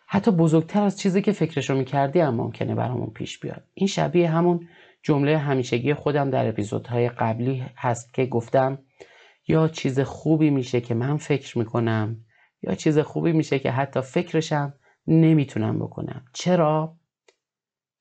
حتی 0.08 0.32
بزرگتر 0.32 0.84
از 0.84 1.00
چیزی 1.00 1.22
که 1.22 1.32
فکرشو 1.32 1.76
می‌کردی 1.76 2.20
هم 2.20 2.36
ممکنه 2.36 2.76
برامون 2.76 3.10
پیش 3.10 3.40
بیاد. 3.40 3.64
این 3.74 3.88
شبیه 3.88 4.30
همون 4.30 4.68
جمله 5.04 5.38
همیشگی 5.38 5.94
خودم 5.94 6.30
در 6.30 6.48
اپیزودهای 6.48 7.10
قبلی 7.10 7.66
هست 7.76 8.14
که 8.14 8.26
گفتم 8.26 8.80
یا 9.48 9.68
چیز 9.68 10.00
خوبی 10.00 10.50
میشه 10.50 10.82
که 10.82 10.94
من 10.94 11.18
فکر 11.18 11.58
می‌کنم 11.58 12.18
یا 12.62 12.76
چیز 12.76 13.00
خوبی 13.00 13.32
میشه 13.32 13.60
که 13.60 13.72
حتی 13.72 14.02
فکرشم 14.02 14.74
نمی‌تونم 15.08 15.80
بکنم 15.80 16.26
چرا؟ 16.34 16.96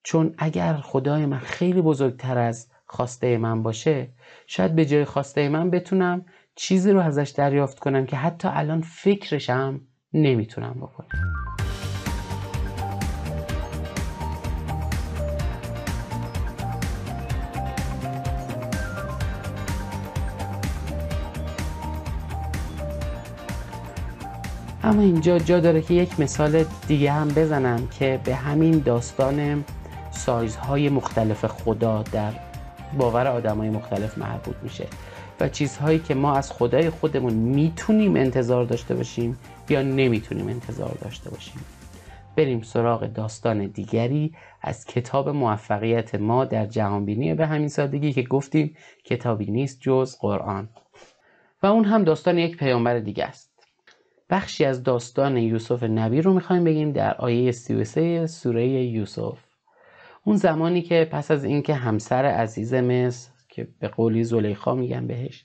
چون 0.02 0.34
اگر 0.38 0.74
خدای 0.74 1.26
من 1.26 1.38
خیلی 1.38 1.82
بزرگتر 1.82 2.38
از 2.38 2.68
خواسته 2.86 3.38
من 3.38 3.62
باشه 3.62 4.12
شاید 4.46 4.74
به 4.74 4.86
جای 4.86 5.04
خواسته 5.04 5.48
من 5.48 5.70
بتونم 5.70 6.24
چیزی 6.54 6.92
رو 6.92 7.00
ازش 7.00 7.32
دریافت 7.36 7.78
کنم 7.78 8.06
که 8.06 8.16
حتی 8.16 8.48
الان 8.52 8.80
فکرشم 8.80 9.80
نمی‌تونم 10.12 10.74
بکنم 10.80 11.32
اما 24.86 25.02
اینجا 25.02 25.38
جا 25.38 25.60
داره 25.60 25.82
که 25.82 25.94
یک 25.94 26.20
مثال 26.20 26.64
دیگه 26.88 27.12
هم 27.12 27.28
بزنم 27.28 27.88
که 27.88 28.20
به 28.24 28.34
همین 28.34 28.78
داستان 28.78 29.64
سایزهای 30.10 30.88
مختلف 30.88 31.44
خدا 31.44 32.02
در 32.02 32.32
باور 32.98 33.26
آدمای 33.26 33.70
مختلف 33.70 34.18
مربوط 34.18 34.56
میشه 34.62 34.86
و 35.40 35.48
چیزهایی 35.48 35.98
که 35.98 36.14
ما 36.14 36.36
از 36.36 36.52
خدای 36.52 36.90
خودمون 36.90 37.32
می‌تونیم 37.32 38.16
انتظار 38.16 38.64
داشته 38.64 38.94
باشیم 38.94 39.38
یا 39.68 39.82
نمی‌تونیم 39.82 40.48
انتظار 40.48 40.98
داشته 41.02 41.30
باشیم. 41.30 41.60
بریم 42.36 42.62
سراغ 42.62 43.06
داستان 43.06 43.66
دیگری 43.66 44.34
از 44.62 44.84
کتاب 44.84 45.28
موفقیت 45.28 46.14
ما 46.14 46.44
در 46.44 46.66
جهانبینی 46.66 47.34
به 47.34 47.46
همین 47.46 47.68
سادگی 47.68 48.12
که 48.12 48.22
گفتیم 48.22 48.76
کتابی 49.04 49.50
نیست 49.50 49.80
جز 49.80 50.16
قرآن. 50.20 50.68
و 51.62 51.66
اون 51.66 51.84
هم 51.84 52.04
داستان 52.04 52.38
یک 52.38 52.56
پیامبر 52.56 52.98
دیگه 52.98 53.24
است. 53.24 53.45
بخشی 54.30 54.64
از 54.64 54.82
داستان 54.82 55.36
یوسف 55.36 55.82
نبی 55.82 56.22
رو 56.22 56.34
می‌خوایم 56.34 56.64
بگیم 56.64 56.92
در 56.92 57.14
آیه 57.14 57.52
33 57.52 58.26
سوره 58.26 58.66
یوسف 58.68 59.38
اون 60.24 60.36
زمانی 60.36 60.82
که 60.82 61.08
پس 61.12 61.30
از 61.30 61.44
اینکه 61.44 61.74
همسر 61.74 62.24
عزیز 62.24 62.74
مصر 62.74 63.30
که 63.48 63.68
به 63.80 63.88
قولی 63.88 64.24
زلیخا 64.24 64.74
میگن 64.74 65.06
بهش 65.06 65.44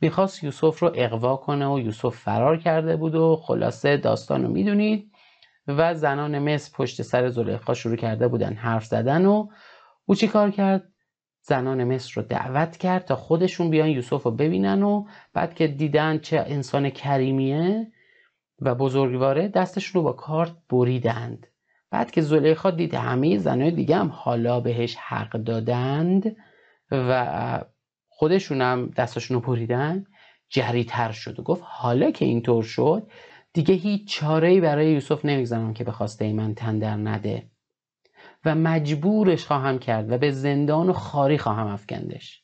می‌خواست 0.00 0.44
یوسف 0.44 0.78
رو 0.78 0.92
اقوا 0.94 1.36
کنه 1.36 1.66
و 1.68 1.78
یوسف 1.78 2.16
فرار 2.16 2.56
کرده 2.56 2.96
بود 2.96 3.14
و 3.14 3.36
خلاصه 3.36 3.96
داستان 3.96 4.42
رو 4.42 4.48
می‌دونید 4.48 5.12
و 5.68 5.94
زنان 5.94 6.38
مصر 6.38 6.70
پشت 6.74 7.02
سر 7.02 7.28
زلیخا 7.28 7.74
شروع 7.74 7.96
کرده 7.96 8.28
بودن 8.28 8.52
حرف 8.52 8.84
زدن 8.84 9.26
و 9.26 9.48
او 10.06 10.14
چی 10.14 10.28
کار 10.28 10.50
کرد؟ 10.50 10.92
زنان 11.42 11.84
مصر 11.84 12.12
رو 12.16 12.22
دعوت 12.22 12.76
کرد 12.76 13.04
تا 13.04 13.16
خودشون 13.16 13.70
بیان 13.70 13.88
یوسف 13.88 14.22
رو 14.22 14.30
ببینن 14.30 14.82
و 14.82 15.04
بعد 15.32 15.54
که 15.54 15.68
دیدن 15.68 16.18
چه 16.18 16.44
انسان 16.48 16.90
کریمیه 16.90 17.92
و 18.64 18.74
بزرگواره 18.74 19.48
دستشون 19.48 20.00
رو 20.00 20.04
با 20.04 20.12
کارت 20.12 20.52
بریدند. 20.70 21.46
بعد 21.90 22.10
که 22.10 22.20
زلیخا 22.20 22.70
دید 22.70 22.94
همه 22.94 23.38
زنهای 23.38 23.70
دیگه 23.70 23.96
هم 23.96 24.08
حالا 24.08 24.60
بهش 24.60 24.96
حق 24.96 25.32
دادند 25.32 26.36
و 26.90 27.64
خودشون 28.08 28.60
هم 28.60 28.86
دستشون 28.96 29.34
رو 29.34 29.40
بریدن 29.40 30.04
جریتر 30.48 31.12
شد 31.12 31.40
و 31.40 31.42
گفت 31.42 31.62
حالا 31.64 32.10
که 32.10 32.24
اینطور 32.24 32.62
شد 32.62 33.10
دیگه 33.52 33.74
هیچ 33.74 34.08
چاره 34.08 34.60
برای 34.60 34.92
یوسف 34.92 35.24
نمی‌گذارم 35.24 35.74
که 35.74 35.84
به 35.84 35.92
خواسته 35.92 36.32
من 36.32 36.54
تندر 36.54 36.96
نده. 36.96 37.50
و 38.44 38.54
مجبورش 38.54 39.46
خواهم 39.46 39.78
کرد 39.78 40.12
و 40.12 40.18
به 40.18 40.30
زندان 40.30 40.88
و 40.88 40.92
خاری 40.92 41.38
خواهم 41.38 41.66
افکندش. 41.66 42.42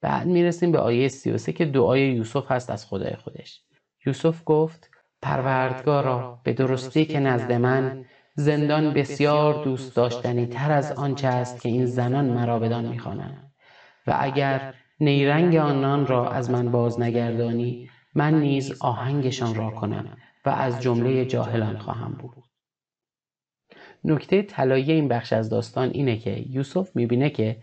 بعد 0.00 0.26
می‌رسیم 0.26 0.72
به 0.72 0.78
آیه 0.78 1.08
33 1.08 1.52
که 1.52 1.64
دعای 1.64 2.12
یوسف 2.12 2.50
هست 2.50 2.70
از 2.70 2.86
خدای 2.86 3.14
خودش. 3.14 3.62
یوسف 4.06 4.42
گفت 4.46 4.89
پروردگارا 5.22 6.40
به 6.44 6.52
درستی 6.52 7.04
که 7.04 7.20
نزد 7.20 7.52
من 7.52 8.04
زندان 8.34 8.92
بسیار 8.92 9.64
دوست 9.64 9.96
داشتنی 9.96 10.46
تر 10.46 10.72
از 10.72 10.92
آنچه 10.92 11.28
است 11.28 11.60
که 11.60 11.68
این 11.68 11.86
زنان 11.86 12.24
مرا 12.24 12.58
بدان 12.58 12.84
می‌خوانند. 12.84 13.52
و 14.06 14.16
اگر 14.20 14.74
نیرنگ 15.00 15.56
آنان 15.56 16.06
را 16.06 16.30
از 16.30 16.50
من 16.50 16.70
باز 16.70 17.00
نگردانی 17.00 17.90
من 18.14 18.40
نیز 18.40 18.82
آهنگشان 18.82 19.54
را 19.54 19.70
کنم 19.70 20.16
و 20.44 20.48
از 20.48 20.82
جمله 20.82 21.24
جاهلان 21.24 21.78
خواهم 21.78 22.12
بود. 22.12 22.44
نکته 24.04 24.42
طلایی 24.42 24.92
این 24.92 25.08
بخش 25.08 25.32
از 25.32 25.50
داستان 25.50 25.90
اینه 25.90 26.16
که 26.16 26.44
یوسف 26.48 26.96
می‌بینه 26.96 27.30
که 27.30 27.62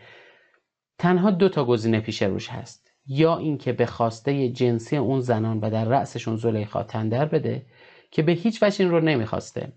تنها 1.00 1.32
دو 1.32 1.50
تا 1.50 1.66
گزینه 1.66 2.00
پیش 2.00 2.22
روش 2.22 2.50
هست. 2.50 2.87
یا 3.08 3.38
اینکه 3.38 3.74
به 3.74 3.86
خواسته 3.86 4.50
جنسی 4.50 4.98
اون 4.98 5.20
زنان 5.20 5.60
و 5.60 5.70
در 5.70 5.86
رأسشون 5.86 6.36
زلیخا 6.36 6.84
تندر 6.84 7.26
بده 7.26 7.66
که 8.12 8.24
به 8.24 8.32
هیچ 8.32 8.64
وجه 8.64 8.86
این 8.86 8.92
رو 8.92 9.00
نمی‌خواسته. 9.00 9.74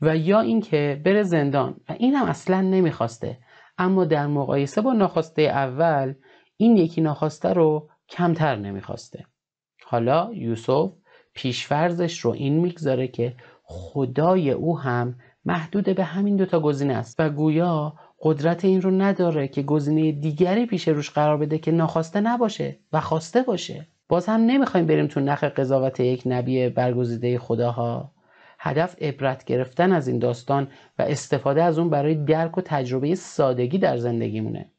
و 0.00 0.16
یا 0.16 0.40
اینکه 0.40 1.02
بره 1.04 1.22
زندان. 1.22 1.76
و 1.88 1.94
این 1.98 2.14
هم 2.14 2.26
اصلا 2.26 2.60
نمی‌خواسته. 2.60 3.38
اما 3.78 4.04
در 4.04 4.26
مقایسه 4.26 4.80
با 4.80 4.92
ناخواسته 4.92 5.42
اول 5.42 6.14
این 6.56 6.76
یکی 6.76 7.00
ناخواسته 7.00 7.48
رو 7.48 7.88
کمتر 8.08 8.56
نمی‌خواسته. 8.56 9.26
حالا 9.84 10.30
یوسف 10.34 10.92
پیشفرزش 11.34 12.20
رو 12.20 12.30
این 12.30 12.60
می‌گذاره 12.60 13.08
که 13.08 13.34
خدای 13.62 14.50
او 14.50 14.78
هم 14.78 15.18
محدود 15.44 15.84
به 15.84 16.04
همین 16.04 16.36
دوتا 16.36 16.60
گزینه 16.60 16.94
است. 16.94 17.20
و 17.20 17.30
گویا 17.30 17.94
قدرت 18.22 18.64
این 18.64 18.82
رو 18.82 18.90
نداره 18.90 19.48
که 19.48 19.62
گزینه 19.62 20.12
دیگری 20.12 20.66
پیش 20.66 20.88
روش 20.88 21.10
قرار 21.10 21.36
بده 21.36 21.58
که 21.58 21.70
ناخواسته 21.70 22.20
نباشه 22.20 22.76
و 22.92 23.00
خواسته 23.00 23.42
باشه. 23.42 23.86
باز 24.08 24.26
هم 24.26 24.40
نمی‌خوایم 24.40 24.86
بریم 24.86 25.06
تو 25.06 25.20
نخ 25.20 25.44
قضاوت 25.44 26.00
یک 26.00 26.22
نبی 26.26 26.68
برگزیده 26.68 27.38
خداها. 27.38 28.12
هدف 28.58 29.02
عبرت 29.02 29.44
گرفتن 29.44 29.92
از 29.92 30.08
این 30.08 30.18
داستان 30.18 30.68
و 30.98 31.02
استفاده 31.02 31.62
از 31.62 31.78
اون 31.78 31.90
برای 31.90 32.14
درک 32.14 32.58
و 32.58 32.60
تجربه 32.60 33.14
سادگی 33.14 33.78
در 33.78 33.96
زندگیمونه. 33.96 34.70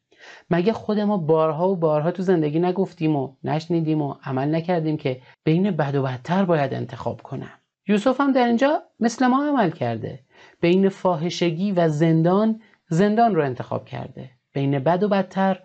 مگه 0.50 0.74
خود 0.74 1.00
ما 1.00 1.18
بارها 1.18 1.70
و 1.70 1.76
بارها 1.76 2.12
تو 2.12 2.24
زندگی 2.24 2.60
نگفتیم 2.60 3.16
و 3.16 3.34
نشنیدیم 3.44 4.02
و 4.02 4.16
عمل 4.24 4.56
نکردیم 4.56 4.98
که 4.98 5.22
بین 5.44 5.72
بد 5.72 5.96
و 5.96 6.04
بدتر 6.04 6.46
باید 6.46 6.74
انتخاب 6.74 7.22
کنم؟ 7.22 7.52
یوسف 7.88 8.22
هم 8.22 8.32
در 8.32 8.48
اینجا 8.48 8.82
مثل 9.00 9.28
ما 9.28 9.46
عمل 9.46 9.70
کرده. 9.70 10.20
بین 10.62 10.90
فاحشگی 10.90 11.72
و 11.72 11.90
زندان 11.90 12.62
زندان 12.94 13.36
رو 13.36 13.44
انتخاب 13.44 13.86
کرده. 13.86 14.30
بین 14.54 14.80
بد 14.80 15.04
و 15.04 15.08
بدتر 15.08 15.60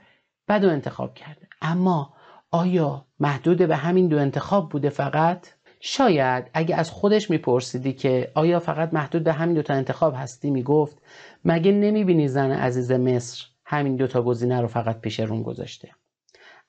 بد 0.49 0.65
و 0.65 0.69
انتخاب 0.69 1.15
کرده. 1.15 1.49
اما 1.63 2.15
آیا 2.51 3.05
محدود 3.21 3.59
به 3.59 3.77
همین 3.77 4.09
دو 4.09 4.19
انتخاب 4.19 4.69
بوده 4.69 4.89
فقط؟ 4.89 5.47
شاید 5.81 6.51
اگه 6.55 6.77
از 6.77 6.91
خودش 6.91 7.31
میپرسیدی 7.31 7.93
که 7.93 8.33
آیا 8.35 8.61
فقط 8.61 8.95
محدود 8.95 9.25
به 9.25 9.33
همین 9.33 9.55
دوتا 9.55 9.75
انتخاب 9.75 10.15
هستی 10.17 10.51
می‌گفت 10.51 11.03
مگه 11.45 11.73
نمی‌بینی 11.73 12.29
زن 12.29 12.51
عزیز 12.51 12.93
مصر 12.93 13.47
همین 13.65 13.97
دوتا 13.97 14.23
گزینه 14.23 14.61
رو 14.61 14.67
فقط 14.67 15.01
پیش 15.01 15.21
روم 15.21 15.43
گذاشته؟ 15.43 15.91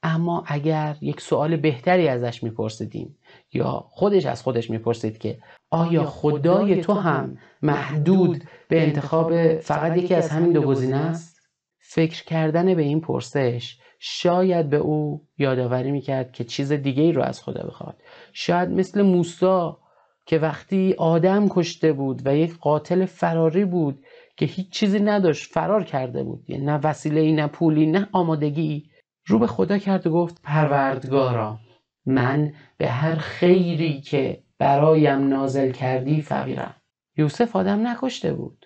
اما 0.04 0.44
اگر 0.48 0.96
یک 1.02 1.22
سوال 1.22 1.58
بهتری 1.58 2.08
ازش 2.08 2.44
میپرسیدیم 2.44 3.18
یا 3.54 3.86
خودش 3.90 4.26
از 4.26 4.44
خودش 4.44 4.70
می‌پرسید 4.70 5.18
که 5.18 5.40
آیا 5.72 6.06
خدای 6.06 6.82
تو 6.82 6.94
هم 6.94 7.38
محدود 7.62 8.44
به 8.68 8.84
انتخاب 8.84 9.58
فقط 9.58 9.98
یکی 9.98 10.16
از 10.16 10.30
همین 10.30 10.52
دو 10.52 10.62
گزینه 10.62 10.96
است؟ 10.96 11.40
فکر 11.80 12.24
کردن 12.24 12.74
به 12.76 12.82
این 12.82 13.02
پرسش 13.02 13.78
شاید 14.00 14.70
به 14.70 14.78
او 14.78 15.28
یادآوری 15.38 15.92
می‌کرد 15.92 16.32
که 16.32 16.44
چیز 16.44 16.72
دیگه 16.72 17.04
ای 17.04 17.12
رو 17.12 17.22
از 17.22 17.44
خدا 17.44 17.64
بخواد. 17.64 18.02
شاید 18.34 18.70
مثل 18.70 19.02
موسا 19.02 19.80
که 20.26 20.40
وقتی 20.40 20.96
آدم 20.98 21.50
کشته 21.50 21.94
بود 21.94 22.22
و 22.26 22.36
یک 22.36 22.58
قاتل 22.58 23.06
فراری 23.06 23.66
بود 23.66 24.06
که 24.38 24.46
هیچ 24.46 24.70
چیزی 24.70 25.00
نداشت 25.00 25.52
فرار 25.52 25.84
کرده 25.84 26.24
بود. 26.24 26.50
یعنی 26.50 26.66
نه 26.66 26.80
وسیله 26.84 27.32
نه 27.32 27.48
پولی 27.48 27.86
نه 27.86 28.08
آمادگی. 28.12 28.90
رو 29.26 29.40
به 29.40 29.48
خدا 29.48 29.78
کرد 29.78 30.08
و 30.08 30.12
گفت 30.12 30.42
پروردگارا 30.44 31.60
من 32.06 32.54
به 32.78 32.88
هر 32.88 33.16
خیری 33.16 34.02
که 34.02 34.44
برایم 34.60 35.28
نازل 35.28 35.72
کردی 35.72 36.22
فقیرم. 36.22 36.76
یوسف 37.18 37.56
آدم 37.56 37.88
نکشته 37.88 38.34
بود. 38.34 38.66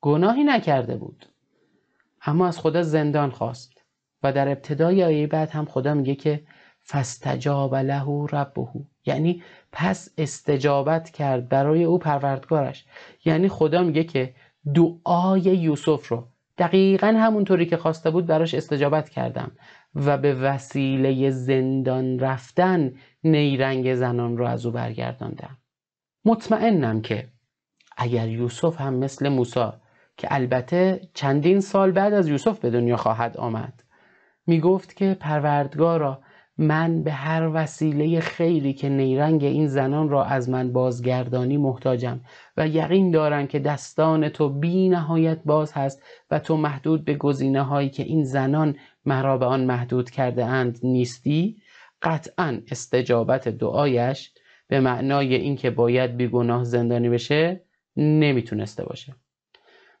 گناهی 0.00 0.44
نکرده 0.44 0.96
بود. 0.96 1.26
اما 2.22 2.48
از 2.48 2.58
خدا 2.58 2.82
زندان 2.82 3.30
خواست 3.30 3.72
و 4.22 4.32
در 4.32 4.48
ابتدای 4.48 5.04
آیه 5.04 5.26
بعد 5.26 5.50
هم 5.50 5.64
خدا 5.64 5.94
میگه 5.94 6.14
که 6.14 6.42
فستجاب 6.88 7.74
له 7.74 8.26
ربه. 8.32 8.68
یعنی 9.06 9.42
پس 9.72 10.08
استجابت 10.18 11.10
کرد 11.10 11.48
برای 11.48 11.84
او 11.84 11.98
پروردگارش. 11.98 12.84
یعنی 13.24 13.48
خدا 13.48 13.82
میگه 13.82 14.04
که 14.04 14.34
دعای 14.74 15.40
یوسف 15.40 16.08
رو 16.08 16.28
دقیقا 16.58 17.06
همونطوری 17.06 17.66
که 17.66 17.76
خواسته 17.76 18.10
بود 18.10 18.26
براش 18.26 18.54
استجابت 18.54 19.08
کردم. 19.08 19.52
و 19.94 20.18
به 20.18 20.34
وسیله 20.34 21.30
زندان 21.30 22.18
رفتن 22.18 22.92
نیرنگ 23.24 23.94
زنان 23.94 24.36
رو 24.38 24.46
از 24.46 24.66
او 24.66 24.72
برگرداندم. 24.72 25.56
مطمئنم 26.24 27.00
که 27.00 27.28
اگر 27.96 28.28
یوسف 28.28 28.80
هم 28.80 28.94
مثل 28.94 29.28
موسی 29.28 29.70
که 30.16 30.28
البته 30.30 31.00
چندین 31.14 31.60
سال 31.60 31.90
بعد 31.90 32.12
از 32.12 32.28
یوسف 32.28 32.58
به 32.58 32.70
دنیا 32.70 32.96
خواهد 32.96 33.36
آمد 33.36 33.82
می‌گفت 34.46 34.96
که 34.96 35.16
پروردگارا 35.20 36.22
من 36.58 37.02
به 37.02 37.12
هر 37.12 37.50
وسیله 37.54 38.20
خیری 38.20 38.72
که 38.72 38.88
نیرنگ 38.88 39.44
این 39.44 39.66
زنان 39.66 40.08
را 40.08 40.24
از 40.24 40.48
من 40.48 40.72
بازگردانی 40.72 41.56
محتاجم 41.56 42.20
و 42.56 42.68
یقین 42.68 43.10
دارم 43.10 43.46
که 43.46 43.58
دستان 43.58 44.28
تو 44.28 44.48
بی 44.48 44.88
نهایت 44.88 45.38
باز 45.44 45.72
هست 45.72 46.02
و 46.30 46.38
تو 46.38 46.56
محدود 46.56 47.04
به 47.04 47.14
گزینه 47.14 47.62
هایی 47.62 47.90
که 47.90 48.02
این 48.02 48.24
زنان 48.24 48.76
مرا 49.04 49.38
به 49.38 49.46
آن 49.46 49.64
محدود 49.64 50.10
کرده 50.10 50.44
اند 50.44 50.78
نیستی؟ 50.82 51.56
قطعا 52.02 52.60
استجابت 52.70 53.48
دعایش 53.48 54.32
به 54.68 54.80
معنای 54.80 55.34
اینکه 55.34 55.70
باید 55.70 56.16
بیگناه 56.16 56.64
زندانی 56.64 57.08
بشه 57.08 57.64
نمی‌تونسته 57.96 58.84
باشه. 58.84 59.14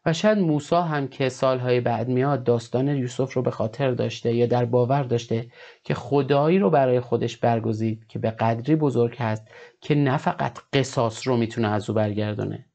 و 0.06 0.12
شاید 0.12 0.38
موسا 0.38 0.82
هم 0.82 1.08
که 1.08 1.28
سالهای 1.28 1.80
بعد 1.80 2.08
میاد 2.08 2.44
داستان 2.44 2.88
یوسف 2.88 3.32
رو 3.32 3.42
به 3.42 3.50
خاطر 3.50 3.90
داشته 3.90 4.34
یا 4.34 4.46
در 4.46 4.64
باور 4.64 5.02
داشته 5.02 5.46
که 5.84 5.94
خدایی 5.94 6.58
رو 6.58 6.70
برای 6.70 7.00
خودش 7.00 7.36
برگزید 7.36 8.06
که 8.06 8.18
به 8.18 8.30
قدری 8.30 8.76
بزرگ 8.76 9.16
هست 9.18 9.48
که 9.80 9.94
نه 9.94 10.16
فقط 10.16 10.58
قصاص 10.72 11.28
رو 11.28 11.36
می‌تونه 11.36 11.68
از 11.68 11.90
او 11.90 11.96
برگردونه 11.96 12.66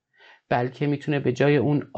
بلکه 0.49 0.87
می‌تونه 0.87 1.19
به 1.19 1.33
جای 1.33 1.57
اون 1.57 1.91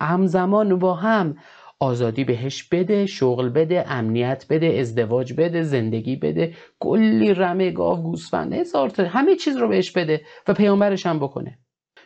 همزمان 0.00 0.78
با 0.78 0.94
هم 0.94 1.36
آزادی 1.82 2.24
بهش 2.24 2.62
بده 2.62 3.06
شغل 3.06 3.48
بده 3.48 3.84
امنیت 3.92 4.46
بده 4.50 4.66
ازدواج 4.66 5.32
بده 5.32 5.62
زندگی 5.62 6.16
بده. 6.16 6.54
کلی 6.80 7.34
رمه 7.34 7.70
گاو 7.70 8.02
گوسفند 8.02 8.52
هزار 8.52 8.90
همه 9.00 9.36
چیز 9.36 9.56
رو 9.56 9.68
بهش 9.68 9.90
بده 9.90 10.20
و 10.48 10.54
پیامبرش 10.54 11.06
هم 11.06 11.18
بکنه. 11.18 11.58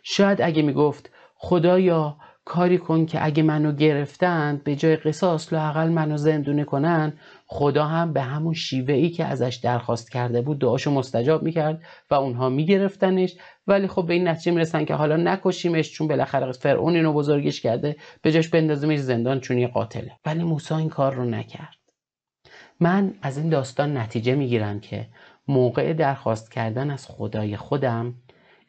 شاید 0.03 0.43
اگه 0.43 0.62
می‌گفت 0.62 1.11
خدایا 1.35 2.16
کاری 2.47 2.78
کن 2.78 3.07
که 3.07 3.24
اگه 3.24 3.42
منو 3.42 3.72
گرفتند 3.72 4.64
به 4.64 4.76
جای 4.76 4.97
قصاص 4.97 5.53
لاقل 5.53 5.88
منو 5.88 6.16
زندونه 6.16 6.64
کنن. 6.64 7.12
خدا 7.47 7.84
هم 7.84 8.12
به 8.12 8.22
همون 8.22 8.55
شیوه 8.55 8.94
ای 8.94 9.11
که 9.11 9.24
ازش 9.24 9.61
درخواست 9.62 10.11
کرده 10.11 10.40
بود 10.40 10.59
دعاشو 10.59 10.90
مستجاب 10.90 11.42
می‌کرد 11.42 11.82
و 12.11 12.14
اونها 12.14 12.49
میگرفتنش. 12.49 13.36
ولی 13.66 13.86
خب 13.86 14.07
به 14.07 14.14
این 14.14 14.28
نتیجه 14.28 14.53
می‌رسن 14.53 14.84
که 14.84 14.94
حالا 14.94 15.16
نکشیمش 15.16 15.92
چون 15.92 16.09
بالاخره 16.09 16.53
فرعون 16.53 16.97
اینو 16.97 17.12
بزرگش 17.12 17.61
کرده 17.61 17.97
به 18.22 18.32
جاش 18.32 18.49
بندازیمش 18.49 18.99
زندان 18.99 19.40
چون 19.40 19.59
یه 19.59 19.66
قاتله. 19.66 20.12
ولی 20.26 20.44
موسی 20.44 20.74
این 20.74 20.88
کار 20.88 21.14
رو 21.14 21.24
نکرد. 21.24 21.76
من 22.80 23.14
از 23.22 23.38
این 23.38 23.49
داستان 23.49 23.97
نتیجه 23.97 24.34
می‌گیرم 24.34 24.80
که 24.80 25.07
موقع 25.49 25.92
درخواست 25.92 26.53
کردن 26.53 26.90
از 26.90 27.07
خدای 27.07 27.57
خودم 27.57 28.14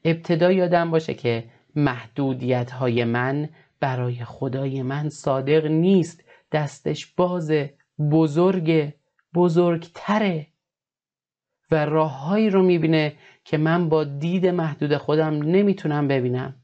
ابتدا 0.05 0.51
یادم 0.51 0.91
باشه 0.91 1.13
که 1.13 1.43
محدودیت 1.75 2.71
های 2.71 3.03
من 3.03 3.49
برای 3.79 4.25
خدای 4.25 4.81
من 4.81 5.09
صادق 5.09 5.65
نیست. 5.65 6.23
دستش 6.51 7.05
باز 7.05 7.51
بزرگ 8.11 8.93
بزرگتره 9.33 10.47
و 11.71 11.85
راههایی 11.85 12.49
رو 12.49 12.63
می‌بینه 12.63 13.13
که 13.43 13.57
من 13.57 13.89
با 13.89 14.03
دید 14.03 14.47
محدود 14.47 14.97
خودم 14.97 15.33
نمی‌تونم 15.33 16.07
ببینم. 16.07 16.55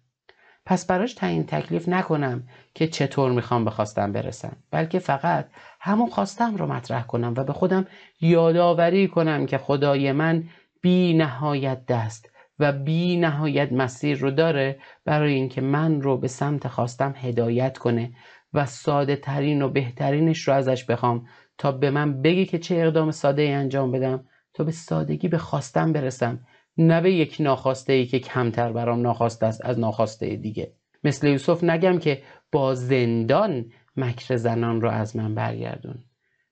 پس 0.65 0.85
براش 0.85 1.13
تعیین 1.13 1.45
تکلیف 1.45 1.89
نکنم 1.89 2.43
که 2.73 2.87
چطور 2.87 3.31
می‌خوام 3.31 3.65
به 3.65 3.71
برسم 4.11 4.57
بلکه 4.71 4.99
فقط 4.99 5.47
همون 5.79 6.09
خواستم 6.09 6.55
رو 6.55 6.67
مطرح 6.67 7.03
کنم 7.03 7.33
و 7.37 7.43
به 7.43 7.53
خودم 7.53 7.87
یادآوری 8.21 9.07
کنم 9.07 9.45
که 9.45 9.57
خدای 9.57 10.11
من 10.11 10.43
بی 10.81 11.13
نهایت 11.13 11.85
دست 11.85 12.32
و 12.59 12.71
بی 12.71 13.17
نهایت 13.17 13.71
مسیر 13.71 14.17
رو 14.17 14.31
داره 14.31 14.79
برای 15.05 15.33
اینکه 15.33 15.61
من 15.61 16.01
رو 16.01 16.17
به 16.17 16.27
سمت 16.27 16.67
خواستم 16.67 17.13
هدایت 17.17 17.77
کنه 17.77 18.11
و 18.53 18.65
ساده 18.65 19.15
ترین 19.15 19.61
و 19.61 19.69
بهترینش 19.69 20.47
رو 20.47 20.53
ازش 20.53 20.85
بخوام 20.85 21.27
تا 21.57 21.71
به 21.71 21.91
من 21.91 22.21
بگی 22.21 22.45
که 22.45 22.59
چه 22.59 22.75
اقدام 22.75 23.11
ساده 23.11 23.41
ای 23.41 23.51
انجام 23.51 23.91
بدم 23.91 24.25
تا 24.53 24.63
به 24.63 24.71
سادگی 24.71 25.27
به 25.27 25.37
خواستم 25.37 25.93
برسم 25.93 26.39
نه 26.77 27.01
به 27.01 27.11
یک 27.13 27.37
ناخواسته 27.39 27.93
ای 27.93 28.05
که 28.05 28.19
کمتر 28.19 28.71
برام 28.71 29.01
ناخواسته 29.01 29.45
است 29.45 29.65
از 29.65 29.79
ناخواسته 29.79 30.35
دیگه. 30.35 30.73
مثل 31.03 31.27
یوسف 31.27 31.63
نگم 31.63 31.99
که 31.99 32.21
با 32.51 32.75
زندان 32.75 33.65
مکر 33.97 34.35
زنان 34.35 34.81
رو 34.81 34.89
از 34.89 35.15
من 35.15 35.35
برگردون 35.35 36.03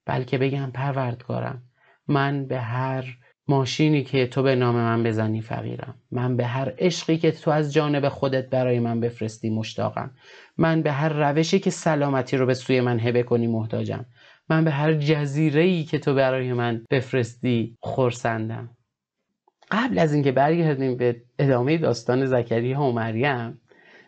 بلکه 0.06 0.38
بگم 0.38 0.72
پروردگارم 0.72 1.64
من 2.08 2.46
به 2.46 2.60
هر 2.60 3.18
ماشینی 3.52 4.04
که 4.04 4.28
تو 4.28 4.44
به 4.44 4.56
نام 4.56 4.76
من 4.76 5.04
بزنی 5.04 5.42
فقیرم. 5.42 5.96
من 6.12 6.38
به 6.38 6.46
هر 6.46 6.74
عشقی 6.80 7.18
که 7.18 7.32
تو 7.32 7.52
از 7.52 7.74
جانب 7.74 8.10
خودت 8.10 8.50
برای 8.50 8.80
من 8.80 9.00
بفرستی 9.00 9.50
مشتاقم. 9.50 10.12
من 10.58 10.82
به 10.82 10.92
هر 10.92 11.10
روشی 11.10 11.60
که 11.60 11.70
سلامتی 11.70 12.38
رو 12.38 12.46
به 12.46 12.54
سوی 12.54 12.82
من 12.82 13.00
هبه 13.00 13.24
کنی 13.24 13.48
محتاجم. 13.48 14.06
من 14.50 14.64
به 14.64 14.72
هر 14.72 14.94
جزیره 14.94 15.62
ای 15.62 15.84
که 15.84 16.00
تو 16.00 16.14
برای 16.14 16.54
من 16.54 16.82
بفرستی 16.90 17.78
خورسندم 17.80 18.70
قبل 19.72 20.00
از 20.00 20.14
اینکه 20.14 20.32
برگردیم 20.32 20.98
به 20.98 21.22
ادامه 21.40 21.78
داستان 21.78 22.26
زکریا 22.26 22.82
و 22.82 22.92
مریم 22.92 23.62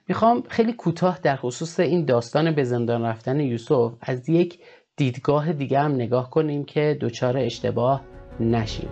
می‌خوام 0.08 0.44
خیلی 0.50 0.74
کوتاه 0.74 1.20
در 1.24 1.36
خصوص 1.36 1.80
این 1.80 2.06
داستان 2.06 2.52
به 2.52 2.64
زندان 2.64 3.02
رفتن 3.02 3.40
یوسف 3.40 3.94
از 4.02 4.30
یک 4.30 4.60
دیدگاه 4.96 5.54
دیگه 5.54 5.80
هم 5.80 5.92
نگاه 5.92 6.30
کنیم 6.30 6.66
که 6.66 6.98
دچار 7.02 7.38
اشتباه 7.38 8.13
نشیم 8.40 8.90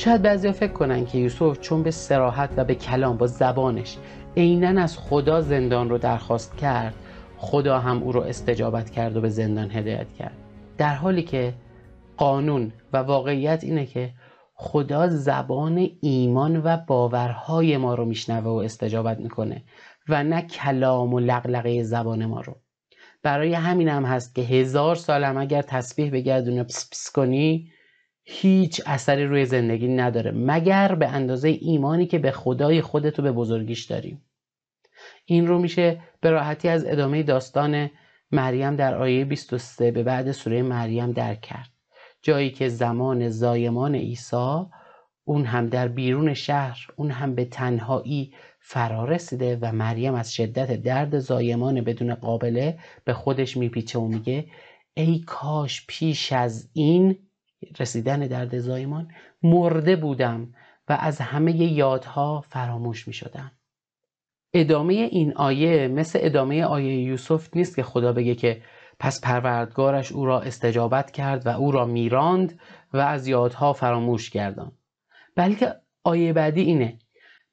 شاید 0.00 0.22
بعضیا 0.22 0.52
فکر 0.52 0.72
کنن 0.72 1.06
که 1.06 1.18
یوسف 1.18 1.60
چون 1.60 1.82
به 1.82 1.90
سراحت 1.90 2.50
و 2.56 2.64
به 2.64 2.74
کلام 2.74 3.16
با 3.16 3.26
زبانش 3.26 3.96
عینا 4.36 4.82
از 4.82 4.98
خدا 4.98 5.40
زندان 5.40 5.90
رو 5.90 5.98
درخواست 5.98 6.56
کرد 6.56 6.94
خدا 7.38 7.78
هم 7.78 8.02
او 8.02 8.12
رو 8.12 8.20
استجابت 8.20 8.90
کرد 8.90 9.16
و 9.16 9.20
به 9.20 9.28
زندان 9.28 9.70
هدایت 9.70 10.06
کرد. 10.18 10.39
در 10.80 10.94
حالی 10.94 11.22
که 11.22 11.54
قانون 12.16 12.72
و 12.92 12.96
واقعیت 12.96 13.64
اینه 13.64 13.86
که 13.86 14.10
خدا 14.54 15.08
زبان 15.08 15.90
ایمان 16.00 16.62
و 16.64 16.76
باورهای 16.76 17.76
ما 17.76 17.94
رو 17.94 18.04
میشنوه 18.04 18.46
و 18.46 18.54
استجابت 18.54 19.18
می‌کنه 19.18 19.64
و 20.08 20.24
نه 20.24 20.42
کلام 20.42 21.14
و 21.14 21.20
لغلقه 21.20 21.82
زبان 21.82 22.26
ما 22.26 22.40
رو. 22.40 22.56
برای 23.22 23.54
همین 23.54 23.88
هم 23.88 24.04
هست 24.04 24.34
که 24.34 24.42
هزار 24.42 24.96
سالم 24.96 25.36
اگر 25.36 25.62
تسبیح 25.62 26.10
بگردونه 26.10 26.64
پس 26.64 26.88
پس 26.90 27.10
کنی 27.14 27.70
هیچ 28.24 28.82
اثری 28.86 29.24
روی 29.24 29.44
زندگی 29.46 29.88
نداره 29.88 30.30
مگر 30.30 30.94
به 30.94 31.08
اندازه 31.08 31.48
ایمانی 31.48 32.06
که 32.06 32.18
به 32.18 32.30
خدای 32.30 32.82
خودتو 32.82 33.22
به 33.22 33.32
بزرگیش 33.32 33.84
داریم 33.84 34.24
این 35.24 35.46
رو 35.46 35.58
میشه 35.58 36.00
به 36.20 36.30
راحتی 36.30 36.68
از 36.68 36.84
ادامه 36.86 37.22
داستان 37.22 37.90
مریم 38.32 38.76
در 38.76 38.94
آیه 38.94 39.24
23 39.24 39.90
به 39.90 40.02
بعد 40.02 40.32
سوره 40.32 40.62
مریم 40.62 41.12
درک 41.12 41.40
کرد 41.40 41.70
جایی 42.22 42.50
که 42.50 42.68
زمان 42.68 43.28
زایمان 43.28 43.94
عیسی 43.94 44.64
اون 45.24 45.44
هم 45.44 45.66
در 45.66 45.88
بیرون 45.88 46.34
شهر 46.34 46.86
اون 46.96 47.10
هم 47.10 47.34
به 47.34 47.44
تنهایی 47.44 48.34
فرا 48.60 49.04
رسیده 49.04 49.58
و 49.60 49.72
مریم 49.72 50.14
از 50.14 50.34
شدت 50.34 50.82
درد 50.82 51.18
زایمان 51.18 51.80
بدون 51.80 52.14
قابله 52.14 52.78
به 53.04 53.12
خودش 53.12 53.56
میپیچه 53.56 53.98
و 53.98 54.06
میگه 54.06 54.46
ای 54.94 55.18
کاش 55.18 55.86
پیش 55.86 56.32
از 56.32 56.70
این 56.72 57.18
رسیدن 57.78 58.20
درد 58.20 58.58
زایمان 58.58 59.10
مرده 59.42 59.96
بودم 59.96 60.54
و 60.88 60.96
از 61.00 61.20
همه 61.20 61.56
یادها 61.56 62.40
فراموش 62.40 63.08
می 63.08 63.14
شدم. 63.14 63.52
ادامه 64.54 64.94
این 64.94 65.32
آیه 65.36 65.88
مثل 65.88 66.18
ادامه 66.22 66.64
آیه 66.64 66.96
یوسف 66.96 67.48
نیست 67.56 67.76
که 67.76 67.82
خدا 67.82 68.12
بگه 68.12 68.34
که 68.34 68.62
پس 68.98 69.20
پروردگارش 69.20 70.12
او 70.12 70.26
را 70.26 70.40
استجابت 70.40 71.10
کرد 71.10 71.46
و 71.46 71.48
او 71.48 71.72
را 71.72 71.84
میراند 71.84 72.60
و 72.92 72.98
از 72.98 73.28
یادها 73.28 73.72
فراموش 73.72 74.30
گردان. 74.30 74.72
بلکه 75.36 75.74
آیه 76.04 76.32
بعدی 76.32 76.60
اینه 76.60 76.98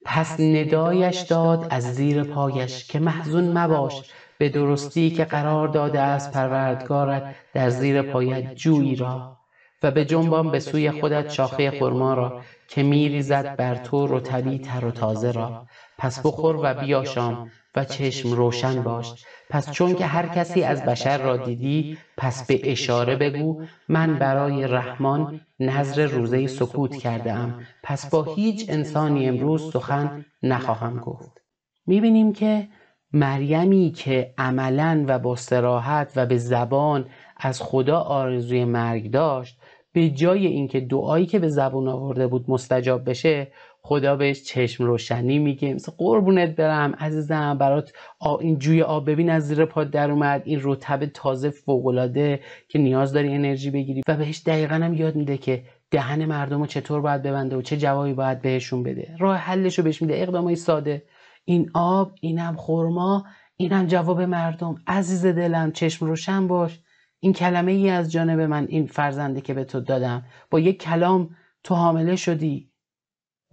پس 0.04 0.40
ندایش 0.40 1.20
داد 1.20 1.66
از 1.70 1.94
زیر 1.94 2.22
پایش 2.22 2.86
که 2.86 2.98
محزون 2.98 3.58
مباش 3.58 4.12
به 4.38 4.48
درستی 4.48 5.10
که 5.10 5.24
قرار 5.24 5.68
داده 5.68 6.00
از 6.00 6.32
پروردگارت 6.32 7.34
در 7.54 7.70
زیر 7.70 8.02
پایت 8.02 8.54
جویی 8.54 8.96
را. 8.96 9.37
و 9.82 9.90
به 9.90 10.04
جنبان 10.04 10.50
به 10.50 10.60
سوی 10.60 10.90
خودت 10.90 11.28
شاخه 11.28 11.70
خرما 11.70 12.14
را 12.14 12.42
که 12.68 12.82
میریزد 12.82 13.56
بر 13.56 13.74
تو 13.74 14.06
رطبی 14.06 14.58
تر 14.58 14.84
و 14.84 14.90
تازه 14.90 15.30
را 15.30 15.66
پس 15.98 16.26
بخور 16.26 16.56
و 16.62 16.74
بیاشام 16.74 17.50
و 17.76 17.84
چشم 17.84 18.32
روشن 18.32 18.82
باش. 18.82 19.24
پس 19.50 19.70
چون 19.70 19.94
که 19.94 20.06
هر 20.06 20.26
کسی 20.26 20.62
از 20.62 20.84
بشر 20.84 21.18
را 21.18 21.36
دیدی 21.36 21.98
پس 22.16 22.46
به 22.46 22.72
اشاره 22.72 23.16
بگو 23.16 23.62
من 23.88 24.18
برای 24.18 24.66
رحمان 24.66 25.40
نظر 25.60 26.06
روزه 26.06 26.46
سکوت 26.46 26.96
کرده 26.96 27.32
ام. 27.32 27.60
پس 27.82 28.10
با 28.10 28.34
هیچ 28.34 28.66
انسانی 28.68 29.28
امروز 29.28 29.72
سخن 29.72 30.24
نخواهم 30.42 31.00
گفت. 31.00 31.40
می‌بینیم 31.86 32.32
که 32.32 32.68
مریمی 33.12 33.90
که 33.90 34.34
عملا 34.38 35.04
و 35.08 35.18
با 35.18 35.36
سراحت 35.36 36.12
و 36.16 36.26
به 36.26 36.38
زبان 36.38 37.06
از 37.36 37.62
خدا 37.62 38.00
آرزوی 38.00 38.64
مرگ 38.64 39.10
داشت 39.10 39.60
به 39.92 40.08
جای 40.08 40.46
اینکه 40.46 40.80
دعایی 40.80 41.26
که 41.26 41.38
به 41.38 41.48
زبون 41.48 41.88
آورده 41.88 42.26
بود 42.26 42.44
مستجاب 42.50 43.10
بشه 43.10 43.48
خدا 43.82 44.16
بهش 44.16 44.42
چشم 44.42 44.84
روشنی 44.84 45.38
میگه. 45.38 45.74
مثل 45.74 45.92
قربونت 45.98 46.56
برم 46.56 46.94
عزیزم 46.98 47.58
برات 47.58 47.92
این 48.40 48.58
جوی 48.58 48.82
آب 48.82 49.10
ببین 49.10 49.30
از 49.30 49.48
زیر 49.48 49.64
پاد 49.64 49.90
در 49.90 50.10
اومد. 50.10 50.42
این 50.44 50.60
رطب 50.62 51.06
تازه 51.06 51.50
فوقالعاده 51.50 52.40
که 52.68 52.78
نیاز 52.78 53.12
داری 53.12 53.34
انرژی 53.34 53.70
بگیری. 53.70 54.02
و 54.08 54.16
بهش 54.16 54.42
دقیقا 54.46 54.74
هم 54.74 54.94
یاد 54.94 55.16
میده 55.16 55.36
که 55.36 55.62
دهن 55.90 56.24
مردم 56.24 56.60
رو 56.60 56.66
چطور 56.66 57.00
باید 57.00 57.22
ببنده 57.22 57.56
و 57.56 57.62
چه 57.62 57.76
جوابی 57.76 58.12
باید 58.12 58.42
بهشون 58.42 58.82
بده. 58.82 59.16
راه 59.18 59.36
حلش 59.36 59.78
رو 59.78 59.84
بهش 59.84 60.02
میده. 60.02 60.22
اقدامای 60.22 60.56
ساده. 60.56 61.02
این 61.44 61.70
آب 61.74 62.12
اینم 62.20 62.56
خورما 62.56 63.24
اینم 63.56 63.86
جواب 63.86 64.20
مردم. 64.20 64.74
عزیز 64.86 65.26
دلم 65.26 65.72
چشم 65.72 66.06
روشن 66.06 66.48
باش. 66.48 66.80
این 67.20 67.32
کلمه 67.32 67.72
ای 67.72 67.90
از 67.90 68.12
جانب 68.12 68.40
من 68.40 68.66
این 68.68 68.86
فرزنده 68.86 69.40
که 69.40 69.54
به 69.54 69.64
تو 69.64 69.80
دادم. 69.80 70.24
با 70.50 70.60
یک 70.60 70.82
کلام 70.82 71.36
تو 71.62 71.74
حامله 71.74 72.16
شدی. 72.16 72.72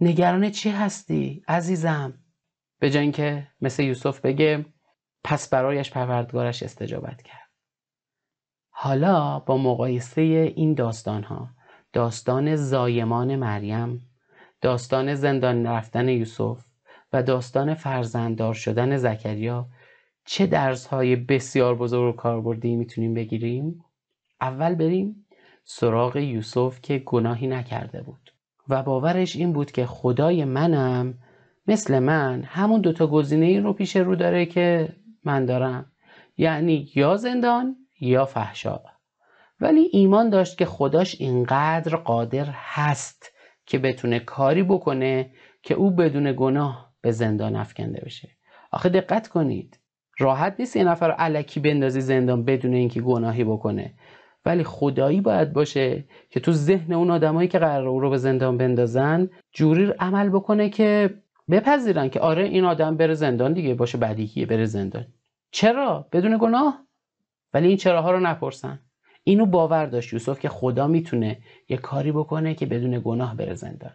نگران 0.00 0.50
چی 0.50 0.70
هستی 0.70 1.42
عزیزم؟ 1.48 2.18
به 2.78 2.90
جای 2.90 3.02
اینکه 3.02 3.48
مثل 3.60 3.82
یوسف 3.82 4.20
بگه 4.20 4.66
پس 5.24 5.48
برایش 5.48 5.90
پروردگارش 5.90 6.62
استجابت 6.62 7.22
کرد. 7.22 7.46
حالا 8.70 9.38
با 9.38 9.58
مقایسه 9.58 10.22
این 10.56 10.74
داستان 10.74 11.22
ها 11.22 11.50
داستان 11.92 12.56
زایمان 12.56 13.36
مریم 13.36 14.10
داستان 14.60 15.14
زندان 15.14 15.66
رفتن 15.66 16.08
یوسف 16.08 16.64
و 17.12 17.22
داستان 17.22 17.74
فرزنددار 17.74 18.54
شدن 18.54 18.96
زکریا 18.96 19.68
چه 20.26 20.46
درس 20.46 20.86
های 20.86 21.16
بسیار 21.16 21.74
بزرگ 21.74 22.14
و 22.14 22.16
کاربردی 22.16 22.76
می‌تونیم 22.76 23.14
بگیریم؟ 23.14 23.84
اول 24.40 24.74
بریم 24.74 25.26
سراغ 25.64 26.16
یوسف 26.16 26.80
که 26.82 26.98
گناهی 26.98 27.46
نکرده 27.46 28.02
بود 28.02 28.32
و 28.68 28.82
باورش 28.82 29.36
این 29.36 29.52
بود 29.52 29.70
که 29.70 29.86
خدای 29.86 30.44
منم 30.44 31.14
مثل 31.66 31.98
من 31.98 32.42
همون 32.42 32.80
دوتا 32.80 33.06
گزینه 33.06 33.46
ای 33.46 33.60
رو 33.60 33.72
پیش 33.72 33.96
رو 33.96 34.16
داره 34.16 34.46
که 34.46 34.88
من 35.24 35.44
دارم 35.44 35.92
یعنی 36.36 36.90
یا 36.94 37.16
زندان 37.16 37.76
یا 38.00 38.24
فحشا. 38.24 38.80
ولی 39.60 39.88
ایمان 39.92 40.30
داشت 40.30 40.58
که 40.58 40.64
خداش 40.64 41.20
اینقدر 41.20 41.96
قادر 41.96 42.46
هست 42.52 43.32
که 43.66 43.78
بتونه 43.78 44.18
کاری 44.18 44.62
بکنه 44.62 45.30
که 45.62 45.74
او 45.74 45.90
بدون 45.90 46.32
گناه 46.36 46.92
به 47.00 47.10
زندان 47.10 47.56
افکنده 47.56 48.02
بشه. 48.04 48.28
آخه 48.72 48.88
دقت 48.88 49.28
کنید 49.28 49.80
راحت 50.18 50.54
نیست 50.58 50.76
یه 50.76 50.84
نفر 50.84 51.10
علکی 51.10 51.60
بندازی 51.60 52.00
زندان 52.00 52.44
بدون 52.44 52.74
اینکه 52.74 53.00
گناهی 53.00 53.44
بکنه. 53.44 53.94
ولی 54.44 54.64
خدایی 54.64 55.20
باید 55.20 55.52
باشه 55.52 56.04
که 56.30 56.40
تو 56.40 56.52
ذهن 56.52 56.92
اون 56.92 57.10
آدمایی 57.10 57.48
که 57.48 57.58
قرار 57.58 57.88
او 57.88 58.00
رو 58.00 58.10
به 58.10 58.16
زندان 58.16 58.58
بندازن 58.58 59.30
جوری 59.52 59.92
عمل 59.98 60.28
بکنه 60.28 60.68
که 60.68 61.14
بپذیرن 61.50 62.08
که 62.08 62.20
آره 62.20 62.44
این 62.44 62.64
آدم 62.64 62.96
بره 62.96 63.14
زندان 63.14 63.52
دیگه 63.52 63.74
باشه 63.74 63.98
بدیهیه 63.98 64.46
بره 64.46 64.64
زندان. 64.64 65.06
چرا؟ 65.50 66.08
بدون 66.12 66.38
گناه؟ 66.40 66.86
ولی 67.54 67.68
این 67.68 67.76
چراها 67.76 68.10
رو 68.10 68.20
نپرسن. 68.20 68.78
اینو 69.24 69.46
باور 69.46 69.86
داشت 69.86 70.12
یوسف 70.12 70.40
که 70.40 70.48
خدا 70.48 70.86
می‌تونه 70.86 71.38
یه 71.68 71.76
کاری 71.76 72.12
بکنه 72.12 72.54
که 72.54 72.66
بدون 72.66 73.00
گناه 73.04 73.36
بره 73.36 73.54
زندان. 73.54 73.92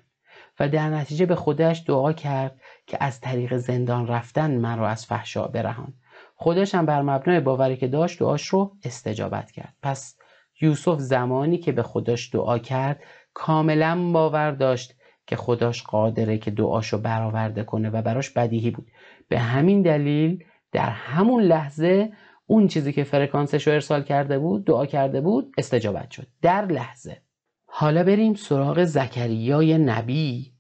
و 0.60 0.70
در 0.70 0.90
نتیجه 0.90 1.26
به 1.26 1.36
خودش 1.36 1.84
دعا 1.88 2.14
کرد 2.14 2.62
که 2.88 2.98
از 3.00 3.22
طریق 3.22 3.58
زندان 3.58 4.08
رفتن 4.08 4.58
من 4.58 4.80
رو 4.80 4.84
از 4.84 5.06
فحشا 5.06 5.48
برهان. 5.48 5.94
خودش 6.42 6.76
هم 6.76 6.86
بر 6.86 7.02
مبنای 7.02 7.40
باوری 7.40 7.78
که 7.78 7.88
داشت 7.88 8.20
دعاش 8.20 8.48
رو 8.48 8.72
استجابت 8.84 9.52
کرد. 9.52 9.74
پس 9.82 10.18
یوسف 10.62 11.00
زمانی 11.00 11.58
که 11.58 11.72
به 11.72 11.84
خودش 11.84 12.30
دعا 12.34 12.58
کرد 12.58 13.04
کاملا 13.34 14.12
باور 14.12 14.52
داشت 14.52 14.96
که 15.28 15.36
خداش 15.36 15.84
قادره 15.84 16.38
که 16.38 16.52
دعاشو 16.52 16.98
برآورده 16.98 17.64
کنه 17.64 17.90
و 17.90 18.02
براش 18.02 18.30
بدیهی 18.30 18.72
بود. 18.72 18.92
به 19.28 19.40
همین 19.40 19.82
دلیل 19.82 20.44
در 20.72 20.90
همون 20.90 21.44
لحظه 21.44 22.12
اون 22.46 22.68
چیزی 22.68 22.94
که 22.94 23.04
فرکانسش 23.04 23.68
رو 23.68 23.74
ارسال 23.74 24.04
کرده 24.04 24.40
بود 24.40 24.66
دعا 24.66 24.86
کرده 24.86 25.22
بود 25.22 25.54
استجابت 25.58 26.12
شد. 26.12 26.28
در 26.42 26.66
لحظه. 26.66 27.22
حالا 27.66 28.04
بریم 28.04 28.34
سراغ 28.34 28.84
زکریای 28.84 29.78
نبی. 29.78 30.54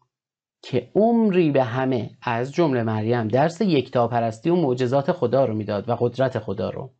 که 0.61 0.91
عمری 0.95 1.51
به 1.51 1.63
همه 1.63 2.09
از 2.21 2.53
جمله 2.53 2.83
مریم 2.83 3.27
درس 3.27 3.61
یکتاپرستی 3.61 4.49
و 4.49 4.55
معجزات 4.55 5.11
خدا 5.11 5.45
رو 5.45 5.53
می‌داد 5.53 5.89
و 5.89 5.95
قدرت 5.99 6.39
خدا 6.39 6.69
رو. 6.69 6.93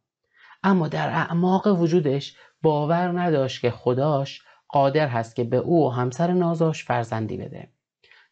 اما 0.64 0.88
در 0.88 1.10
اعماق 1.10 1.68
وجودش 1.68 2.36
باور 2.62 3.22
نداشت 3.22 3.62
که 3.62 3.72
خداش 3.72 4.42
قادر 4.70 5.08
هست 5.08 5.36
که 5.36 5.44
به 5.44 5.58
او 5.58 5.88
و 5.88 5.90
همسر 5.90 6.32
نازاش 6.32 6.86
فرزندی 6.86 7.38
بده. 7.38 7.72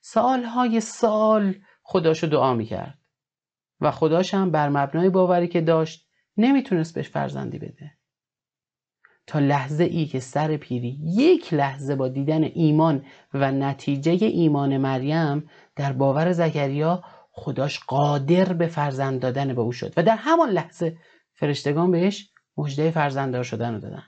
سالهای 0.02 0.80
سال 0.80 1.56
خداشو 1.84 2.28
دعا 2.28 2.54
می‌کرد 2.54 2.98
و 3.82 3.92
خداش 3.92 4.34
هم 4.34 4.52
بر 4.52 4.70
مبنای 4.70 5.10
باوری 5.10 5.48
که 5.48 5.62
داشت 5.62 6.08
نمی‌تونست 6.38 6.96
بهش 6.96 7.10
فرزندی 7.10 7.60
بده. 7.60 7.99
تا 9.30 9.40
لحظه 9.40 9.84
ای 9.84 10.06
که 10.06 10.20
سر 10.20 10.58
پیری 10.58 11.00
یک 11.04 11.54
لحظه 11.54 11.96
با 11.96 12.08
دیدن 12.08 12.44
ایمان 12.44 13.06
و 13.34 13.52
نتیجه 13.52 14.26
ایمان 14.26 14.78
مریم 14.78 15.50
در 15.76 15.94
باور 15.94 16.32
زکریا 16.32 17.04
خداش 17.32 17.80
قادر 17.80 18.54
به 18.54 18.68
فرزند 18.68 19.22
دادن 19.22 19.54
به 19.54 19.62
او 19.62 19.72
شد 19.72 19.94
و 19.98 20.04
در 20.04 20.16
همان 20.16 20.50
لحظه 20.50 20.98
فرشتگان 21.34 21.92
بهش 21.92 22.30
مژده 22.58 22.92
فرزنددار 22.92 23.44
شدن 23.44 23.74
رو 23.74 23.80
دادن. 23.80 24.04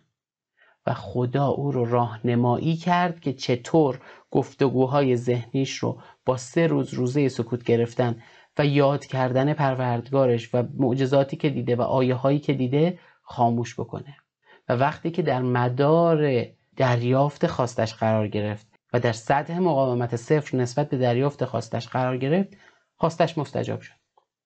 و 0.86 0.94
خدا 0.94 1.48
او 1.48 1.72
رو 1.72 1.86
راهنمایی 1.86 2.76
کرد 2.76 3.20
که 3.20 3.34
چطور 3.34 4.00
گفتگوهای 4.32 5.16
ذهنیش 5.18 5.78
رو 5.78 6.02
با 6.26 6.38
سه 6.38 6.68
روز 6.68 6.94
روزه 6.94 7.30
سکوت 7.30 7.64
گرفتن 7.64 8.22
و 8.58 8.66
یاد 8.66 9.06
کردن 9.06 9.54
پروردگارش 9.54 10.56
و 10.56 10.64
معجزاتی 10.78 11.38
که 11.38 11.50
دیده 11.50 11.76
و 11.76 11.82
آیه 11.82 12.16
هایی 12.16 12.40
که 12.40 12.54
دیده 12.54 13.00
خاموش 13.22 13.80
بکنه. 13.80 14.16
وقتی 14.78 15.12
که 15.12 15.22
در 15.22 15.42
مدار 15.42 16.46
دریافت 16.76 17.48
خواستش 17.48 17.94
قرار 17.94 18.28
گرفت 18.28 18.68
و 18.94 19.00
در 19.00 19.12
سطح 19.12 19.60
مقاومت 19.60 20.16
صفر 20.16 20.58
نسبت 20.58 20.90
به 20.90 20.98
دریافت 20.98 21.46
خواستش 21.46 21.88
قرار 21.88 22.18
گرفت 22.18 22.58
خواستش 22.98 23.38
مستجاب 23.38 23.82
شد. 23.82 23.94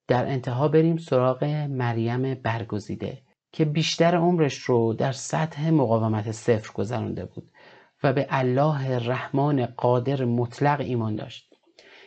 در 0.07 0.25
انتها 0.25 0.67
بریم 0.67 0.97
سراغ 0.97 1.43
مریم 1.69 2.33
برگزیده 2.33 3.21
که 3.51 3.65
بیشتر 3.65 4.15
عمرش 4.15 4.57
رو 4.57 4.93
در 4.93 5.11
سطح 5.11 5.69
مقاومت 5.69 6.31
صفر 6.31 6.73
گذرانده 6.73 7.25
بود 7.25 7.51
و 8.03 8.13
به 8.13 8.27
الله 8.29 8.99
رحمان 8.99 9.65
قادر 9.65 10.25
مطلق 10.25 10.79
ایمان 10.79 11.15
داشت. 11.15 11.53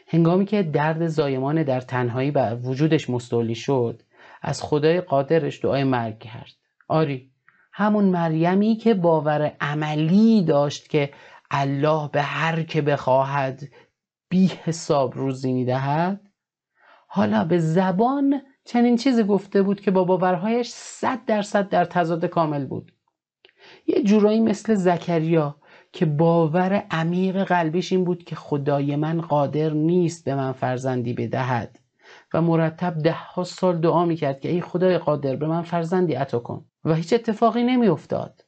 هنگامی 0.09 0.45
که 0.45 0.63
درد 0.63 1.07
زایمان 1.07 1.63
در 1.63 1.81
تنهایی 1.81 2.31
بر 2.31 2.59
وجودش 2.63 3.11
مستولی 3.11 3.55
شد 3.55 4.03
از 4.43 4.63
خدای 4.63 5.01
قادرش 5.01 5.65
دعای 5.65 5.85
مرگ 5.85 6.19
کرد. 6.19 6.53
آری 6.89 7.28
همون 7.79 8.05
مریمی 8.05 8.77
که 8.77 8.95
باور 8.95 9.57
عملی 9.61 10.43
داشت 10.43 10.89
که 10.89 11.11
الله 11.51 12.09
به 12.13 12.23
هر 12.23 12.63
که 12.63 12.83
بخواهد 12.83 13.63
بی 14.29 14.47
حساب 14.47 15.15
روزی 15.15 15.53
می‌دهد. 15.53 16.21
حالا 17.09 17.45
به 17.45 17.59
زبان 17.59 18.43
چنین 18.65 18.97
چیزی 18.97 19.25
گفته 19.25 19.63
بود 19.63 19.81
که 19.81 19.91
با 19.91 20.05
باورهایش 20.05 20.69
صد 20.69 21.25
درصد 21.27 21.69
در 21.69 21.85
تضاد 21.85 22.25
کامل 22.25 22.67
بود. 22.67 22.93
یه 23.87 24.03
جورایی 24.03 24.41
مثل 24.41 24.75
زکریا 24.75 25.57
که 25.93 26.07
باور 26.07 26.85
عمیق 26.91 27.45
قلبیش 27.45 27.93
این 27.93 28.05
بود 28.05 28.25
که 28.25 28.37
خدای 28.37 28.97
من 28.97 29.21
قادر 29.21 29.71
نیست 29.71 30.25
به 30.25 30.35
من 30.35 30.53
فرزندی 30.53 31.13
بدهد 31.13 31.79
و 32.35 32.43
مرتب 32.43 32.99
ده 32.99 33.13
ها 33.13 33.45
سال 33.45 33.81
دعا 33.81 34.05
می‌کرد 34.05 34.41
که 34.41 34.49
ای 34.49 34.61
خدای 34.61 34.99
قادر 34.99 35.37
به 35.37 35.47
من 35.47 35.63
فرزندی 35.63 36.15
عطا 36.15 36.39
کن. 36.39 36.65
و 36.89 36.95
هیچ 36.95 37.13
اتفاقی 37.13 37.63
نمیافتاد. 37.63 38.45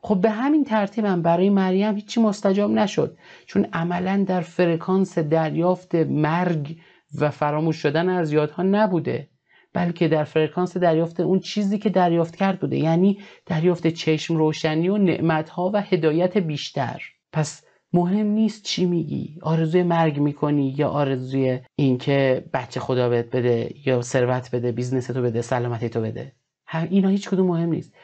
خب 0.00 0.20
به 0.20 0.30
همین 0.30 0.64
ترتیب 0.64 1.04
هم 1.04 1.22
برای 1.22 1.50
مریم 1.50 1.94
هیچی 1.94 2.20
مستجاب 2.20 2.70
نشد 2.70 3.16
چون 3.46 3.66
عملا 3.72 4.24
در 4.28 4.40
فرکانس 4.40 5.18
دریافت 5.18 5.94
مرگ 5.94 6.76
و 7.20 7.30
فراموش 7.30 7.76
شدن 7.76 8.08
از 8.08 8.32
یادها 8.32 8.62
نبوده 8.62 9.28
بلکه 9.72 10.08
در 10.08 10.24
فرکانس 10.24 10.76
دریافت 10.76 11.20
اون 11.20 11.40
چیزی 11.40 11.78
که 11.78 11.90
دریافت 11.90 12.36
کرد 12.36 12.60
بوده 12.60 12.76
یعنی 12.76 13.18
دریافت 13.46 13.86
چشم 13.86 14.36
روشنی 14.36 14.88
و 14.88 14.96
نعمتها 14.96 15.70
و 15.74 15.82
هدایت 15.82 16.38
بیشتر. 16.38 17.02
پس 17.32 17.64
مهم 17.92 18.26
نیست 18.26 18.64
چی 18.64 18.84
میگی 18.84 19.38
آرزوی 19.42 19.82
مرگ 19.82 20.18
می‌کنی 20.18 20.74
یا 20.78 20.88
آرزوی 20.88 21.60
اینکه 21.74 22.44
بچه 22.54 22.80
خدا 22.80 23.08
بهت 23.08 23.36
بده 23.36 23.74
یا 23.86 24.02
ثروت 24.02 24.54
بده 24.54 24.72
business 24.72 25.06
تو 25.06 25.22
بده 25.22 25.42
سلامتی 25.42 25.88
تو 25.88 26.00
بده. 26.00 26.32
اینا 26.78 27.08
هیچ 27.08 27.28
کدوم 27.28 27.46
مهم 27.46 27.68
نیست. 27.68 27.94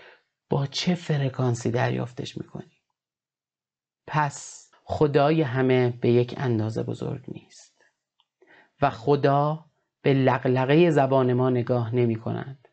با 0.51 0.67
چه 0.67 0.95
فرکانسی 0.95 1.71
دریافتش 1.71 2.39
می‌کنی؟ 2.39 2.83
پس 4.07 4.71
خدای 4.85 5.43
همه 5.43 5.91
به 6.01 6.11
یک 6.11 6.35
اندازه 6.37 6.83
بزرگ 6.83 7.25
نیست 7.29 7.85
و 8.83 8.91
خدا 8.91 9.65
به 10.03 10.15
لقلقه 10.15 10.91
زبان 10.91 11.33
ما 11.33 11.51
نگاه 11.51 11.95
نمی 11.95 12.17
کند 12.17 12.69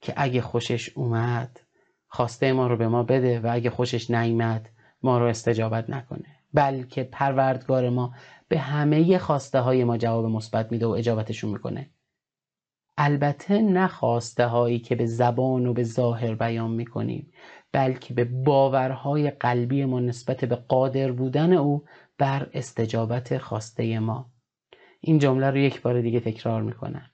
که 0.00 0.14
اگه 0.16 0.40
خوشش 0.40 0.96
اومد 0.96 1.60
خواسته 2.08 2.52
ما 2.52 2.66
رو 2.66 2.76
به 2.76 2.88
ما 2.88 3.02
بده 3.02 3.40
و 3.40 3.48
اگه 3.52 3.70
خوشش 3.70 4.10
نیامد 4.10 4.68
ما 5.02 5.18
رو 5.18 5.24
استجابت 5.24 5.90
نکنه. 5.90 6.36
بلکه 6.54 7.04
پروردگار 7.04 7.88
ما 7.88 8.14
به 8.48 8.58
همه 8.58 9.18
خواسته 9.18 9.60
های 9.60 9.84
ما 9.84 9.98
جواب 9.98 10.24
مثبت 10.24 10.72
میده 10.72 10.86
و 10.86 10.90
اجابتشون 10.90 11.50
می‌کنه. 11.50 11.90
البته 12.96 13.62
نه 13.62 13.86
خواسته 13.86 14.46
هایی 14.46 14.78
که 14.78 14.94
به 14.94 15.06
زبان 15.06 15.66
و 15.66 15.72
به 15.72 15.82
ظاهر 15.82 16.34
بیان 16.34 16.70
می‌کنیم 16.70 17.32
بلکه 17.72 18.14
به 18.14 18.24
باورهای 18.24 19.30
قلبی 19.30 19.84
ما 19.84 20.00
نسبت 20.00 20.44
به 20.44 20.56
قادر 20.56 21.12
بودن 21.12 21.52
او 21.52 21.84
بر 22.18 22.46
استجابت 22.54 23.38
خواسته 23.38 23.98
ما. 23.98 24.30
این 25.00 25.18
جمله 25.18 25.50
رو 25.50 25.56
یک 25.56 25.82
بار 25.82 26.00
دیگه 26.00 26.20
تکرار 26.20 26.62
می‌کنن 26.62 27.10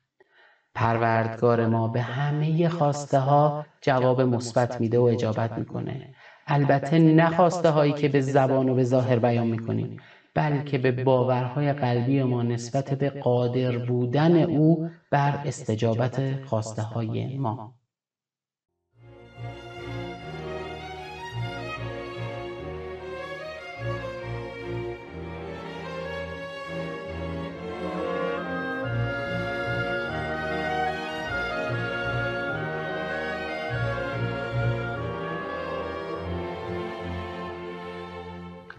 پروردگار 0.75 1.67
ما 1.67 1.89
به 1.89 2.01
همه 2.03 2.69
خواسته 2.69 3.19
ها 3.19 3.67
جواب 3.81 4.21
مثبت 4.21 4.81
میده 4.81 4.99
و 4.99 5.03
اجابت 5.03 5.53
می‌کنه. 5.53 6.15
البته 6.47 6.99
نخواسته 6.99 7.71
هایی 7.71 7.93
که 7.93 8.09
به 8.09 8.21
زبان 8.21 8.69
و 8.69 8.75
به 8.75 8.85
ظاهر 8.85 9.19
بیان 9.19 9.47
می‌کنیم. 9.47 10.01
بلکه 10.35 10.79
به 10.79 10.93
باورهای 10.93 11.73
قلبی 11.73 12.23
ما 12.23 12.43
نسبت 12.43 12.95
به 12.95 13.11
قادر 13.11 13.79
بودن 13.79 14.37
او 14.37 14.89
بر 15.11 15.43
استجابت 15.45 16.45
خواسته 16.45 16.83
های 16.83 17.39
ما. 17.39 17.78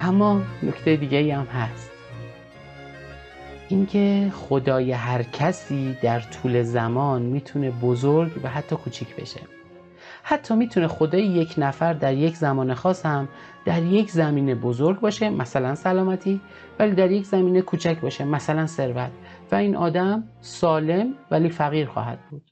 اما 0.10 0.42
نکته 0.64 0.96
دیگه 0.96 1.36
هم 1.36 1.46
هست. 1.46 1.92
اینکه 3.68 4.32
خدای 4.34 4.92
هر 4.92 5.24
کسی 5.24 5.98
در 6.02 6.20
طول 6.20 6.62
زمان 6.62 7.22
می‌تونه 7.22 7.72
بزرگ 7.72 8.32
و 8.44 8.50
حتی 8.50 8.76
کوچیک 8.76 9.16
بشه. 9.16 9.40
حتی 10.24 10.56
می‌تونه 10.56 10.88
خدای 10.88 11.24
یک 11.24 11.56
نفر 11.58 11.94
در 11.94 12.14
یک 12.14 12.36
زمان 12.36 12.74
خاص 12.74 13.06
هم 13.06 13.30
در 13.66 13.84
یک 13.84 14.12
زمینه 14.12 14.56
بزرگ 14.56 15.00
باشه 15.00 15.30
مثلا 15.30 15.76
سلامتی 15.76 16.42
ولی 16.80 16.92
در 16.92 17.12
یک 17.12 17.26
زمینه 17.26 17.62
کوچک 17.62 18.00
باشه 18.02 18.26
مثلا 18.26 18.68
ثروت. 18.68 19.12
و 19.52 19.56
این 19.56 19.76
آدم 19.76 20.24
سالم 20.42 21.14
ولی 21.32 21.50
فقیر 21.50 21.88
خواهد 21.88 22.20
بود. 22.30 22.52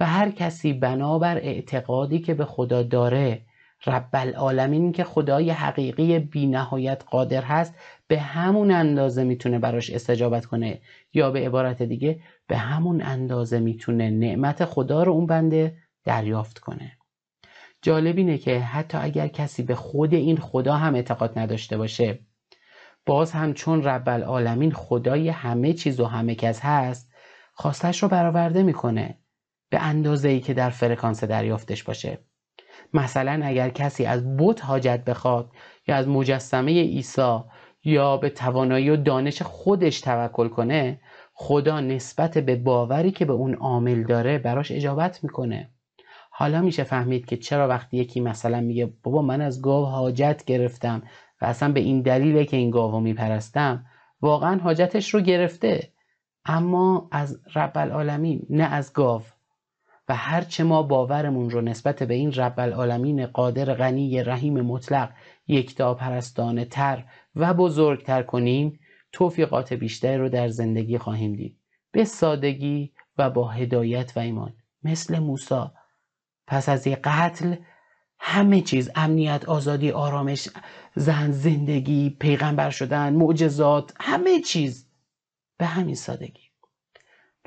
و 0.00 0.06
هر 0.06 0.30
کسی 0.30 0.72
بنابر 0.72 1.36
اعتقادی 1.36 2.18
که 2.18 2.34
به 2.34 2.44
خدا 2.44 2.82
داره 2.82 3.42
رب 3.86 4.08
العالمین 4.12 4.92
که 4.92 5.04
خدای 5.04 5.50
حقیقی 5.50 6.18
بی 6.18 6.46
نهایت 6.46 7.04
قادر 7.06 7.42
هست 7.42 7.74
به 8.06 8.20
همون 8.20 8.70
اندازه 8.70 9.24
می‌تونه 9.24 9.58
براش 9.58 9.90
استجابت 9.90 10.46
کنه. 10.46 10.80
یا 11.14 11.30
به 11.30 11.46
عبارت 11.46 11.82
دیگه 11.82 12.20
به 12.46 12.56
همون 12.56 13.02
اندازه 13.02 13.60
می‌تونه 13.60 14.10
نعمت 14.10 14.64
خدا 14.64 15.02
رو 15.02 15.12
اون 15.12 15.26
بنده 15.26 15.76
دریافت 16.04 16.58
کنه. 16.58 16.92
جالب 17.82 18.16
اینه 18.16 18.38
که 18.38 18.58
حتی 18.58 18.98
اگر 18.98 19.28
کسی 19.28 19.62
به 19.62 19.74
خود 19.74 20.14
این 20.14 20.36
خدا 20.36 20.74
هم 20.74 20.94
اعتقاد 20.94 21.38
نداشته 21.38 21.76
باشه 21.76 22.18
باز 23.06 23.32
هم 23.32 23.54
چون 23.54 23.84
رب 23.84 24.08
العالمین 24.08 24.72
خدای 24.72 25.28
همه 25.28 25.72
چیز 25.72 26.00
و 26.00 26.04
همه 26.04 26.34
کس 26.34 26.60
هست 26.60 27.10
خواستش 27.52 28.02
رو 28.02 28.08
برآورده 28.08 28.62
می‌کنه 28.62 29.18
به 29.70 29.82
اندازه 29.82 30.28
ای 30.28 30.40
که 30.40 30.54
در 30.54 30.70
فرکانس 30.70 31.24
دریافتش 31.24 31.82
باشه. 31.82 32.18
مثلا 32.94 33.40
اگر 33.44 33.68
کسی 33.68 34.06
از 34.06 34.36
بت 34.36 34.64
حاجت 34.64 35.04
بخواد 35.04 35.50
یا 35.88 35.96
از 35.96 36.08
مجسمه 36.08 36.72
عیسی 36.82 37.38
یا 37.84 38.16
به 38.16 38.30
توانایی 38.30 38.90
و 38.90 38.96
دانش 38.96 39.42
خودش 39.42 40.00
توکل 40.00 40.48
کنه 40.48 41.00
خدا 41.34 41.80
نسبت 41.80 42.38
به 42.38 42.56
باوری 42.56 43.10
که 43.10 43.24
به 43.24 43.32
اون 43.32 43.54
عامل 43.54 44.02
داره 44.02 44.38
براش 44.38 44.72
اجابت 44.72 45.24
می‌کنه. 45.24 45.70
حالا 46.30 46.62
میشه 46.62 46.84
فهمید 46.84 47.26
که 47.26 47.36
چرا 47.36 47.68
وقتی 47.68 47.96
یکی 47.96 48.20
مثلا 48.20 48.60
میگه 48.60 48.92
بابا 49.02 49.22
من 49.22 49.40
از 49.40 49.62
گاو 49.62 49.84
حاجت 49.84 50.44
گرفتم 50.46 51.02
و 51.42 51.44
اصلا 51.44 51.72
به 51.72 51.80
این 51.80 52.02
دلیله 52.02 52.44
که 52.44 52.56
این 52.56 52.70
گاو 52.70 52.92
رو 52.92 53.00
میپرستم 53.00 53.86
واقعا 54.20 54.58
حاجتش 54.58 55.14
رو 55.14 55.20
گرفته 55.20 55.92
اما 56.44 57.08
از 57.12 57.40
رب 57.54 57.72
العالمین 57.74 58.46
نه 58.50 58.64
از 58.64 58.92
گاو. 58.92 59.22
و 60.08 60.16
هرچه 60.16 60.64
ما 60.64 60.82
باورمون 60.82 61.50
رو 61.50 61.60
نسبت 61.60 62.02
به 62.02 62.14
این 62.14 62.32
رب 62.32 62.60
العالمین 62.60 63.26
قادر 63.26 63.74
غنی 63.74 64.22
رحیم 64.22 64.60
مطلق 64.60 65.10
یکتا 65.48 65.94
پرستانه 65.94 66.64
تر 66.64 67.04
و 67.36 67.54
بزرگتر 67.54 68.22
کنیم 68.22 68.78
توفیقات 69.12 69.72
بیشتری 69.72 70.16
رو 70.16 70.28
در 70.28 70.48
زندگی 70.48 70.98
خواهیم 70.98 71.36
دید. 71.36 71.60
به 71.92 72.04
سادگی 72.04 72.92
و 73.18 73.30
با 73.30 73.48
هدایت 73.48 74.12
و 74.16 74.20
ایمان. 74.20 74.54
مثل 74.82 75.18
موسی 75.18 75.64
پس 76.46 76.68
از 76.68 76.86
یک 76.86 76.98
قتل 77.04 77.56
همه 78.18 78.60
چیز 78.60 78.90
امنیت 78.94 79.44
آزادی 79.48 79.90
آرامش 79.90 80.48
زن 80.94 81.30
زندگی 81.30 82.10
پیغمبر 82.10 82.70
شدن 82.70 83.12
معجزات 83.12 83.94
همه 84.00 84.40
چیز 84.40 84.90
به 85.58 85.66
همین 85.66 85.94
سادگی. 85.94 86.45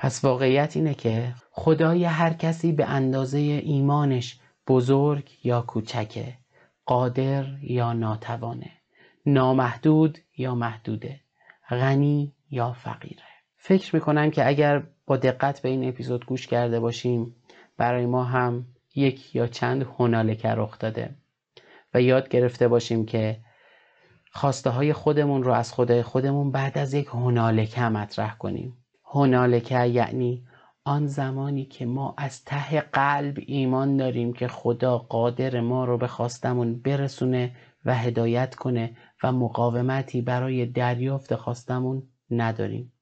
پس 0.01 0.23
واقعیت 0.23 0.75
اینه 0.75 0.93
که 0.93 1.33
خدای 1.51 2.05
هر 2.05 2.33
کسی 2.33 2.71
به 2.71 2.85
اندازه 2.85 3.37
ایمانش 3.37 4.39
بزرگ 4.67 5.31
یا 5.43 5.61
کوچکه 5.61 6.37
قادر 6.85 7.45
یا 7.61 7.93
ناتوانه 7.93 8.71
نامحدود 9.25 10.17
یا 10.37 10.55
محدوده 10.55 11.19
غنی 11.69 12.33
یا 12.51 12.73
فقیره. 12.73 13.23
فکر 13.57 13.95
می‌کنم 13.95 14.31
که 14.31 14.47
اگر 14.47 14.83
با 15.05 15.17
دقت 15.17 15.61
به 15.61 15.69
این 15.69 15.89
اپیزود 15.89 16.25
گوش 16.25 16.47
کرده 16.47 16.79
باشیم 16.79 17.35
برای 17.77 18.05
ما 18.05 18.23
هم 18.23 18.65
یک 18.95 19.35
یا 19.35 19.47
چند 19.47 19.87
هنالکه 19.99 20.49
رخ 20.49 20.79
داده 20.79 21.15
و 21.93 22.01
یاد 22.01 22.29
گرفته 22.29 22.67
باشیم 22.67 23.05
که 23.05 23.39
خواسته 24.31 24.69
های 24.69 24.93
خودمون 24.93 25.43
رو 25.43 25.51
از 25.51 25.73
خدای 25.73 26.03
خودمون 26.03 26.51
بعد 26.51 26.77
از 26.77 26.93
یک 26.93 27.07
هنالکه 27.07 27.81
مطرح 27.81 28.37
کنیم. 28.37 28.77
هنالکه 29.13 29.85
یعنی 29.85 30.45
آن 30.83 31.07
زمانی 31.07 31.65
که 31.65 31.85
ما 31.85 32.15
از 32.17 32.43
ته 32.43 32.81
قلب 32.81 33.37
ایمان 33.45 33.97
داریم 33.97 34.33
که 34.33 34.47
خدا 34.47 34.97
قادر 34.97 35.59
ما 35.59 35.85
رو 35.85 35.97
به 35.97 36.07
خواستمون 36.07 36.81
برسونه 36.81 37.55
و 37.85 37.95
هدایت 37.95 38.55
کنه 38.55 38.97
و 39.23 39.31
مقاومتی 39.31 40.21
برای 40.21 40.65
دریافت 40.65 41.35
خواستمون 41.35 42.03
نداریم. 42.31 42.93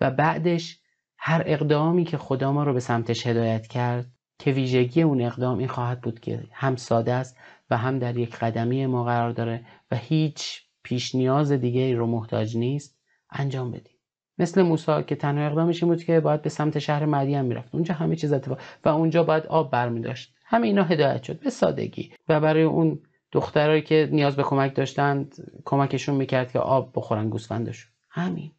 و 0.00 0.10
بعدش 0.10 0.80
هر 1.18 1.42
اقدامی 1.46 2.04
که 2.04 2.18
خدا 2.18 2.52
ما 2.52 2.64
رو 2.64 2.72
به 2.72 2.80
سمتش 2.80 3.26
هدایت 3.26 3.66
کرد 3.66 4.06
که 4.38 4.52
ویژگی 4.52 5.02
اون 5.02 5.22
اقدام 5.22 5.58
این 5.58 5.68
خواهد 5.68 6.00
بود 6.00 6.20
که 6.20 6.44
هم 6.52 6.76
ساده 6.76 7.12
است 7.12 7.36
و 7.70 7.76
هم 7.76 7.98
در 7.98 8.16
یک 8.16 8.36
قدمی 8.36 8.86
ما 8.86 9.04
قرار 9.04 9.30
داره 9.30 9.66
و 9.90 9.96
هیچ 9.96 10.62
پیش 10.82 11.14
نیاز 11.14 11.52
دیگه 11.52 11.94
رو 11.94 12.06
محتاج 12.06 12.56
نیست 12.56 12.98
انجام 13.30 13.70
بدیم. 13.70 13.97
مثل 14.38 14.62
موسی 14.62 15.02
که 15.02 15.16
تنها 15.16 15.46
اقدامش 15.46 15.82
این 15.82 15.92
بود 15.92 16.04
که 16.04 16.20
باید 16.20 16.42
به 16.42 16.48
سمت 16.48 16.78
شهر 16.78 17.06
مدین 17.06 17.40
می‌رفت. 17.40 17.74
اونجا 17.74 17.94
همه 17.94 18.16
چیز 18.16 18.32
اتفاق 18.32 18.58
و 18.84 18.88
اونجا 18.88 19.22
باید 19.22 19.46
آب 19.46 19.70
برمی 19.70 20.00
داشت 20.00 20.34
همه 20.44 20.66
اینا 20.66 20.84
هدایت 20.84 21.22
شد. 21.22 21.40
به 21.40 21.50
سادگی. 21.50 22.12
و 22.28 22.40
برای 22.40 22.62
اون 22.62 23.00
دخترایی 23.32 23.82
که 23.82 24.08
نیاز 24.12 24.36
به 24.36 24.42
کمک 24.42 24.74
داشتند 24.76 25.34
کمکشون 25.64 26.14
می‌کرد 26.14 26.52
که 26.52 26.58
آب 26.58 26.92
بخورن 26.94 27.28
گوسفندشون 27.28 27.92
همین. 28.10 28.52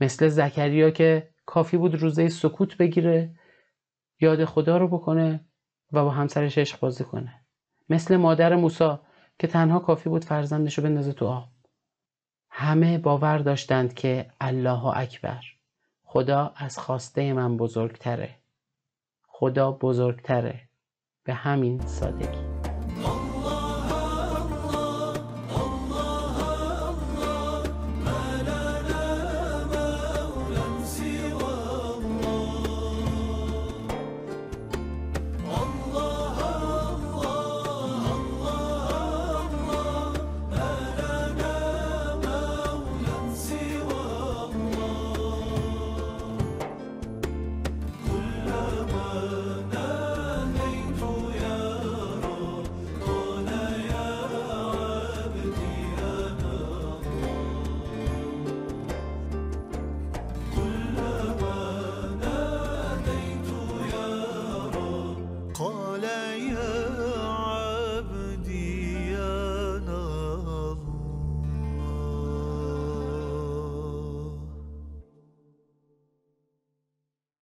مثل 0.00 0.28
زکریا 0.28 0.90
که 0.90 1.28
کافی 1.46 1.76
بود 1.76 1.94
روزه 1.94 2.28
سکوت 2.28 2.76
بگیره 2.76 3.34
یاد 4.20 4.44
خدا 4.44 4.76
رو 4.76 4.88
بکنه 4.88 5.44
و 5.92 6.04
با 6.04 6.10
همسرش 6.10 6.58
عشق 6.58 6.80
بازی 6.80 7.04
کنه. 7.04 7.34
مثل 7.88 8.16
مادر 8.16 8.56
موسا 8.56 9.02
که 9.38 9.46
تنها 9.46 9.78
کافی 9.78 10.08
بود 10.08 10.24
فرزندش 10.24 10.78
رو 10.78 10.84
بندازه 10.84 11.12
تو 11.12 11.26
آب. 11.26 11.48
همه 12.60 12.98
باور 12.98 13.38
داشتند 13.38 13.94
که 13.94 14.26
الله 14.40 14.86
اکبر 14.86 15.44
خدا 16.04 16.52
از 16.56 16.78
خواسته 16.78 17.32
من 17.32 17.56
بزرگتره. 17.56 18.34
خدا 19.28 19.72
بزرگتره. 19.72 20.60
به 21.24 21.34
همین 21.34 21.80
سادگی. 21.86 22.57